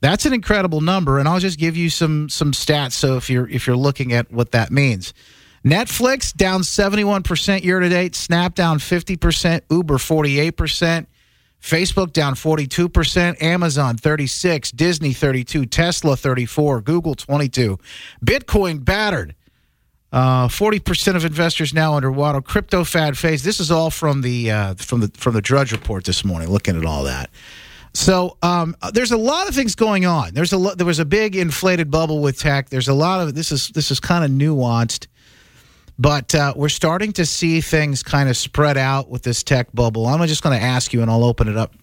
That's 0.00 0.26
an 0.26 0.32
incredible 0.32 0.80
number, 0.80 1.18
and 1.18 1.28
I'll 1.28 1.38
just 1.38 1.58
give 1.58 1.76
you 1.76 1.88
some 1.88 2.28
some 2.28 2.52
stats. 2.52 2.92
So 2.92 3.16
if 3.16 3.30
you're 3.30 3.48
if 3.48 3.66
you're 3.66 3.76
looking 3.76 4.12
at 4.12 4.30
what 4.30 4.50
that 4.50 4.70
means, 4.70 5.14
Netflix 5.64 6.34
down 6.34 6.64
71 6.64 7.22
percent 7.22 7.64
year 7.64 7.80
to 7.80 7.88
date, 7.88 8.14
Snap 8.14 8.54
down 8.54 8.80
50 8.80 9.16
percent, 9.16 9.64
Uber 9.70 9.96
48 9.96 10.50
percent, 10.56 11.08
Facebook 11.62 12.12
down 12.12 12.34
42 12.34 12.88
percent, 12.90 13.40
Amazon 13.40 13.96
36, 13.96 14.72
Disney 14.72 15.12
32, 15.14 15.64
Tesla 15.66 16.16
34, 16.16 16.82
Google 16.82 17.14
22, 17.14 17.78
Bitcoin 18.22 18.84
battered. 18.84 19.34
Uh, 20.12 20.46
forty 20.46 20.78
percent 20.78 21.16
of 21.16 21.24
investors 21.24 21.72
now 21.72 21.94
underwater. 21.94 22.42
Crypto 22.42 22.84
fad 22.84 23.16
phase. 23.16 23.42
This 23.42 23.60
is 23.60 23.70
all 23.70 23.90
from 23.90 24.20
the 24.20 24.50
uh, 24.50 24.74
from 24.74 25.00
the 25.00 25.10
from 25.16 25.32
the 25.32 25.40
Drudge 25.40 25.72
report 25.72 26.04
this 26.04 26.22
morning. 26.22 26.50
Looking 26.50 26.76
at 26.76 26.84
all 26.84 27.04
that. 27.04 27.30
So 27.94 28.36
um, 28.42 28.76
there's 28.92 29.12
a 29.12 29.16
lot 29.16 29.48
of 29.48 29.54
things 29.54 29.74
going 29.74 30.06
on. 30.06 30.34
There's 30.34 30.52
a 30.52 30.58
lo- 30.58 30.74
there 30.74 30.86
was 30.86 30.98
a 30.98 31.04
big 31.04 31.34
inflated 31.36 31.90
bubble 31.90 32.20
with 32.20 32.38
tech. 32.38 32.68
There's 32.68 32.88
a 32.88 32.94
lot 32.94 33.20
of 33.20 33.34
this 33.34 33.52
is 33.52 33.68
this 33.68 33.90
is 33.90 34.00
kind 34.00 34.24
of 34.24 34.30
nuanced, 34.30 35.06
but 35.98 36.34
uh, 36.34 36.52
we're 36.56 36.68
starting 36.68 37.12
to 37.14 37.26
see 37.26 37.60
things 37.60 38.02
kind 38.02 38.28
of 38.28 38.36
spread 38.36 38.76
out 38.76 39.08
with 39.10 39.22
this 39.22 39.42
tech 39.42 39.72
bubble. 39.72 40.06
I'm 40.06 40.26
just 40.26 40.42
going 40.42 40.58
to 40.58 40.64
ask 40.64 40.92
you, 40.92 41.02
and 41.02 41.10
I'll 41.10 41.24
open 41.24 41.48
it 41.48 41.56
up. 41.56 41.74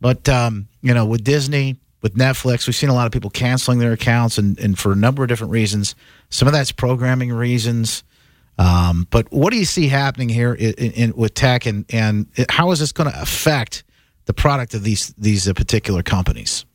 But 0.00 0.28
um, 0.28 0.68
you 0.82 0.94
know, 0.94 1.06
with 1.06 1.24
Disney, 1.24 1.76
with 2.02 2.14
Netflix, 2.14 2.66
we've 2.66 2.74
seen 2.74 2.88
a 2.88 2.94
lot 2.94 3.06
of 3.06 3.12
people 3.12 3.30
canceling 3.30 3.78
their 3.78 3.92
accounts, 3.92 4.38
and, 4.38 4.58
and 4.58 4.78
for 4.78 4.92
a 4.92 4.96
number 4.96 5.22
of 5.22 5.28
different 5.28 5.52
reasons. 5.52 5.94
Some 6.30 6.48
of 6.48 6.54
that's 6.54 6.72
programming 6.72 7.32
reasons. 7.32 8.04
Um, 8.58 9.06
but 9.10 9.30
what 9.32 9.52
do 9.52 9.58
you 9.58 9.64
see 9.64 9.88
happening 9.88 10.28
here 10.28 10.52
in, 10.52 10.72
in, 10.74 11.16
with 11.16 11.34
tech, 11.34 11.66
and, 11.66 11.84
and 11.90 12.26
how 12.48 12.70
is 12.72 12.80
this 12.80 12.92
going 12.92 13.10
to 13.10 13.20
affect 13.20 13.84
the 14.26 14.34
product 14.34 14.74
of 14.74 14.82
these 14.82 15.14
these 15.16 15.48
uh, 15.48 15.54
particular 15.54 16.02
companies? 16.02 16.66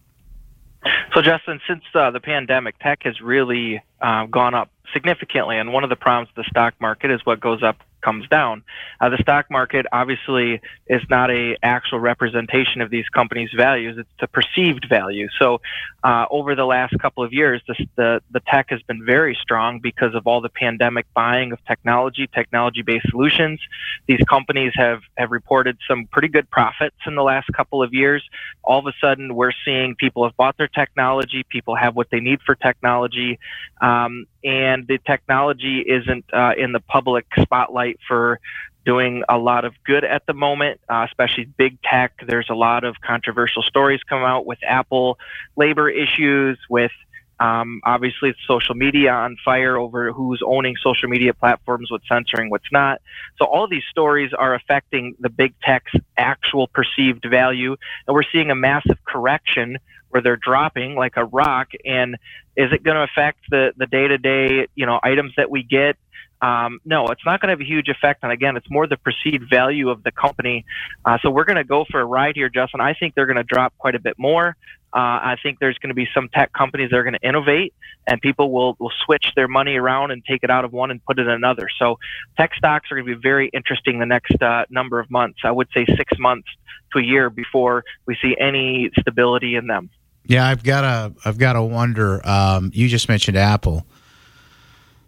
So, 1.14 1.22
Justin, 1.22 1.60
since 1.68 1.84
uh, 1.94 2.12
the 2.12 2.20
pandemic, 2.20 2.78
tech 2.80 3.04
has 3.04 3.22
really 3.22 3.84
uh, 4.02 4.26
gone 4.26 4.54
up 4.54 4.70
significantly, 4.94 5.58
and 5.58 5.74
one 5.74 5.84
of 5.84 5.90
the 5.90 5.96
problems 5.96 6.30
of 6.30 6.44
the 6.44 6.50
stock 6.50 6.74
market 6.80 7.12
is 7.12 7.22
what 7.24 7.40
goes 7.40 7.64
up 7.64 7.78
comes 8.06 8.28
down. 8.30 8.63
Uh, 9.02 9.10
the 9.10 9.18
stock 9.18 9.46
market 9.50 9.86
obviously 9.91 10.62
is 10.88 11.02
not 11.10 11.32
a 11.32 11.58
actual 11.63 12.00
representation 12.00 12.80
of 12.82 12.89
these 12.91 13.10
companies' 13.10 13.50
values; 13.58 13.98
it's 13.98 14.22
a 14.22 14.28
perceived 14.28 14.86
value. 14.88 15.28
So, 15.39 15.60
uh, 16.04 16.26
over 16.30 16.56
the 16.56 16.65
last 16.65 16.94
couple 17.00 17.24
of 17.24 17.34
years, 17.34 17.62
the 17.68 18.22
the 18.36 18.41
tech 18.52 18.68
has 18.70 18.82
been 18.84 19.04
very 19.04 19.36
strong 19.41 19.80
because 19.80 20.13
of 20.13 20.28
all 20.28 20.41
the 20.41 20.50
pandemic 20.50 21.06
buying 21.13 21.52
of 21.52 21.60
technology, 21.65 22.28
technology-based 22.28 23.10
solutions. 23.10 23.60
These 24.06 24.24
companies 24.30 24.74
have 24.76 25.02
have 25.18 25.32
reported 25.32 25.78
some 25.89 26.06
pretty 26.06 26.28
good 26.28 26.48
profits 26.50 26.96
in 27.08 27.15
the 27.15 27.24
last 27.24 27.48
couple 27.58 27.82
of 27.82 27.94
years. 27.94 28.24
All 28.63 28.80
of 28.80 28.86
a 28.86 28.94
sudden, 29.02 29.36
we're 29.36 29.58
seeing 29.65 29.96
people 29.96 30.24
have 30.28 30.38
bought 30.38 30.58
their 30.58 30.68
technology, 30.82 31.44
people 31.50 31.76
have 31.76 31.96
what 31.96 32.10
they 32.12 32.20
need 32.20 32.39
for 32.46 32.56
technology, 32.56 33.39
um, 33.82 34.28
and 34.46 34.88
the 34.88 35.00
technology 35.00 35.80
isn't 35.80 36.26
uh, 36.32 36.54
in 36.56 36.72
the 36.72 36.80
public 36.80 37.26
spotlight 37.42 38.00
for 38.08 38.40
doing 38.86 39.24
a 39.28 39.38
lot 39.40 39.66
of 39.66 39.74
good 39.84 40.04
at 40.04 40.24
the 40.28 40.34
moment, 40.34 40.80
uh, 40.88 41.06
especially 41.10 41.46
big 41.46 41.82
tech. 41.82 42.14
There's 42.26 42.50
a 42.52 42.54
lot 42.54 42.84
of 42.84 42.96
controversial 43.02 43.64
stories 43.64 44.02
come 44.08 44.24
out 44.24 44.46
with 44.46 44.60
Apple 44.64 45.18
labor 45.58 45.90
issues, 45.90 46.60
with 46.70 46.92
um, 47.40 47.82
obviously 47.84 48.34
social 48.48 48.76
media 48.76 49.12
on 49.12 49.36
fire 49.44 49.78
over 49.78 50.14
who's 50.14 50.42
owning 50.46 50.76
social 50.82 51.10
media 51.10 51.34
platforms, 51.34 51.92
what's 51.92 52.08
censoring, 52.08 52.52
what's 52.52 52.72
not. 52.72 53.02
So 53.38 53.46
all 53.46 53.68
these 53.68 53.84
stories 53.90 54.32
are 54.38 54.54
affecting 54.54 55.16
the 55.20 55.30
big 55.30 55.56
tech's 55.62 55.92
actual 56.16 56.68
perceived 56.68 57.26
value, 57.30 57.76
and 58.08 58.14
we're 58.14 58.24
seeing 58.32 58.52
a 58.52 58.56
massive 58.56 59.04
correction 59.06 59.80
where 60.15 60.21
they're 60.21 60.38
dropping 60.38 60.95
like 60.95 61.17
a 61.17 61.25
rock. 61.25 61.67
And 61.84 62.15
is 62.56 62.71
it 62.71 62.84
going 62.84 62.95
to 62.95 63.04
affect 63.04 63.39
the 63.51 63.73
the 63.75 63.86
day 63.86 64.08
to 64.08 64.17
day 64.17 64.67
you 64.73 64.86
know 64.86 64.97
items 65.04 65.34
that 65.36 65.51
we 65.51 65.62
get? 65.62 65.97
Um, 66.41 66.80
no, 66.86 67.08
it's 67.08 67.25
not 67.25 67.41
going 67.41 67.49
to 67.49 67.54
have 67.54 67.62
a 67.62 67.65
huge 67.65 67.89
effect 67.89 68.19
And 68.23 68.32
Again, 68.32 68.56
it's 68.56 68.69
more 68.69 68.88
the 68.88 68.97
perceived 68.97 69.49
value 69.49 69.89
of 69.89 70.04
the 70.04 70.12
company. 70.12 70.65
Uh, 71.04 71.17
so 71.21 71.30
we're 71.30 71.43
going 71.43 71.58
to 71.58 71.63
go 71.63 71.86
for 71.89 71.99
a 71.99 72.06
ride 72.06 72.36
here, 72.36 72.49
Justin. 72.49 72.82
I 72.82 72.93
think 72.93 73.15
they're 73.15 73.25
going 73.25 73.38
to 73.38 73.43
drop 73.43 73.73
quite 73.78 73.95
a 73.95 73.99
bit 73.99 74.17
more. 74.17 74.56
Uh, 74.93 75.19
I 75.34 75.36
think 75.43 75.60
there's 75.60 75.78
going 75.80 75.89
to 75.89 75.95
be 75.95 76.08
some 76.13 76.30
tech 76.30 76.54
companies 76.54 76.91
that 76.91 76.97
are 76.97 77.04
going 77.04 77.19
to 77.19 77.28
innovate, 77.28 77.73
and 78.08 78.21
people 78.21 78.51
will 78.51 78.78
will 78.80 78.93
switch 79.04 79.28
their 79.36 79.49
money 79.49 79.75
around 79.75 80.12
and 80.12 80.23
take 80.23 80.43
it 80.43 80.49
out 80.49 80.63
of 80.63 80.71
one 80.71 80.91
and 80.91 81.04
put 81.04 81.19
it 81.19 81.23
in 81.23 81.30
another. 81.30 81.67
So 81.78 81.99
tech 82.38 82.54
stocks 82.56 82.89
are 82.89 82.95
going 82.95 83.08
to 83.08 83.15
be 83.15 83.21
very 83.21 83.49
interesting 83.49 83.99
the 83.99 84.06
next 84.06 84.41
uh, 84.41 84.63
number 84.69 85.01
of 85.01 85.12
months. 85.12 85.39
I 85.43 85.51
would 85.51 85.67
say 85.73 85.86
six 85.97 86.17
months 86.17 86.47
to 86.93 86.99
a 86.99 87.04
year 87.04 87.30
before 87.30 87.84
we 88.06 88.17
see 88.21 88.36
any 88.39 88.89
stability 88.99 89.56
in 89.56 89.67
them. 89.67 89.89
Yeah, 90.28 90.48
I've 90.48 90.64
got 90.64 90.82
to 90.82 91.14
I've 91.24 91.38
got 91.38 91.54
to 91.54 91.64
wonder. 91.64 92.28
Um, 92.28 92.72
you 92.74 92.88
just 92.88 93.10
mentioned 93.10 93.38
Apple 93.38 93.86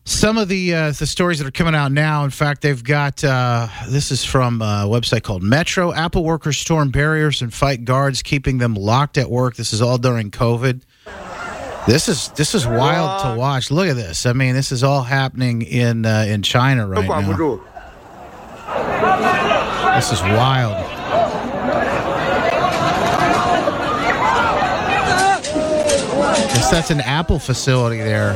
some 0.08 0.38
of 0.38 0.48
the 0.48 0.74
uh, 0.74 0.92
the 0.92 1.06
stories 1.06 1.40
that 1.40 1.48
are 1.48 1.52
coming 1.52 1.76
out 1.76 1.92
now. 1.92 2.24
In 2.24 2.30
fact, 2.30 2.62
they've 2.62 2.82
got 2.84 3.24
uh, 3.24 3.68
this 3.90 4.10
is 4.10 4.24
from 4.24 4.62
a 4.62 4.86
website 4.88 5.24
called 5.24 5.44
Metro. 5.44 5.94
Apple 5.94 6.24
workers 6.24 6.58
storm 6.58 6.90
barriers 6.90 7.42
and 7.42 7.54
fight 7.54 7.84
guards, 7.84 8.24
keeping 8.24 8.58
them 8.58 8.74
locked 8.74 9.18
at 9.18 9.30
work. 9.30 9.58
This 9.58 9.74
is 9.74 9.82
all 9.82 9.98
during 9.98 10.32
COVID. 10.32 10.82
This 11.88 12.08
is 12.08 12.30
this 12.30 12.56
is 12.56 12.66
wild 12.66 13.22
to 13.24 13.40
watch. 13.40 13.70
Look 13.70 13.90
at 13.90 13.98
this. 13.98 14.26
I 14.26 14.34
mean, 14.34 14.56
this 14.56 14.72
is 14.72 14.82
all 14.82 15.04
happening 15.04 15.62
in 15.62 16.06
uh, 16.06 16.26
in 16.28 16.42
China 16.42 16.88
right 16.88 17.06
now. 17.08 17.60
This 19.96 20.12
is 20.14 20.22
wild. 20.22 20.97
That's 26.72 26.92
an 26.92 27.02
Apple 27.02 27.40
facility 27.40 27.98
there. 27.98 28.34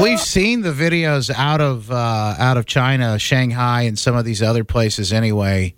We've 0.00 0.20
seen 0.20 0.60
the 0.60 0.72
videos 0.72 1.30
out 1.30 1.60
of 1.60 1.90
uh, 1.90 1.94
out 2.38 2.56
of 2.56 2.66
China, 2.66 3.18
Shanghai, 3.18 3.82
and 3.82 3.98
some 3.98 4.16
of 4.16 4.24
these 4.24 4.42
other 4.42 4.62
places 4.64 5.12
anyway, 5.12 5.74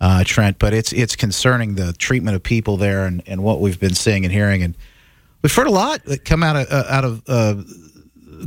uh, 0.00 0.24
Trent. 0.24 0.58
But 0.58 0.74
it's 0.74 0.92
it's 0.92 1.14
concerning 1.16 1.76
the 1.76 1.92
treatment 1.92 2.34
of 2.34 2.42
people 2.42 2.76
there 2.76 3.04
and, 3.06 3.22
and 3.26 3.42
what 3.42 3.60
we've 3.60 3.78
been 3.78 3.94
seeing 3.94 4.24
and 4.24 4.32
hearing. 4.32 4.62
And 4.62 4.76
we've 5.42 5.54
heard 5.54 5.68
a 5.68 5.72
lot 5.72 6.04
that 6.06 6.24
come 6.24 6.42
out 6.42 6.56
of 6.56 6.66
uh, 6.70 6.84
out 6.88 7.04
of 7.04 7.22
uh, 7.28 7.62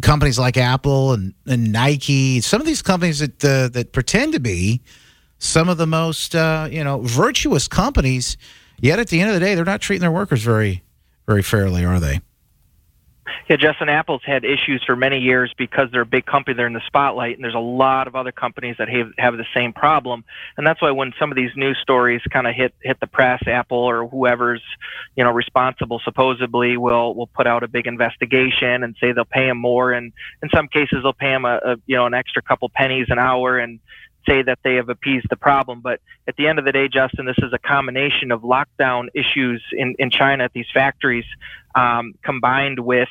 companies 0.02 0.38
like 0.38 0.58
Apple 0.58 1.14
and, 1.14 1.34
and 1.46 1.72
Nike. 1.72 2.42
Some 2.42 2.60
of 2.60 2.68
these 2.68 2.82
companies 2.82 3.20
that 3.20 3.44
uh, 3.46 3.70
that 3.70 3.94
pretend 3.94 4.34
to 4.34 4.40
be 4.40 4.82
some 5.38 5.70
of 5.70 5.78
the 5.78 5.88
most 5.88 6.36
uh, 6.36 6.68
you 6.70 6.84
know 6.84 7.00
virtuous 7.00 7.68
companies, 7.68 8.38
yet 8.80 9.00
at 9.00 9.10
the 9.10 9.20
end 9.22 9.30
of 9.30 9.34
the 9.34 9.40
day, 9.40 9.56
they're 9.56 9.66
not 9.66 9.82
treating 9.82 10.02
their 10.02 10.12
workers 10.12 10.44
very 10.44 10.84
very 11.28 11.42
fairly, 11.42 11.84
are 11.84 12.00
they? 12.00 12.22
Yeah, 13.50 13.58
Justin, 13.58 13.90
Apple's 13.90 14.22
had 14.24 14.44
issues 14.44 14.84
for 14.86 14.96
many 14.96 15.20
years 15.20 15.54
because 15.58 15.90
they're 15.92 16.02
a 16.02 16.06
big 16.06 16.26
company. 16.26 16.56
They're 16.56 16.68
in 16.68 16.74
the 16.74 16.82
spotlight, 16.86 17.36
and 17.36 17.44
there's 17.44 17.56
a 17.56 17.60
lot 17.60 18.08
of 18.08 18.16
other 18.16 18.32
companies 18.32 18.76
that 18.78 18.88
have 18.90 19.12
have 19.18 19.38
the 19.38 19.46
same 19.54 19.74
problem. 19.74 20.24
And 20.58 20.66
that's 20.66 20.82
why 20.82 20.92
when 20.92 21.14
some 21.20 21.32
of 21.32 21.36
these 21.36 21.52
news 21.56 21.78
stories 21.82 22.22
kind 22.32 22.48
of 22.48 22.56
hit 22.56 22.74
hit 22.82 23.00
the 23.00 23.08
press, 23.08 23.42
Apple 23.48 23.78
or 23.78 24.08
whoever's 24.08 24.64
you 25.16 25.24
know 25.24 25.32
responsible 25.32 26.02
supposedly 26.04 26.78
will 26.78 27.16
will 27.16 27.28
put 27.28 27.48
out 27.48 27.64
a 27.64 27.68
big 27.68 27.88
investigation 27.88 28.84
and 28.84 28.96
say 29.00 29.12
they'll 29.12 29.26
pay 29.26 29.48
them 29.48 29.60
more, 29.60 29.92
and 29.92 30.14
in 30.42 30.50
some 30.50 30.68
cases 30.68 31.00
they'll 31.04 31.14
pay 31.14 31.32
them 31.32 31.46
a, 31.46 31.60
a 31.66 31.76
you 31.88 31.96
know 31.96 32.06
an 32.06 32.14
extra 32.14 32.42
couple 32.42 32.70
pennies 32.70 33.08
an 33.10 33.20
hour 33.20 33.58
and 33.58 33.80
say 34.28 34.42
that 34.44 34.60
they 34.64 34.76
have 34.76 34.90
appeased 34.90 35.28
the 35.30 35.36
problem. 35.36 35.82
But 35.82 36.02
at 36.28 36.36
the 36.36 36.48
end 36.48 36.60
of 36.60 36.66
the 36.66 36.72
day, 36.72 36.88
Justin, 36.88 37.26
this 37.26 37.38
is 37.40 37.54
a 37.54 37.60
combination 37.60 38.32
of 38.32 38.42
lockdown 38.42 39.08
issues 39.14 39.64
in, 39.72 39.96
in 40.00 40.10
China 40.10 40.44
at 40.44 40.54
these 40.54 40.68
factories 40.74 41.26
um, 41.76 42.14
combined 42.24 42.80
with 42.80 43.10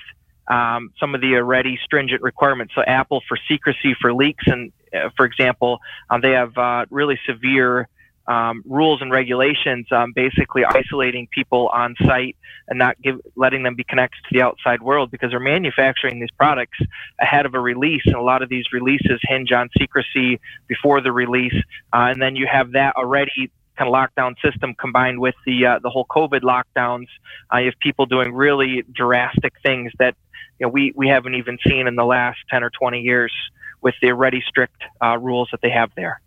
um, 0.48 0.92
some 1.00 1.14
of 1.14 1.20
the 1.20 1.34
already 1.36 1.78
stringent 1.82 2.22
requirements. 2.22 2.74
So 2.74 2.82
Apple 2.82 3.22
for 3.28 3.38
secrecy 3.48 3.94
for 4.00 4.12
leaks, 4.12 4.44
and 4.46 4.72
uh, 4.94 5.10
for 5.16 5.24
example, 5.24 5.80
um, 6.10 6.20
they 6.20 6.32
have 6.32 6.56
uh, 6.58 6.86
really 6.90 7.18
severe 7.26 7.88
um, 8.26 8.62
rules 8.66 9.02
and 9.02 9.10
regulations, 9.10 9.86
um, 9.92 10.12
basically 10.14 10.64
isolating 10.64 11.28
people 11.30 11.68
on 11.68 11.94
site 12.04 12.36
and 12.68 12.78
not 12.78 13.00
give, 13.02 13.20
letting 13.36 13.62
them 13.62 13.74
be 13.74 13.84
connected 13.84 14.18
to 14.28 14.28
the 14.32 14.42
outside 14.42 14.80
world 14.82 15.10
because 15.10 15.30
they're 15.30 15.40
manufacturing 15.40 16.20
these 16.20 16.30
products 16.36 16.78
ahead 17.20 17.46
of 17.46 17.54
a 17.54 17.60
release, 17.60 18.02
and 18.06 18.14
a 18.14 18.22
lot 18.22 18.42
of 18.42 18.48
these 18.48 18.64
releases 18.72 19.20
hinge 19.22 19.52
on 19.52 19.68
secrecy 19.78 20.40
before 20.66 21.00
the 21.00 21.12
release, 21.12 21.54
uh, 21.92 22.08
and 22.10 22.20
then 22.20 22.36
you 22.36 22.46
have 22.50 22.72
that 22.72 22.96
already 22.96 23.50
kind 23.76 23.88
of 23.88 23.94
lockdown 23.94 24.34
system 24.40 24.74
combined 24.74 25.20
with 25.20 25.34
the 25.46 25.66
uh, 25.66 25.78
the 25.80 25.90
whole 25.90 26.06
COVID 26.06 26.42
lockdowns. 26.42 27.08
Uh, 27.52 27.58
you 27.58 27.66
have 27.66 27.78
people 27.80 28.06
doing 28.06 28.32
really 28.32 28.84
drastic 28.92 29.52
things 29.62 29.92
that 29.98 30.14
you 30.58 30.66
know 30.66 30.70
we 30.70 30.92
we 30.94 31.08
haven't 31.08 31.34
even 31.34 31.58
seen 31.66 31.86
in 31.86 31.96
the 31.96 32.04
last 32.04 32.38
ten 32.50 32.62
or 32.62 32.70
twenty 32.70 33.00
years 33.00 33.32
with 33.80 33.94
the 34.00 34.10
already 34.10 34.42
strict 34.46 34.82
uh, 35.02 35.18
rules 35.18 35.48
that 35.50 35.60
they 35.60 35.70
have 35.70 35.90
there. 35.94 36.20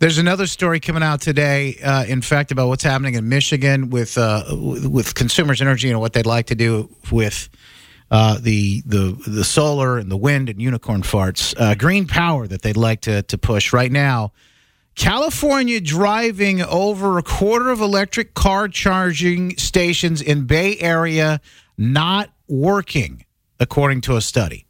There's 0.00 0.18
another 0.18 0.46
story 0.46 0.78
coming 0.78 1.02
out 1.02 1.20
today, 1.20 1.76
uh, 1.82 2.04
in 2.04 2.22
fact, 2.22 2.52
about 2.52 2.68
what's 2.68 2.84
happening 2.84 3.14
in 3.14 3.28
Michigan 3.28 3.90
with 3.90 4.16
uh, 4.16 4.44
with 4.52 5.16
Consumers 5.16 5.60
Energy 5.60 5.90
and 5.90 5.98
what 5.98 6.12
they'd 6.12 6.24
like 6.24 6.46
to 6.46 6.54
do 6.54 6.88
with 7.10 7.48
uh, 8.08 8.38
the 8.40 8.82
the 8.86 9.20
the 9.26 9.42
solar 9.42 9.98
and 9.98 10.08
the 10.08 10.16
wind 10.16 10.48
and 10.48 10.62
unicorn 10.62 11.02
farts, 11.02 11.52
uh, 11.58 11.74
green 11.74 12.06
power 12.06 12.46
that 12.46 12.62
they'd 12.62 12.76
like 12.76 13.00
to 13.02 13.22
to 13.22 13.36
push 13.36 13.72
right 13.72 13.90
now. 13.90 14.32
California 14.94 15.80
driving 15.80 16.62
over 16.62 17.18
a 17.18 17.22
quarter 17.24 17.70
of 17.70 17.80
electric 17.80 18.34
car 18.34 18.68
charging 18.68 19.56
stations 19.56 20.22
in 20.22 20.46
Bay 20.46 20.78
Area 20.78 21.40
not 21.76 22.30
working, 22.46 23.24
according 23.58 24.00
to 24.02 24.14
a 24.14 24.20
study. 24.20 24.67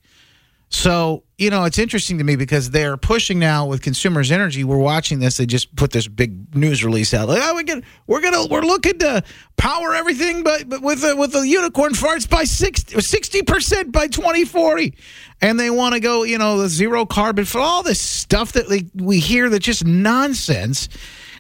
So, 0.70 1.24
you 1.38 1.48
know, 1.48 1.64
it's 1.64 1.78
interesting 1.78 2.18
to 2.18 2.24
me 2.24 2.36
because 2.36 2.70
they're 2.70 2.98
pushing 2.98 3.38
now 3.38 3.64
with 3.64 3.80
consumers 3.80 4.30
energy. 4.30 4.64
We're 4.64 4.76
watching 4.76 5.18
this. 5.18 5.38
They 5.38 5.46
just 5.46 5.74
put 5.76 5.92
this 5.92 6.06
big 6.06 6.54
news 6.54 6.84
release 6.84 7.14
out. 7.14 7.28
Like, 7.28 7.40
oh, 7.42 7.54
we 7.54 7.64
get, 7.64 7.82
we're 8.06 8.20
gonna 8.20 8.46
we're 8.46 8.60
looking 8.60 8.98
to 8.98 9.24
power 9.56 9.94
everything 9.94 10.42
but, 10.42 10.68
but 10.68 10.82
with 10.82 11.02
with 11.16 11.32
the 11.32 11.48
unicorn 11.48 11.92
farts 11.92 12.28
by 12.28 12.44
60 12.44 13.42
percent 13.42 13.92
by 13.92 14.08
2040. 14.08 14.94
And 15.40 15.58
they 15.58 15.70
want 15.70 15.94
to 15.94 16.00
go, 16.00 16.24
you 16.24 16.36
know, 16.36 16.58
the 16.58 16.68
zero 16.68 17.06
carbon 17.06 17.46
for 17.46 17.60
all 17.60 17.82
this 17.82 18.00
stuff 18.00 18.52
that 18.52 18.68
they, 18.68 18.86
we 18.94 19.20
hear 19.20 19.48
that's 19.48 19.64
just 19.64 19.86
nonsense. 19.86 20.88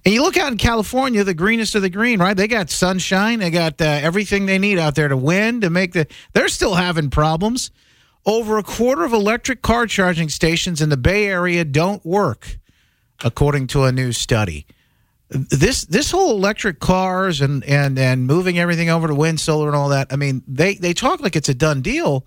And 0.04 0.14
you 0.14 0.22
look 0.22 0.36
out 0.36 0.52
in 0.52 0.58
California, 0.58 1.24
the 1.24 1.34
greenest 1.34 1.74
of 1.74 1.82
the 1.82 1.90
green, 1.90 2.20
right? 2.20 2.36
They 2.36 2.48
got 2.48 2.70
sunshine, 2.70 3.40
they 3.40 3.50
got 3.50 3.80
uh, 3.80 3.84
everything 3.84 4.46
they 4.46 4.58
need 4.58 4.78
out 4.78 4.94
there 4.94 5.08
to 5.08 5.16
win 5.16 5.60
to 5.60 5.70
make 5.70 5.92
the. 5.92 6.06
They're 6.32 6.48
still 6.48 6.74
having 6.74 7.10
problems. 7.10 7.72
Over 8.26 8.58
a 8.58 8.62
quarter 8.62 9.04
of 9.04 9.12
electric 9.12 9.62
car 9.62 9.86
charging 9.86 10.28
stations 10.28 10.82
in 10.82 10.90
the 10.90 10.96
Bay 10.96 11.26
Area 11.26 11.64
don't 11.64 12.04
work, 12.04 12.58
according 13.24 13.68
to 13.68 13.84
a 13.84 13.92
new 13.92 14.12
study. 14.12 14.66
This 15.30 15.84
this 15.84 16.10
whole 16.10 16.30
electric 16.32 16.80
cars 16.80 17.40
and 17.40 17.62
and 17.64 17.98
and 17.98 18.26
moving 18.26 18.58
everything 18.58 18.88
over 18.90 19.08
to 19.08 19.14
wind, 19.14 19.40
solar, 19.40 19.66
and 19.66 19.76
all 19.76 19.90
that. 19.90 20.08
I 20.10 20.16
mean, 20.16 20.42
they 20.46 20.74
they 20.74 20.94
talk 20.94 21.20
like 21.20 21.36
it's 21.36 21.48
a 21.48 21.54
done 21.54 21.82
deal, 21.82 22.26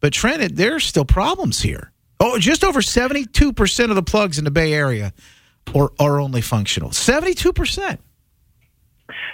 but 0.00 0.12
Trent, 0.12 0.56
there's 0.56 0.84
still 0.84 1.04
problems 1.04 1.60
here. 1.60 1.92
Oh, 2.20 2.38
just 2.38 2.64
over 2.64 2.82
seventy 2.82 3.26
two 3.26 3.52
percent 3.52 3.90
of 3.90 3.96
the 3.96 4.02
plugs 4.02 4.38
in 4.38 4.44
the 4.44 4.50
Bay 4.50 4.72
Area 4.72 5.12
are 5.74 5.92
are 5.98 6.20
only 6.20 6.40
functional. 6.40 6.92
Seventy 6.92 7.34
two 7.34 7.52
percent. 7.52 8.00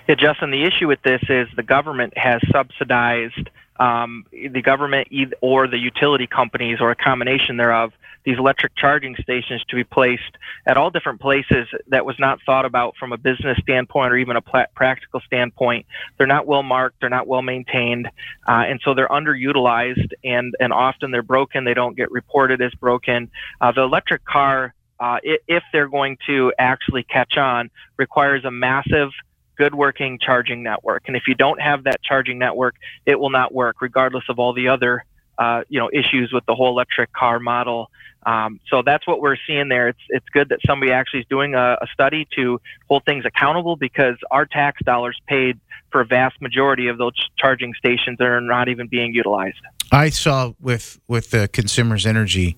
Yeah, 0.08 0.16
Justin. 0.16 0.50
The 0.50 0.64
issue 0.64 0.88
with 0.88 1.02
this 1.02 1.22
is 1.28 1.48
the 1.56 1.62
government 1.62 2.16
has 2.16 2.40
subsidized 2.52 3.48
um, 3.78 4.24
the 4.32 4.62
government 4.62 5.08
or 5.40 5.66
the 5.66 5.78
utility 5.78 6.26
companies 6.26 6.78
or 6.80 6.90
a 6.90 6.96
combination 6.96 7.56
thereof 7.56 7.92
these 8.24 8.38
electric 8.38 8.74
charging 8.76 9.14
stations 9.16 9.62
to 9.68 9.76
be 9.76 9.84
placed 9.84 10.22
at 10.66 10.76
all 10.76 10.90
different 10.90 11.20
places 11.20 11.68
that 11.88 12.04
was 12.04 12.18
not 12.18 12.38
thought 12.44 12.64
about 12.64 12.96
from 12.96 13.12
a 13.12 13.18
business 13.18 13.58
standpoint 13.58 14.12
or 14.12 14.16
even 14.16 14.36
a 14.36 14.40
pl- 14.40 14.64
practical 14.74 15.20
standpoint. 15.20 15.86
They're 16.16 16.26
not 16.26 16.46
well 16.46 16.62
marked, 16.62 17.00
they're 17.00 17.10
not 17.10 17.26
well 17.26 17.42
maintained, 17.42 18.08
uh, 18.48 18.64
and 18.66 18.80
so 18.82 18.94
they're 18.94 19.08
underutilized 19.08 20.12
and, 20.24 20.54
and 20.58 20.72
often 20.72 21.10
they're 21.10 21.22
broken. 21.22 21.64
They 21.64 21.74
don't 21.74 21.96
get 21.96 22.10
reported 22.10 22.62
as 22.62 22.72
broken. 22.74 23.30
Uh, 23.60 23.72
the 23.72 23.82
electric 23.82 24.24
car, 24.24 24.74
uh, 24.98 25.18
if 25.22 25.62
they're 25.72 25.88
going 25.88 26.16
to 26.26 26.52
actually 26.58 27.02
catch 27.02 27.36
on, 27.36 27.70
requires 27.98 28.44
a 28.44 28.50
massive 28.50 29.10
good 29.56 29.74
working 29.74 30.18
charging 30.20 30.62
network. 30.62 31.04
And 31.06 31.16
if 31.16 31.24
you 31.26 31.34
don't 31.34 31.60
have 31.60 31.84
that 31.84 32.02
charging 32.02 32.38
network, 32.38 32.74
it 33.06 33.18
will 33.18 33.30
not 33.30 33.54
work, 33.54 33.80
regardless 33.80 34.24
of 34.28 34.38
all 34.38 34.52
the 34.52 34.68
other 34.68 35.04
uh, 35.38 35.62
you 35.68 35.80
know 35.80 35.90
issues 35.92 36.32
with 36.32 36.44
the 36.46 36.54
whole 36.54 36.68
electric 36.68 37.12
car 37.12 37.40
model. 37.40 37.90
Um, 38.26 38.60
so 38.70 38.82
that's 38.82 39.06
what 39.06 39.20
we're 39.20 39.36
seeing 39.46 39.68
there. 39.68 39.88
It's 39.88 40.00
it's 40.08 40.28
good 40.32 40.48
that 40.50 40.60
somebody 40.66 40.92
actually 40.92 41.20
is 41.20 41.26
doing 41.28 41.54
a, 41.54 41.76
a 41.80 41.86
study 41.92 42.26
to 42.36 42.60
hold 42.88 43.04
things 43.04 43.24
accountable 43.24 43.76
because 43.76 44.16
our 44.30 44.46
tax 44.46 44.82
dollars 44.84 45.20
paid 45.26 45.58
for 45.90 46.00
a 46.00 46.06
vast 46.06 46.40
majority 46.40 46.88
of 46.88 46.98
those 46.98 47.14
charging 47.36 47.74
stations 47.74 48.18
that 48.18 48.26
are 48.26 48.40
not 48.40 48.68
even 48.68 48.86
being 48.86 49.12
utilized. 49.12 49.60
I 49.92 50.10
saw 50.10 50.54
with 50.60 51.00
with 51.08 51.30
the 51.30 51.48
Consumers 51.48 52.06
Energy, 52.06 52.56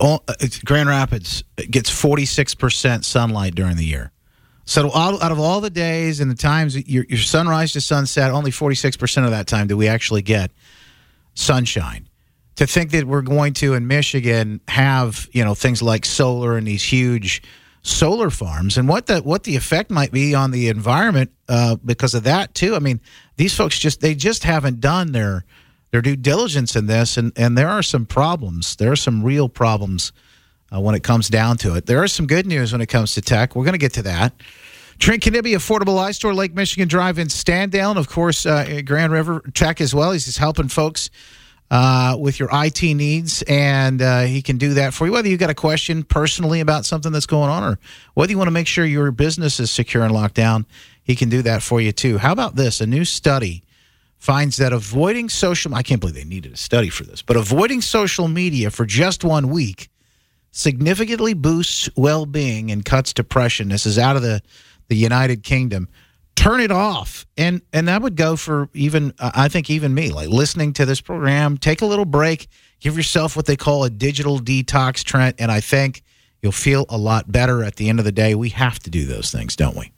all, 0.00 0.24
uh, 0.26 0.34
Grand 0.64 0.88
Rapids 0.88 1.44
gets 1.70 1.90
forty 1.90 2.26
six 2.26 2.54
percent 2.54 3.04
sunlight 3.04 3.54
during 3.54 3.76
the 3.76 3.84
year. 3.84 4.12
So 4.70 4.94
out, 4.94 5.32
of 5.32 5.40
all 5.40 5.60
the 5.60 5.68
days 5.68 6.20
and 6.20 6.30
the 6.30 6.36
times, 6.36 6.76
your, 6.88 7.04
your 7.08 7.18
sunrise 7.18 7.72
to 7.72 7.80
sunset, 7.80 8.30
only 8.30 8.52
46% 8.52 9.24
of 9.24 9.32
that 9.32 9.48
time 9.48 9.66
do 9.66 9.76
we 9.76 9.88
actually 9.88 10.22
get 10.22 10.52
sunshine. 11.34 12.08
To 12.54 12.68
think 12.68 12.92
that 12.92 13.04
we're 13.04 13.22
going 13.22 13.52
to, 13.54 13.74
in 13.74 13.88
Michigan, 13.88 14.60
have, 14.68 15.28
you 15.32 15.42
know, 15.42 15.56
things 15.56 15.82
like 15.82 16.04
solar 16.04 16.56
and 16.56 16.68
these 16.68 16.84
huge 16.84 17.42
solar 17.82 18.30
farms 18.30 18.78
and 18.78 18.86
what 18.86 19.06
the 19.06 19.20
what 19.22 19.42
the 19.42 19.56
effect 19.56 19.90
might 19.90 20.12
be 20.12 20.36
on 20.36 20.52
the 20.52 20.68
environment 20.68 21.32
uh, 21.48 21.74
because 21.84 22.14
of 22.14 22.22
that 22.22 22.54
too. 22.54 22.76
I 22.76 22.78
mean, 22.78 23.00
these 23.38 23.56
folks 23.56 23.76
just 23.76 24.00
they 24.00 24.14
just 24.14 24.44
haven't 24.44 24.78
done 24.78 25.10
their 25.10 25.44
their 25.90 26.02
due 26.02 26.14
diligence 26.14 26.76
in 26.76 26.86
this, 26.86 27.16
and 27.16 27.32
and 27.34 27.58
there 27.58 27.70
are 27.70 27.82
some 27.82 28.06
problems. 28.06 28.76
There 28.76 28.92
are 28.92 28.96
some 28.96 29.24
real 29.24 29.48
problems 29.48 30.12
uh, 30.72 30.80
when 30.80 30.94
it 30.94 31.02
comes 31.02 31.28
down 31.28 31.56
to 31.58 31.74
it. 31.74 31.86
There 31.86 32.04
is 32.04 32.12
some 32.12 32.26
good 32.26 32.46
news 32.46 32.72
when 32.72 32.80
it 32.80 32.86
comes 32.86 33.14
to 33.14 33.20
tech. 33.20 33.56
We're 33.56 33.64
going 33.64 33.72
to 33.72 33.78
get 33.78 33.94
to 33.94 34.02
that. 34.02 34.32
Trent 35.00 35.22
Knibbe, 35.22 35.54
Affordable 35.54 36.14
store 36.14 36.34
Lake 36.34 36.54
Michigan 36.54 36.86
Drive 36.86 37.18
in 37.18 37.28
Standale, 37.28 37.88
and 37.88 37.98
of 37.98 38.06
course, 38.06 38.44
uh, 38.44 38.82
Grand 38.84 39.14
River 39.14 39.40
Tech 39.54 39.80
as 39.80 39.94
well. 39.94 40.12
He's 40.12 40.26
just 40.26 40.36
helping 40.36 40.68
folks 40.68 41.08
uh, 41.70 42.18
with 42.20 42.38
your 42.38 42.50
IT 42.52 42.82
needs, 42.82 43.42
and 43.48 44.02
uh, 44.02 44.22
he 44.22 44.42
can 44.42 44.58
do 44.58 44.74
that 44.74 44.92
for 44.92 45.06
you. 45.06 45.12
Whether 45.12 45.28
you've 45.28 45.40
got 45.40 45.48
a 45.48 45.54
question 45.54 46.02
personally 46.02 46.60
about 46.60 46.84
something 46.84 47.12
that's 47.12 47.24
going 47.24 47.48
on, 47.48 47.64
or 47.64 47.78
whether 48.12 48.30
you 48.30 48.36
want 48.36 48.48
to 48.48 48.52
make 48.52 48.66
sure 48.66 48.84
your 48.84 49.10
business 49.10 49.58
is 49.58 49.70
secure 49.70 50.02
and 50.02 50.12
locked 50.12 50.34
down, 50.34 50.66
he 51.02 51.16
can 51.16 51.30
do 51.30 51.40
that 51.42 51.62
for 51.62 51.80
you 51.80 51.92
too. 51.92 52.18
How 52.18 52.32
about 52.32 52.56
this? 52.56 52.82
A 52.82 52.86
new 52.86 53.06
study 53.06 53.62
finds 54.18 54.58
that 54.58 54.74
avoiding 54.74 55.30
social 55.30 55.74
I 55.74 55.82
can't 55.82 55.98
believe 55.98 56.14
they 56.14 56.24
needed 56.24 56.52
a 56.52 56.58
study 56.58 56.90
for 56.90 57.04
this, 57.04 57.22
but 57.22 57.38
avoiding 57.38 57.80
social 57.80 58.28
media 58.28 58.70
for 58.70 58.84
just 58.84 59.24
one 59.24 59.48
week 59.48 59.88
significantly 60.50 61.32
boosts 61.32 61.88
well-being 61.96 62.70
and 62.70 62.84
cuts 62.84 63.14
depression. 63.14 63.68
This 63.68 63.86
is 63.86 63.98
out 63.98 64.16
of 64.16 64.22
the 64.22 64.42
the 64.90 64.96
United 64.96 65.42
Kingdom. 65.42 65.88
Turn 66.36 66.60
it 66.60 66.70
off, 66.70 67.26
and 67.36 67.62
and 67.72 67.88
that 67.88 68.02
would 68.02 68.16
go 68.16 68.36
for 68.36 68.68
even 68.74 69.14
uh, 69.18 69.30
I 69.34 69.48
think 69.48 69.70
even 69.70 69.94
me 69.94 70.10
like 70.10 70.28
listening 70.28 70.72
to 70.74 70.86
this 70.86 71.00
program. 71.00 71.56
Take 71.58 71.82
a 71.82 71.86
little 71.86 72.04
break, 72.04 72.48
give 72.80 72.96
yourself 72.96 73.36
what 73.36 73.46
they 73.46 73.56
call 73.56 73.84
a 73.84 73.90
digital 73.90 74.38
detox, 74.38 75.02
Trent, 75.02 75.36
and 75.38 75.50
I 75.50 75.60
think 75.60 76.02
you'll 76.42 76.52
feel 76.52 76.86
a 76.88 76.96
lot 76.96 77.30
better 77.30 77.62
at 77.62 77.76
the 77.76 77.88
end 77.88 77.98
of 77.98 78.04
the 78.04 78.12
day. 78.12 78.34
We 78.34 78.50
have 78.50 78.78
to 78.80 78.90
do 78.90 79.04
those 79.04 79.30
things, 79.30 79.54
don't 79.56 79.76
we? 79.76 79.92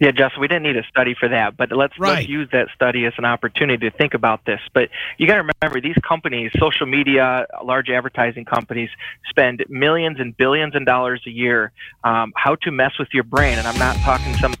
Yeah, 0.00 0.12
Justin, 0.12 0.40
we 0.40 0.48
didn't 0.48 0.62
need 0.62 0.78
a 0.78 0.82
study 0.84 1.14
for 1.14 1.28
that, 1.28 1.58
but 1.58 1.70
let's 1.72 1.92
right. 1.98 2.16
let's 2.16 2.28
use 2.28 2.48
that 2.52 2.68
study 2.74 3.04
as 3.04 3.12
an 3.18 3.26
opportunity 3.26 3.90
to 3.90 3.94
think 3.94 4.14
about 4.14 4.46
this. 4.46 4.60
But 4.72 4.88
you 5.18 5.26
got 5.26 5.34
to 5.34 5.50
remember, 5.62 5.80
these 5.82 6.02
companies, 6.02 6.50
social 6.58 6.86
media, 6.86 7.46
large 7.62 7.90
advertising 7.90 8.46
companies, 8.46 8.88
spend 9.28 9.62
millions 9.68 10.18
and 10.18 10.34
billions 10.34 10.74
of 10.74 10.86
dollars 10.86 11.20
a 11.26 11.30
year 11.30 11.72
um, 12.02 12.32
how 12.34 12.54
to 12.62 12.70
mess 12.70 12.92
with 12.98 13.08
your 13.12 13.24
brain, 13.24 13.58
and 13.58 13.68
I'm 13.68 13.78
not 13.78 13.94
talking 13.96 14.32
some 14.36 14.54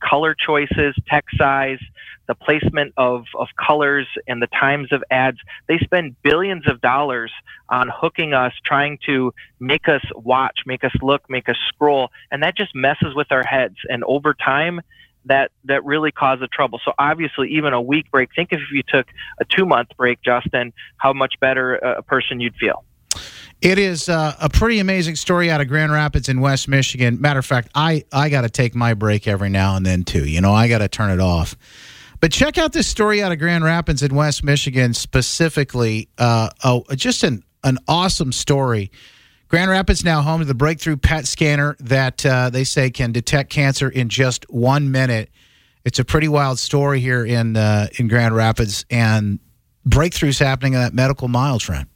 color 0.00 0.34
choices, 0.34 0.94
text 1.08 1.36
size, 1.38 1.78
the 2.26 2.34
placement 2.34 2.92
of, 2.96 3.24
of 3.38 3.48
colors 3.56 4.06
and 4.28 4.40
the 4.40 4.46
times 4.48 4.92
of 4.92 5.02
ads. 5.10 5.38
They 5.68 5.78
spend 5.78 6.16
billions 6.22 6.68
of 6.68 6.80
dollars 6.80 7.32
on 7.68 7.90
hooking 7.92 8.34
us, 8.34 8.52
trying 8.64 8.98
to 9.06 9.32
make 9.58 9.88
us 9.88 10.02
watch, 10.14 10.60
make 10.66 10.84
us 10.84 10.92
look, 11.02 11.28
make 11.28 11.48
us 11.48 11.56
scroll, 11.68 12.10
and 12.30 12.42
that 12.42 12.56
just 12.56 12.74
messes 12.74 13.14
with 13.14 13.32
our 13.32 13.44
heads. 13.44 13.76
And 13.88 14.04
over 14.04 14.34
time, 14.34 14.80
that 15.26 15.50
that 15.64 15.84
really 15.84 16.12
causes 16.12 16.48
trouble. 16.52 16.80
So 16.84 16.92
obviously, 16.98 17.50
even 17.50 17.72
a 17.72 17.80
week 17.80 18.10
break. 18.10 18.30
Think 18.34 18.52
if 18.52 18.60
you 18.72 18.82
took 18.86 19.06
a 19.40 19.44
two 19.44 19.66
month 19.66 19.88
break, 19.96 20.22
Justin, 20.22 20.72
how 20.96 21.12
much 21.12 21.34
better 21.40 21.74
a 21.74 22.02
person 22.02 22.40
you'd 22.40 22.56
feel. 22.56 22.84
It 23.60 23.78
is 23.78 24.08
uh, 24.08 24.34
a 24.40 24.48
pretty 24.48 24.78
amazing 24.78 25.16
story 25.16 25.50
out 25.50 25.60
of 25.60 25.68
Grand 25.68 25.92
Rapids 25.92 26.28
in 26.28 26.40
West 26.40 26.66
Michigan. 26.66 27.20
Matter 27.20 27.38
of 27.38 27.46
fact, 27.46 27.68
I 27.74 28.04
I 28.12 28.28
got 28.28 28.42
to 28.42 28.50
take 28.50 28.74
my 28.74 28.94
break 28.94 29.28
every 29.28 29.50
now 29.50 29.76
and 29.76 29.84
then 29.84 30.04
too. 30.04 30.26
You 30.26 30.40
know, 30.40 30.52
I 30.52 30.68
got 30.68 30.78
to 30.78 30.88
turn 30.88 31.10
it 31.10 31.20
off. 31.20 31.56
But 32.20 32.32
check 32.32 32.58
out 32.58 32.72
this 32.72 32.86
story 32.86 33.22
out 33.22 33.32
of 33.32 33.38
Grand 33.38 33.64
Rapids 33.64 34.02
in 34.02 34.14
West 34.14 34.44
Michigan 34.44 34.92
specifically. 34.92 36.08
Uh, 36.18 36.50
oh, 36.62 36.84
just 36.94 37.22
an, 37.24 37.42
an 37.64 37.78
awesome 37.88 38.30
story. 38.30 38.90
Grand 39.48 39.70
Rapids 39.70 40.04
now 40.04 40.22
home 40.22 40.40
to 40.40 40.44
the 40.44 40.54
breakthrough 40.54 40.96
PET 40.96 41.26
scanner 41.26 41.76
that 41.80 42.24
uh, 42.24 42.50
they 42.50 42.62
say 42.62 42.90
can 42.90 43.10
detect 43.10 43.50
cancer 43.50 43.88
in 43.88 44.08
just 44.08 44.48
one 44.50 44.92
minute. 44.92 45.30
It's 45.84 45.98
a 45.98 46.04
pretty 46.04 46.28
wild 46.28 46.58
story 46.58 47.00
here 47.00 47.24
in 47.24 47.56
uh, 47.56 47.88
in 47.98 48.06
Grand 48.06 48.36
Rapids, 48.36 48.84
and 48.90 49.40
breakthroughs 49.88 50.38
happening 50.38 50.74
in 50.74 50.80
that 50.80 50.94
medical 50.94 51.26
mile 51.26 51.58
Trent. 51.58 51.88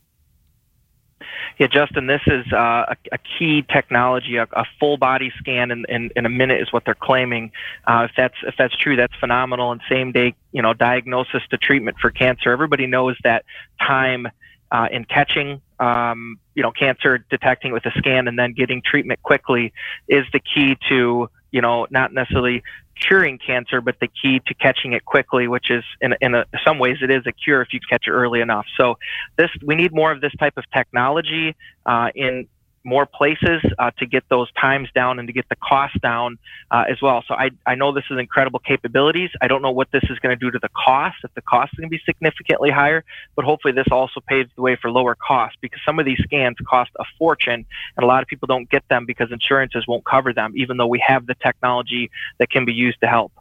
Yeah, 1.58 1.68
Justin, 1.68 2.08
this 2.08 2.20
is 2.26 2.44
uh, 2.52 2.56
a, 2.88 2.96
a, 3.12 3.18
key 3.18 3.62
technology. 3.62 4.36
A, 4.36 4.48
a, 4.52 4.64
full 4.80 4.96
body 4.96 5.32
scan 5.38 5.70
in, 5.70 5.84
in, 5.88 6.10
in, 6.16 6.26
a 6.26 6.28
minute 6.28 6.60
is 6.60 6.72
what 6.72 6.84
they're 6.84 6.96
claiming. 6.96 7.52
Uh, 7.86 8.08
if 8.10 8.16
that's 8.16 8.34
if 8.44 8.56
that's 8.58 8.76
true, 8.76 8.96
that's 8.96 9.14
phenomenal. 9.20 9.70
And 9.70 9.80
same 9.88 10.10
day, 10.10 10.34
you 10.50 10.62
know, 10.62 10.74
diagnosis 10.74 11.42
to 11.50 11.56
treatment 11.56 11.98
for 12.00 12.10
cancer. 12.10 12.50
Everybody 12.50 12.86
knows 12.86 13.16
that 13.22 13.44
time 13.80 14.26
uh, 14.72 14.88
in 14.90 15.04
catching, 15.04 15.60
um, 15.78 16.40
you 16.56 16.62
know, 16.64 16.72
cancer, 16.72 17.24
detecting 17.30 17.72
with 17.72 17.86
a 17.86 17.92
scan, 17.98 18.26
and 18.26 18.36
then 18.36 18.52
getting 18.52 18.82
treatment 18.82 19.22
quickly 19.22 19.72
is 20.08 20.24
the 20.32 20.40
key 20.40 20.76
to 20.88 21.30
you 21.54 21.60
know, 21.60 21.86
not 21.88 22.12
necessarily 22.12 22.64
curing 23.00 23.38
cancer, 23.38 23.80
but 23.80 23.94
the 24.00 24.08
key 24.08 24.40
to 24.44 24.54
catching 24.54 24.92
it 24.92 25.04
quickly, 25.04 25.46
which 25.46 25.70
is 25.70 25.84
in, 26.00 26.12
in 26.20 26.34
a, 26.34 26.44
some 26.66 26.80
ways 26.80 26.96
it 27.00 27.12
is 27.12 27.22
a 27.26 27.32
cure 27.32 27.62
if 27.62 27.72
you 27.72 27.78
catch 27.88 28.08
it 28.08 28.10
early 28.10 28.40
enough. 28.40 28.66
So 28.76 28.98
this 29.36 29.50
we 29.64 29.76
need 29.76 29.94
more 29.94 30.10
of 30.10 30.20
this 30.20 30.32
type 30.36 30.54
of 30.56 30.64
technology 30.72 31.54
uh, 31.86 32.08
in 32.16 32.48
more 32.84 33.06
places 33.06 33.62
uh, 33.78 33.90
to 33.98 34.06
get 34.06 34.24
those 34.28 34.50
times 34.52 34.88
down 34.94 35.18
and 35.18 35.26
to 35.28 35.32
get 35.32 35.48
the 35.48 35.56
cost 35.56 35.98
down 36.00 36.38
uh, 36.70 36.84
as 36.88 37.00
well. 37.00 37.24
So 37.26 37.34
I, 37.34 37.50
I 37.66 37.74
know 37.74 37.92
this 37.92 38.04
is 38.10 38.18
incredible 38.18 38.58
capabilities. 38.58 39.30
I 39.40 39.48
don't 39.48 39.62
know 39.62 39.70
what 39.70 39.90
this 39.90 40.04
is 40.10 40.18
going 40.18 40.36
to 40.38 40.40
do 40.44 40.50
to 40.50 40.58
the 40.58 40.68
cost, 40.68 41.16
if 41.24 41.32
the 41.34 41.42
cost 41.42 41.72
is 41.72 41.78
going 41.78 41.90
to 41.90 41.96
be 41.96 42.02
significantly 42.04 42.70
higher, 42.70 43.04
but 43.36 43.44
hopefully 43.44 43.72
this 43.72 43.86
also 43.90 44.20
paves 44.20 44.50
the 44.56 44.62
way 44.62 44.76
for 44.76 44.90
lower 44.90 45.14
costs 45.14 45.56
because 45.60 45.80
some 45.84 45.98
of 45.98 46.04
these 46.04 46.18
scans 46.22 46.56
cost 46.66 46.90
a 46.98 47.04
fortune 47.18 47.64
and 47.96 48.04
a 48.04 48.06
lot 48.06 48.22
of 48.22 48.28
people 48.28 48.46
don't 48.46 48.68
get 48.70 48.86
them 48.88 49.06
because 49.06 49.32
insurances 49.32 49.86
won't 49.86 50.04
cover 50.04 50.32
them, 50.32 50.52
even 50.56 50.76
though 50.76 50.86
we 50.86 51.02
have 51.04 51.26
the 51.26 51.34
technology 51.36 52.10
that 52.38 52.50
can 52.50 52.64
be 52.64 52.72
used 52.72 53.00
to 53.00 53.06
help. 53.06 53.32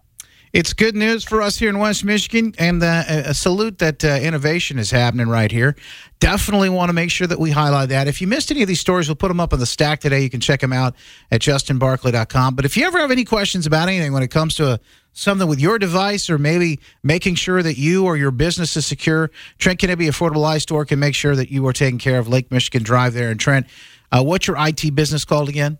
It's 0.53 0.71
good 0.73 0.95
news 0.95 1.23
for 1.23 1.41
us 1.41 1.57
here 1.57 1.69
in 1.69 1.79
West 1.79 2.05
Michigan, 2.05 2.53
and 2.59 2.83
uh, 2.83 3.03
a 3.07 3.33
salute 3.33 3.79
that 3.79 4.05
uh, 4.05 4.19
innovation 4.21 4.77
is 4.77 4.91
happening 4.91 5.27
right 5.27 5.51
here. 5.51 5.75
Definitely 6.19 6.69
want 6.69 6.89
to 6.89 6.93
make 6.93 7.09
sure 7.09 7.25
that 7.25 7.39
we 7.39 7.49
highlight 7.49 7.89
that. 7.89 8.07
If 8.07 8.21
you 8.21 8.27
missed 8.27 8.51
any 8.51 8.61
of 8.61 8.67
these 8.67 8.79
stories, 8.79 9.07
we'll 9.07 9.15
put 9.15 9.29
them 9.29 9.39
up 9.39 9.51
on 9.51 9.57
the 9.57 9.65
stack 9.65 9.99
today. 9.99 10.21
You 10.21 10.29
can 10.29 10.41
check 10.41 10.59
them 10.59 10.71
out 10.71 10.93
at 11.31 11.41
justinbarclay.com. 11.41 12.53
But 12.53 12.65
if 12.65 12.77
you 12.77 12.85
ever 12.85 12.99
have 12.99 13.09
any 13.09 13.25
questions 13.25 13.65
about 13.65 13.87
anything 13.87 14.13
when 14.13 14.21
it 14.21 14.27
comes 14.27 14.53
to 14.57 14.73
a, 14.73 14.79
something 15.13 15.47
with 15.47 15.59
your 15.59 15.79
device 15.79 16.29
or 16.29 16.37
maybe 16.37 16.79
making 17.01 17.33
sure 17.33 17.63
that 17.63 17.79
you 17.79 18.05
or 18.05 18.15
your 18.15 18.29
business 18.29 18.77
is 18.77 18.85
secure, 18.85 19.31
Trent 19.57 19.79
Knibbe 19.79 20.07
Affordable 20.07 20.45
Eye 20.45 20.59
Store 20.59 20.85
can 20.85 20.99
make 20.99 21.15
sure 21.15 21.35
that 21.35 21.49
you 21.49 21.65
are 21.65 21.73
taken 21.73 21.97
care 21.97 22.19
of. 22.19 22.27
Lake 22.27 22.51
Michigan 22.51 22.83
Drive 22.83 23.15
there 23.15 23.31
in 23.31 23.39
Trent. 23.39 23.65
Uh, 24.11 24.21
what's 24.21 24.45
your 24.45 24.57
IT 24.59 24.93
business 24.93 25.25
called 25.25 25.49
again? 25.49 25.79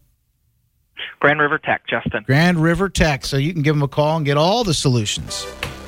Grand 1.20 1.40
River 1.40 1.58
Tech, 1.58 1.86
Justin. 1.88 2.24
Grand 2.26 2.58
River 2.62 2.90
Tech. 2.90 3.26
So 3.26 3.38
you 3.38 3.54
can 3.54 3.62
give 3.62 3.76
him 3.76 3.84
a 3.84 3.88
call 3.88 4.18
and 4.18 4.26
get 4.26 4.38
all 4.38 4.64
the 4.64 4.74
solutions. 4.74 5.46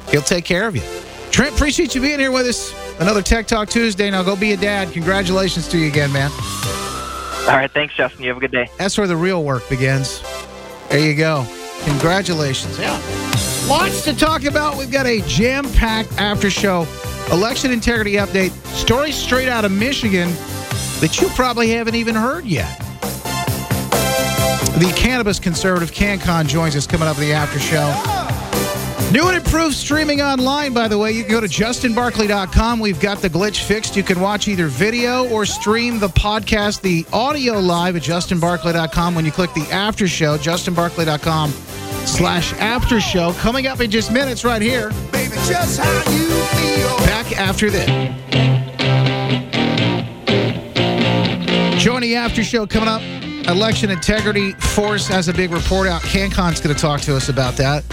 He'll 0.09 0.21
take 0.21 0.45
care 0.45 0.67
of 0.67 0.75
you. 0.75 0.83
Trent, 1.31 1.53
appreciate 1.55 1.95
you 1.95 2.01
being 2.01 2.19
here 2.19 2.31
with 2.31 2.47
us. 2.47 2.73
Another 2.99 3.21
Tech 3.21 3.47
Talk 3.47 3.69
Tuesday. 3.69 4.09
Now 4.09 4.23
go 4.23 4.35
be 4.35 4.53
a 4.53 4.57
dad. 4.57 4.91
Congratulations 4.93 5.67
to 5.69 5.77
you 5.77 5.87
again, 5.87 6.11
man. 6.13 6.31
All 6.31 7.57
right. 7.57 7.69
Thanks, 7.71 7.93
Justin. 7.95 8.23
You 8.23 8.29
have 8.29 8.37
a 8.37 8.39
good 8.39 8.51
day. 8.51 8.69
That's 8.77 8.97
where 8.97 9.07
the 9.07 9.17
real 9.17 9.43
work 9.43 9.67
begins. 9.69 10.23
There 10.89 10.99
you 10.99 11.15
go. 11.15 11.45
Congratulations. 11.83 12.79
Yeah. 12.79 12.99
Lots 13.67 14.03
to 14.05 14.15
talk 14.15 14.45
about. 14.45 14.77
We've 14.77 14.91
got 14.91 15.05
a 15.05 15.21
jam 15.27 15.69
packed 15.73 16.13
after 16.19 16.49
show 16.49 16.87
election 17.31 17.71
integrity 17.71 18.13
update, 18.13 18.51
stories 18.73 19.15
straight 19.15 19.49
out 19.49 19.65
of 19.65 19.71
Michigan 19.71 20.29
that 21.01 21.19
you 21.19 21.27
probably 21.29 21.69
haven't 21.69 21.95
even 21.95 22.15
heard 22.15 22.45
yet. 22.45 22.81
The 24.79 24.91
cannabis 24.97 25.39
conservative 25.39 25.93
CanCon 25.93 26.47
joins 26.47 26.75
us 26.75 26.85
coming 26.85 27.07
up 27.07 27.15
in 27.15 27.21
the 27.21 27.33
after 27.33 27.59
show. 27.59 27.93
New 29.11 29.25
and 29.27 29.37
improved 29.37 29.75
streaming 29.75 30.21
online, 30.21 30.73
by 30.73 30.89
the 30.89 30.97
way. 30.97 31.13
You 31.13 31.23
can 31.23 31.31
go 31.31 31.39
to 31.39 31.47
justinbarclay.com. 31.47 32.81
We've 32.81 32.99
got 32.99 33.21
the 33.21 33.29
glitch 33.29 33.63
fixed. 33.63 33.95
You 33.95 34.03
can 34.03 34.19
watch 34.19 34.49
either 34.49 34.67
video 34.67 35.29
or 35.29 35.45
stream 35.45 35.99
the 35.99 36.09
podcast, 36.09 36.81
the 36.81 37.05
audio 37.13 37.59
live 37.59 37.95
at 37.95 38.01
justinbarclay.com 38.01 39.15
when 39.15 39.23
you 39.23 39.31
click 39.31 39.53
the 39.53 39.65
after 39.71 40.09
show, 40.09 40.37
justinbarclay.com 40.37 41.51
slash 42.05 42.51
after 42.55 42.99
show. 42.99 43.31
Coming 43.33 43.67
up 43.67 43.79
in 43.79 43.89
just 43.89 44.11
minutes 44.11 44.43
right 44.43 44.61
here. 44.61 44.89
Baby, 45.13 45.35
just 45.47 45.79
how 45.79 46.11
you 46.11 46.27
feel. 46.27 46.97
Back 47.05 47.39
after 47.39 47.69
this. 47.69 47.87
Joining 51.81 52.09
the 52.09 52.15
after 52.17 52.43
show 52.43 52.65
coming 52.65 52.89
up. 52.89 53.01
Election 53.47 53.91
Integrity 53.91 54.53
Force 54.53 55.07
has 55.07 55.27
a 55.27 55.33
big 55.33 55.51
report 55.51 55.87
out. 55.87 56.01
CanCon's 56.01 56.59
going 56.59 56.75
to 56.75 56.81
talk 56.81 57.01
to 57.01 57.15
us 57.15 57.29
about 57.29 57.55
that. 57.57 57.83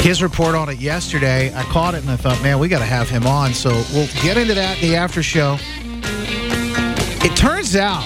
His 0.00 0.20
report 0.20 0.56
on 0.56 0.68
it 0.68 0.78
yesterday, 0.78 1.54
I 1.54 1.62
caught 1.64 1.94
it 1.94 2.02
and 2.02 2.10
I 2.10 2.16
thought, 2.16 2.42
man, 2.42 2.58
we 2.58 2.68
got 2.68 2.80
to 2.80 2.86
have 2.86 3.08
him 3.08 3.26
on. 3.26 3.54
So 3.54 3.70
we'll 3.92 4.08
get 4.20 4.36
into 4.36 4.54
that 4.54 4.82
in 4.82 4.88
the 4.90 4.96
after 4.96 5.22
show. 5.22 5.58
It 7.22 7.36
turns 7.36 7.76
out 7.76 8.04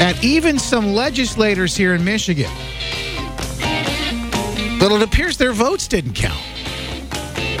that 0.00 0.18
even 0.24 0.58
some 0.58 0.92
legislators 0.92 1.76
here 1.76 1.94
in 1.94 2.02
Michigan, 2.02 2.50
but 4.80 4.90
it 4.90 5.02
appears 5.02 5.36
their 5.36 5.52
votes 5.52 5.86
didn't 5.86 6.14
count 6.14 6.42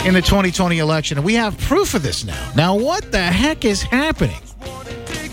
in 0.04 0.14
the 0.14 0.22
2020 0.22 0.78
election. 0.78 1.18
And 1.18 1.24
we 1.24 1.34
have 1.34 1.56
proof 1.58 1.94
of 1.94 2.02
this 2.02 2.24
now. 2.24 2.52
Now, 2.56 2.74
what 2.74 3.12
the 3.12 3.22
heck 3.22 3.64
is 3.64 3.82
happening? 3.82 4.40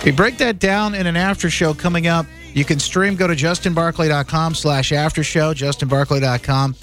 We 0.05 0.11
break 0.11 0.37
that 0.37 0.59
down 0.59 0.95
in 0.95 1.05
an 1.07 1.17
after 1.17 1.49
show 1.49 1.73
coming 1.73 2.07
up. 2.07 2.25
You 2.53 2.63
can 2.65 2.79
stream, 2.79 3.15
go 3.15 3.27
to 3.27 3.35
justinbarclay.com 3.35 4.55
slash 4.55 4.91
after 4.91 5.23
show, 5.23 5.53
justinbarclay.com. 5.53 6.75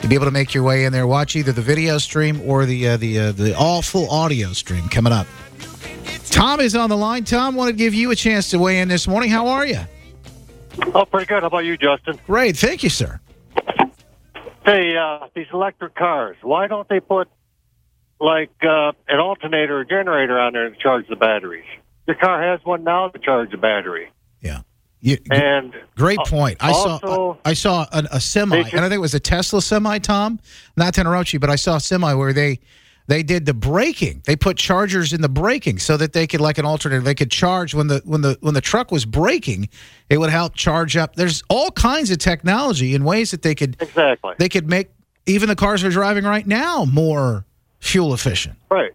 You'll 0.00 0.08
be 0.08 0.14
able 0.14 0.26
to 0.26 0.30
make 0.30 0.54
your 0.54 0.62
way 0.62 0.84
in 0.84 0.92
there, 0.92 1.06
watch 1.06 1.34
either 1.34 1.50
the 1.52 1.62
video 1.62 1.98
stream 1.98 2.40
or 2.48 2.66
the 2.66 2.88
uh, 2.90 2.96
the 2.96 3.18
uh, 3.18 3.32
the 3.32 3.56
all 3.56 3.82
full 3.82 4.08
audio 4.10 4.52
stream 4.52 4.88
coming 4.88 5.12
up. 5.12 5.26
Tom 6.26 6.60
is 6.60 6.76
on 6.76 6.88
the 6.88 6.96
line. 6.96 7.24
Tom, 7.24 7.56
want 7.56 7.68
to 7.68 7.76
give 7.76 7.94
you 7.94 8.10
a 8.12 8.16
chance 8.16 8.50
to 8.50 8.58
weigh 8.58 8.80
in 8.80 8.88
this 8.88 9.08
morning. 9.08 9.28
How 9.28 9.48
are 9.48 9.66
you? 9.66 9.80
Oh, 10.94 11.04
pretty 11.04 11.26
good. 11.26 11.40
How 11.42 11.48
about 11.48 11.64
you, 11.64 11.76
Justin? 11.76 12.18
Great. 12.26 12.56
Thank 12.56 12.84
you, 12.84 12.90
sir. 12.90 13.18
Hey, 14.64 14.96
uh, 14.96 15.26
these 15.34 15.46
electric 15.52 15.94
cars, 15.94 16.36
why 16.42 16.68
don't 16.68 16.88
they 16.88 17.00
put 17.00 17.28
like 18.20 18.52
uh, 18.62 18.92
an 19.08 19.18
alternator 19.18 19.78
or 19.78 19.84
generator 19.84 20.38
on 20.38 20.52
there 20.52 20.70
to 20.70 20.76
charge 20.76 21.08
the 21.08 21.16
batteries? 21.16 21.64
Your 22.08 22.16
car 22.16 22.42
has 22.42 22.64
one 22.64 22.82
now 22.84 23.08
to 23.08 23.18
charge 23.18 23.50
the 23.50 23.58
battery. 23.58 24.10
Yeah. 24.40 24.62
You, 25.00 25.18
and 25.30 25.74
great 25.94 26.18
point. 26.20 26.56
I 26.58 26.72
also, 26.72 26.98
saw 26.98 27.36
I, 27.44 27.50
I 27.50 27.52
saw 27.52 27.86
a, 27.92 28.02
a 28.12 28.20
semi, 28.20 28.56
and 28.56 28.80
I 28.80 28.88
think 28.88 28.94
it 28.94 28.98
was 28.98 29.14
a 29.14 29.20
Tesla 29.20 29.62
semi. 29.62 29.98
Tom, 29.98 30.40
not 30.76 30.94
to 30.94 31.02
interrupt 31.02 31.32
you, 31.32 31.38
but 31.38 31.50
I 31.50 31.54
saw 31.56 31.76
a 31.76 31.80
semi 31.80 32.12
where 32.14 32.32
they 32.32 32.58
they 33.06 33.22
did 33.22 33.46
the 33.46 33.54
braking. 33.54 34.22
They 34.26 34.34
put 34.34 34.56
chargers 34.56 35.12
in 35.12 35.20
the 35.20 35.28
braking 35.28 35.78
so 35.78 35.96
that 35.98 36.14
they 36.14 36.26
could, 36.26 36.40
like 36.40 36.58
an 36.58 36.64
alternator, 36.64 37.00
they 37.00 37.14
could 37.14 37.30
charge 37.30 37.74
when 37.74 37.86
the 37.86 38.02
when 38.04 38.22
the 38.22 38.38
when 38.40 38.54
the 38.54 38.60
truck 38.60 38.90
was 38.90 39.04
braking. 39.04 39.68
It 40.10 40.18
would 40.18 40.30
help 40.30 40.56
charge 40.56 40.96
up. 40.96 41.14
There's 41.14 41.44
all 41.48 41.70
kinds 41.70 42.10
of 42.10 42.18
technology 42.18 42.94
in 42.94 43.04
ways 43.04 43.30
that 43.30 43.42
they 43.42 43.54
could 43.54 43.80
exactly 43.80 44.34
they 44.38 44.48
could 44.48 44.68
make 44.68 44.90
even 45.26 45.48
the 45.48 45.56
cars 45.56 45.84
we're 45.84 45.90
driving 45.90 46.24
right 46.24 46.46
now 46.46 46.84
more 46.84 47.44
fuel 47.78 48.14
efficient. 48.14 48.56
Right. 48.68 48.92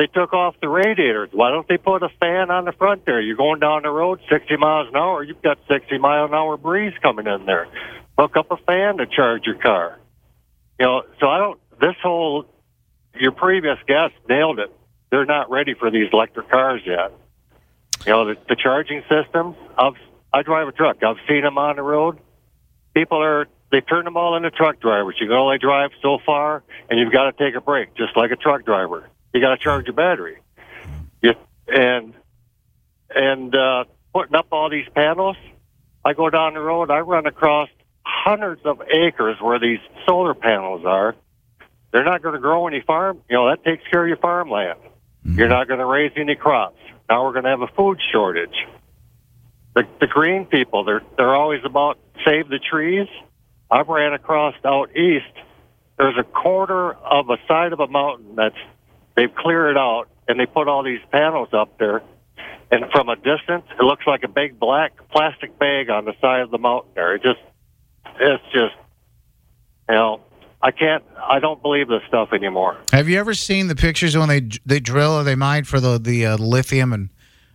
They 0.00 0.06
took 0.06 0.32
off 0.32 0.54
the 0.62 0.68
radiators. 0.70 1.28
Why 1.30 1.50
don't 1.50 1.68
they 1.68 1.76
put 1.76 2.02
a 2.02 2.08
fan 2.08 2.50
on 2.50 2.64
the 2.64 2.72
front 2.72 3.04
there? 3.04 3.20
You're 3.20 3.36
going 3.36 3.60
down 3.60 3.82
the 3.82 3.90
road 3.90 4.18
60 4.30 4.56
miles 4.56 4.88
an 4.88 4.96
hour. 4.96 5.22
You've 5.22 5.42
got 5.42 5.58
60 5.68 5.98
mile 5.98 6.24
an 6.24 6.32
hour 6.32 6.56
breeze 6.56 6.94
coming 7.02 7.26
in 7.26 7.44
there. 7.44 7.68
Hook 8.18 8.34
up 8.34 8.50
a 8.50 8.56
fan 8.56 8.96
to 8.96 9.04
charge 9.04 9.44
your 9.44 9.58
car. 9.58 10.00
You 10.78 10.86
know, 10.86 11.02
so 11.20 11.26
I 11.28 11.36
don't. 11.36 11.60
This 11.82 11.96
whole 12.02 12.46
your 13.14 13.32
previous 13.32 13.76
guest 13.86 14.14
nailed 14.26 14.58
it. 14.58 14.74
They're 15.10 15.26
not 15.26 15.50
ready 15.50 15.74
for 15.74 15.90
these 15.90 16.08
electric 16.14 16.48
cars 16.48 16.80
yet. 16.86 17.12
You 18.06 18.12
know, 18.12 18.24
the, 18.24 18.36
the 18.48 18.56
charging 18.56 19.02
systems. 19.02 19.54
I've 19.76 20.00
I 20.32 20.40
drive 20.40 20.66
a 20.66 20.72
truck. 20.72 21.04
I've 21.04 21.20
seen 21.28 21.42
them 21.42 21.58
on 21.58 21.76
the 21.76 21.82
road. 21.82 22.18
People 22.94 23.22
are 23.22 23.48
they 23.70 23.82
turn 23.82 24.06
them 24.06 24.16
all 24.16 24.34
into 24.34 24.50
truck 24.50 24.80
drivers. 24.80 25.16
You 25.20 25.26
can 25.26 25.36
only 25.36 25.58
drive 25.58 25.90
so 26.00 26.16
far, 26.24 26.62
and 26.88 26.98
you've 26.98 27.12
got 27.12 27.24
to 27.24 27.32
take 27.32 27.54
a 27.54 27.60
break, 27.60 27.94
just 27.96 28.16
like 28.16 28.30
a 28.30 28.36
truck 28.36 28.64
driver 28.64 29.06
you 29.32 29.40
got 29.40 29.50
to 29.50 29.58
charge 29.58 29.86
your 29.86 29.94
battery. 29.94 30.38
You, 31.22 31.34
and 31.68 32.14
and 33.14 33.54
uh, 33.54 33.84
putting 34.12 34.34
up 34.34 34.48
all 34.52 34.70
these 34.70 34.86
panels. 34.94 35.36
I 36.04 36.14
go 36.14 36.30
down 36.30 36.54
the 36.54 36.60
road. 36.60 36.90
I 36.90 37.00
run 37.00 37.26
across 37.26 37.68
hundreds 38.02 38.62
of 38.64 38.80
acres 38.90 39.36
where 39.40 39.58
these 39.58 39.80
solar 40.06 40.34
panels 40.34 40.84
are. 40.86 41.14
They're 41.92 42.04
not 42.04 42.22
going 42.22 42.34
to 42.34 42.40
grow 42.40 42.66
any 42.66 42.80
farm. 42.80 43.20
You 43.28 43.36
know 43.36 43.50
that 43.50 43.64
takes 43.64 43.82
care 43.90 44.02
of 44.02 44.08
your 44.08 44.16
farmland. 44.16 44.78
Mm-hmm. 45.26 45.38
You're 45.38 45.48
not 45.48 45.68
going 45.68 45.80
to 45.80 45.86
raise 45.86 46.12
any 46.16 46.36
crops. 46.36 46.78
Now 47.08 47.24
we're 47.24 47.32
going 47.32 47.44
to 47.44 47.50
have 47.50 47.62
a 47.62 47.68
food 47.68 47.98
shortage. 48.12 48.54
The, 49.74 49.86
the 50.00 50.06
green 50.06 50.46
people, 50.46 50.84
they're 50.84 51.02
they're 51.16 51.34
always 51.34 51.60
about 51.64 51.98
save 52.24 52.48
the 52.48 52.58
trees. 52.58 53.08
I 53.70 53.82
ran 53.82 54.12
across 54.12 54.54
out 54.64 54.96
east. 54.96 55.26
There's 55.98 56.16
a 56.18 56.24
quarter 56.24 56.92
of 56.92 57.28
a 57.28 57.36
side 57.46 57.72
of 57.72 57.80
a 57.80 57.86
mountain 57.86 58.34
that's 58.34 58.56
They've 59.16 59.34
cleared 59.34 59.72
it 59.72 59.76
out 59.76 60.08
and 60.28 60.38
they 60.38 60.46
put 60.46 60.68
all 60.68 60.82
these 60.82 61.00
panels 61.10 61.48
up 61.52 61.78
there. 61.78 62.02
And 62.70 62.84
from 62.92 63.08
a 63.08 63.16
distance, 63.16 63.64
it 63.78 63.82
looks 63.82 64.06
like 64.06 64.22
a 64.22 64.28
big 64.28 64.58
black 64.60 64.92
plastic 65.10 65.58
bag 65.58 65.90
on 65.90 66.04
the 66.04 66.14
side 66.20 66.40
of 66.40 66.50
the 66.50 66.58
mountain 66.58 66.92
there. 66.94 67.16
It 67.16 67.22
just, 67.22 67.40
it's 68.20 68.44
just, 68.52 68.76
you 69.88 69.94
know, 69.96 70.20
I 70.62 70.70
can't, 70.70 71.02
I 71.18 71.40
don't 71.40 71.60
believe 71.62 71.88
this 71.88 72.02
stuff 72.06 72.32
anymore. 72.32 72.76
Have 72.92 73.08
you 73.08 73.18
ever 73.18 73.34
seen 73.34 73.66
the 73.66 73.74
pictures 73.74 74.16
when 74.16 74.28
they 74.28 74.48
they 74.66 74.78
drill 74.78 75.14
or 75.14 75.24
they 75.24 75.34
mine 75.34 75.64
for 75.64 75.80
the 75.80 75.98
the 75.98 76.26
uh, 76.26 76.36
lithium 76.36 76.92
and 76.92 77.08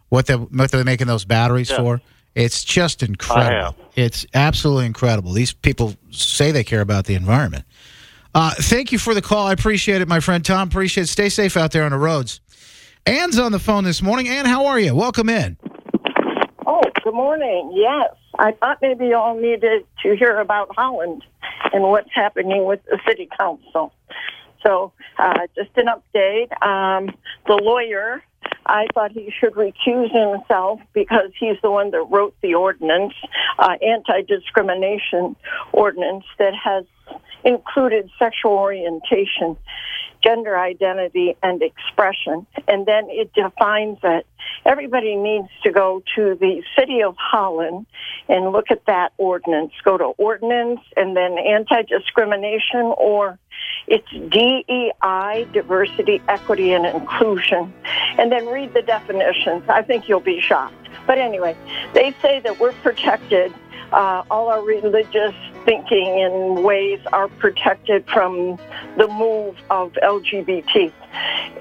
what 0.10 0.26
they 0.26 0.34
what 0.34 0.72
they're 0.72 0.84
making 0.84 1.08
those 1.08 1.24
batteries 1.24 1.70
yeah. 1.70 1.78
for? 1.78 2.02
It's 2.34 2.66
just 2.66 3.02
incredible. 3.02 3.78
It's 3.96 4.26
absolutely 4.34 4.88
incredible. 4.88 5.32
These 5.32 5.54
people 5.54 5.96
say 6.12 6.52
they 6.52 6.66
care 6.66 6.82
about 6.82 7.06
the 7.06 7.16
environment. 7.16 7.64
Uh, 8.36 8.52
thank 8.56 8.92
you 8.92 9.00
for 9.00 9.14
the 9.14 9.22
call. 9.22 9.48
I 9.48 9.54
appreciate 9.54 10.02
it, 10.02 10.10
my 10.10 10.20
friend 10.20 10.44
Tom. 10.44 10.68
Appreciate 10.68 11.06
it. 11.06 11.08
Stay 11.08 11.30
safe 11.30 11.56
out 11.56 11.72
there 11.72 11.84
on 11.84 11.92
the 11.92 11.98
roads. 11.98 12.42
Anne's 13.06 13.40
on 13.40 13.54
the 13.54 13.60
phone 13.60 13.86
this 13.86 14.02
morning. 14.02 14.28
Anne, 14.28 14.46
how 14.46 14.66
are 14.66 14.78
you? 14.78 14.94
Welcome 14.94 15.30
in. 15.30 15.56
Oh, 16.68 16.82
good 17.02 17.14
morning. 17.14 17.72
Yes. 17.74 18.14
I 18.38 18.52
thought 18.52 18.80
maybe 18.82 19.06
you 19.06 19.16
all 19.16 19.40
needed 19.40 19.86
to 20.04 20.18
hear 20.18 20.38
about 20.42 20.76
Holland 20.76 21.24
and 21.72 21.84
what's 21.84 22.10
happening 22.14 22.66
with 22.66 22.84
the 22.90 23.00
city 23.08 23.30
council. 23.38 23.94
So, 24.62 24.92
uh, 25.18 25.48
just 25.56 25.70
an 25.78 25.86
update. 25.86 26.52
Um, 26.62 27.16
the 27.48 27.54
lawyer, 27.56 28.22
I 28.66 28.88
thought 28.94 29.14
he 29.14 29.32
should 29.40 29.54
recuse 29.54 30.12
himself 30.12 30.82
because 30.92 31.32
he's 31.40 31.56
the 31.62 31.72
one 31.72 31.92
that 31.92 32.04
wrote 32.10 32.36
the 32.42 32.56
ordinance, 32.56 33.14
uh, 33.60 33.78
anti-discrimination 33.82 35.38
ordinance 35.72 36.26
that 36.38 36.54
has 36.54 36.84
included 37.44 38.10
sexual 38.18 38.54
orientation, 38.54 39.58
gender 40.24 40.58
identity, 40.58 41.36
and 41.44 41.62
expression. 41.62 42.46
And 42.68 42.86
then 42.86 43.10
it 43.10 43.34
defines 43.34 44.00
it. 44.04 44.26
Everybody 44.66 45.16
needs 45.16 45.50
to 45.64 45.72
go 45.72 46.02
to 46.16 46.36
the 46.36 46.64
city 46.78 47.04
of 47.04 47.16
Holland 47.18 47.86
and 48.28 48.52
look 48.52 48.72
at 48.72 48.86
that 48.88 49.14
ordinance. 49.18 49.74
Go 49.84 49.98
to 49.98 50.06
ordinance 50.06 50.82
and 50.98 51.16
then 51.16 51.38
anti-discrimination 51.38 52.94
or 52.98 53.38
it's 53.88 54.10
DEI, 54.10 55.48
diversity, 55.54 56.22
equity, 56.28 56.74
and 56.74 56.86
inclusion. 56.86 57.74
And 58.18 58.32
then 58.32 58.48
read 58.48 58.74
the 58.74 58.82
definitions. 58.82 59.64
I 59.70 59.84
think 59.84 60.10
you'll 60.10 60.20
be 60.20 60.42
shocked. 60.42 60.90
But 61.06 61.20
anyway, 61.20 61.56
they 61.94 62.16
say 62.22 62.40
that 62.40 62.60
we're 62.60 62.74
protected. 62.74 63.54
Uh, 63.92 64.24
all 64.30 64.50
our 64.50 64.62
religious 64.62 65.36
thinking 65.64 66.22
and 66.22 66.64
ways 66.64 67.00
are 67.14 67.28
protected 67.28 68.06
from 68.08 68.60
the 68.98 69.08
move 69.08 69.56
of 69.70 69.94
LGBT. 69.94 70.92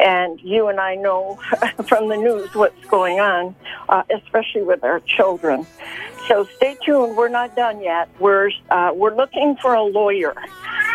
And 0.01 0.41
you 0.41 0.69
and 0.69 0.81
I 0.81 0.95
know 0.97 1.39
from 1.87 2.09
the 2.09 2.17
news 2.17 2.55
what's 2.55 2.85
going 2.87 3.21
on, 3.21 3.55
uh, 3.89 4.03
especially 4.11 4.63
with 4.63 4.83
our 4.85 5.01
children. 5.01 5.67
So 6.29 6.49
stay 6.57 6.77
tuned. 6.85 7.17
We're 7.17 7.29
not 7.29 7.55
done 7.55 7.81
yet. 7.83 8.09
We're 8.19 8.51
uh, 8.71 8.93
we're 8.95 9.15
looking 9.15 9.57
for 9.61 9.75
a 9.75 9.83
lawyer. 9.83 10.35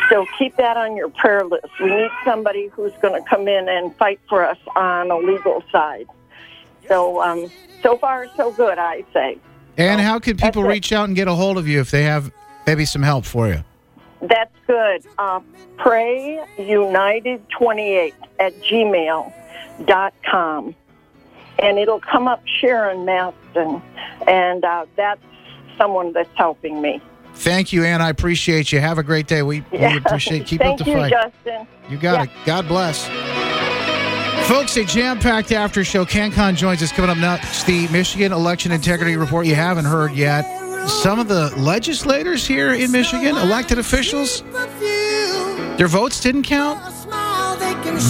So 0.09 0.25
keep 0.39 0.55
that 0.57 0.75
on 0.75 0.97
your 0.97 1.09
prayer 1.09 1.45
list. 1.45 1.67
We 1.79 1.87
need 1.87 2.09
somebody 2.25 2.67
who's 2.67 2.93
going 3.01 3.21
to 3.21 3.29
come 3.29 3.47
in 3.47 3.69
and 3.69 3.95
fight 3.95 4.19
for 4.27 4.43
us 4.43 4.57
on 4.75 5.11
a 5.11 5.17
legal 5.17 5.63
side. 5.71 6.07
So 6.87 7.21
um, 7.21 7.51
so 7.83 7.97
far 7.97 8.27
so 8.35 8.51
good, 8.51 8.79
I 8.79 9.03
say. 9.13 9.37
And 9.79 10.01
how 10.01 10.19
can 10.19 10.37
people 10.37 10.63
reach 10.63 10.91
out 10.91 11.07
and 11.07 11.15
get 11.15 11.27
a 11.27 11.33
hold 11.33 11.57
of 11.57 11.67
you 11.67 11.79
if 11.79 11.89
they 11.89 12.03
have 12.03 12.31
maybe 12.67 12.85
some 12.85 13.01
help 13.01 13.25
for 13.25 13.47
you? 13.47 13.63
That's 14.21 14.51
good. 14.67 15.05
Uh, 15.17 15.39
pray 15.77 16.43
United 16.57 17.41
28 17.57 18.13
at 18.39 18.53
gmail 18.61 19.33
dot 19.85 20.13
com. 20.29 20.75
And 21.59 21.77
it'll 21.77 22.01
come 22.01 22.27
up 22.27 22.41
Sharon 22.45 23.05
Maston. 23.05 23.81
And 24.27 24.63
uh, 24.65 24.85
that's 24.97 25.21
someone 25.77 26.11
that's 26.13 26.29
helping 26.35 26.81
me. 26.81 27.01
Thank 27.35 27.71
you, 27.71 27.85
Ann. 27.85 28.01
I 28.01 28.09
appreciate 28.09 28.73
you. 28.73 28.79
Have 28.81 28.97
a 28.97 29.03
great 29.03 29.27
day. 29.27 29.41
We, 29.43 29.63
we 29.71 29.77
appreciate 29.97 30.45
keep 30.45 30.59
Thank 30.59 30.81
up 30.81 30.85
the 30.85 30.91
you, 30.91 30.97
fight. 30.97 31.11
Justin. 31.11 31.67
You 31.89 31.97
got 31.97 32.15
Yeah. 32.15 32.23
it. 32.23 32.45
God 32.45 32.67
bless. 32.67 33.07
Folks, 34.49 34.75
a 34.77 34.83
jam-packed 34.83 35.51
after 35.51 35.83
show. 35.83 36.03
CanCon 36.03 36.55
joins 36.55 36.81
us 36.81 36.91
coming 36.91 37.11
up 37.11 37.19
next. 37.19 37.67
The 37.67 37.87
Michigan 37.89 38.33
Election 38.33 38.71
Integrity 38.71 39.15
Report 39.15 39.45
you 39.45 39.53
haven't 39.53 39.85
heard 39.85 40.13
yet. 40.13 40.41
Some 40.89 41.19
of 41.19 41.27
the 41.27 41.53
legislators 41.55 42.47
here 42.47 42.73
in 42.73 42.91
Michigan, 42.91 43.37
elected 43.37 43.77
officials, 43.77 44.41
their 45.77 45.87
votes 45.87 46.19
didn't 46.19 46.41
count. 46.43 46.79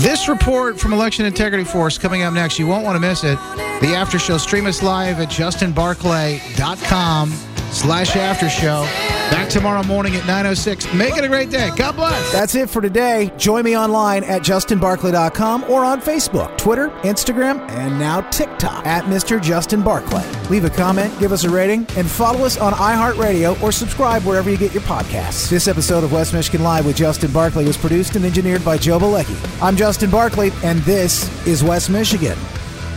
This 0.02 0.30
report 0.30 0.80
from 0.80 0.94
Election 0.94 1.26
Integrity 1.26 1.66
Force 1.66 1.98
coming 1.98 2.24
up 2.24 2.34
next. 2.34 2.58
You 2.58 2.68
won't 2.68 2.86
want 2.86 2.96
to 2.96 3.02
miss 3.02 3.26
it. 3.26 3.38
The 3.82 3.94
after 3.94 4.18
show. 4.18 4.38
Stream 4.38 4.66
us 4.66 4.82
live 4.82 5.20
at 5.20 5.28
justinbarclay.com 5.28 7.49
slash 7.72 8.15
after 8.15 8.49
show. 8.49 8.84
Back 9.32 9.49
tomorrow 9.49 9.84
morning 9.84 10.15
at 10.15 10.24
9.06. 10.24 10.97
Make 10.97 11.15
it 11.15 11.24
a 11.24 11.28
great 11.28 11.51
day. 11.51 11.70
God 11.76 11.95
bless. 11.95 12.32
That's 12.32 12.55
it 12.55 12.70
for 12.70 12.82
today. 12.82 13.32
Join 13.38 13.63
me 13.63 13.78
online 13.78 14.24
at 14.24 14.41
justinbarclay.com 14.41 15.65
or 15.65 15.84
on 15.86 16.01
Facebook, 16.01 16.57
Twitter, 16.57 16.89
Instagram, 17.03 17.59
and 17.70 17.99
now 17.99 18.22
TikTok 18.32 18.86
at 18.88 19.05
Mr. 19.05 19.41
Justin 19.41 19.84
Barclay. 19.84 20.28
Leave 20.49 20.65
a 20.65 20.70
comment, 20.70 21.17
give 21.20 21.32
us 21.32 21.43
a 21.43 21.49
rating, 21.49 21.86
and 21.95 22.09
follow 22.09 22.43
us 22.43 22.57
on 22.57 22.74
iHeartRadio 22.74 23.61
or 23.61 23.72
subscribe 23.72 24.24
wherever 24.24 24.49
you 24.49 24.57
get 24.57 24.74
your 24.74 24.84
podcasts. 24.84 25.49
This 25.49 25.67
episode 25.67 26.03
of 26.03 26.11
West 26.11 26.34
Michigan 26.34 26.63
Live 26.63 26.86
with 26.86 26.95
Justin 26.97 27.32
Barclay 27.32 27.65
was 27.65 27.78
produced 27.78 28.15
and 28.15 28.26
engineered 28.26 28.65
by 28.65 28.78
Joe 28.78 28.99
Balecki. 28.99 29.38
I'm 29.61 29.76
Justin 29.76 30.09
Barclay, 30.09 30.51
and 30.63 30.80
this 30.80 31.30
is 31.45 31.63
West 31.63 31.89
Michigan 31.89 32.38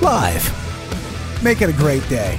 Live. 0.01 1.43
Make 1.43 1.61
it 1.61 1.69
a 1.69 1.73
great 1.73 2.09
day. 2.09 2.39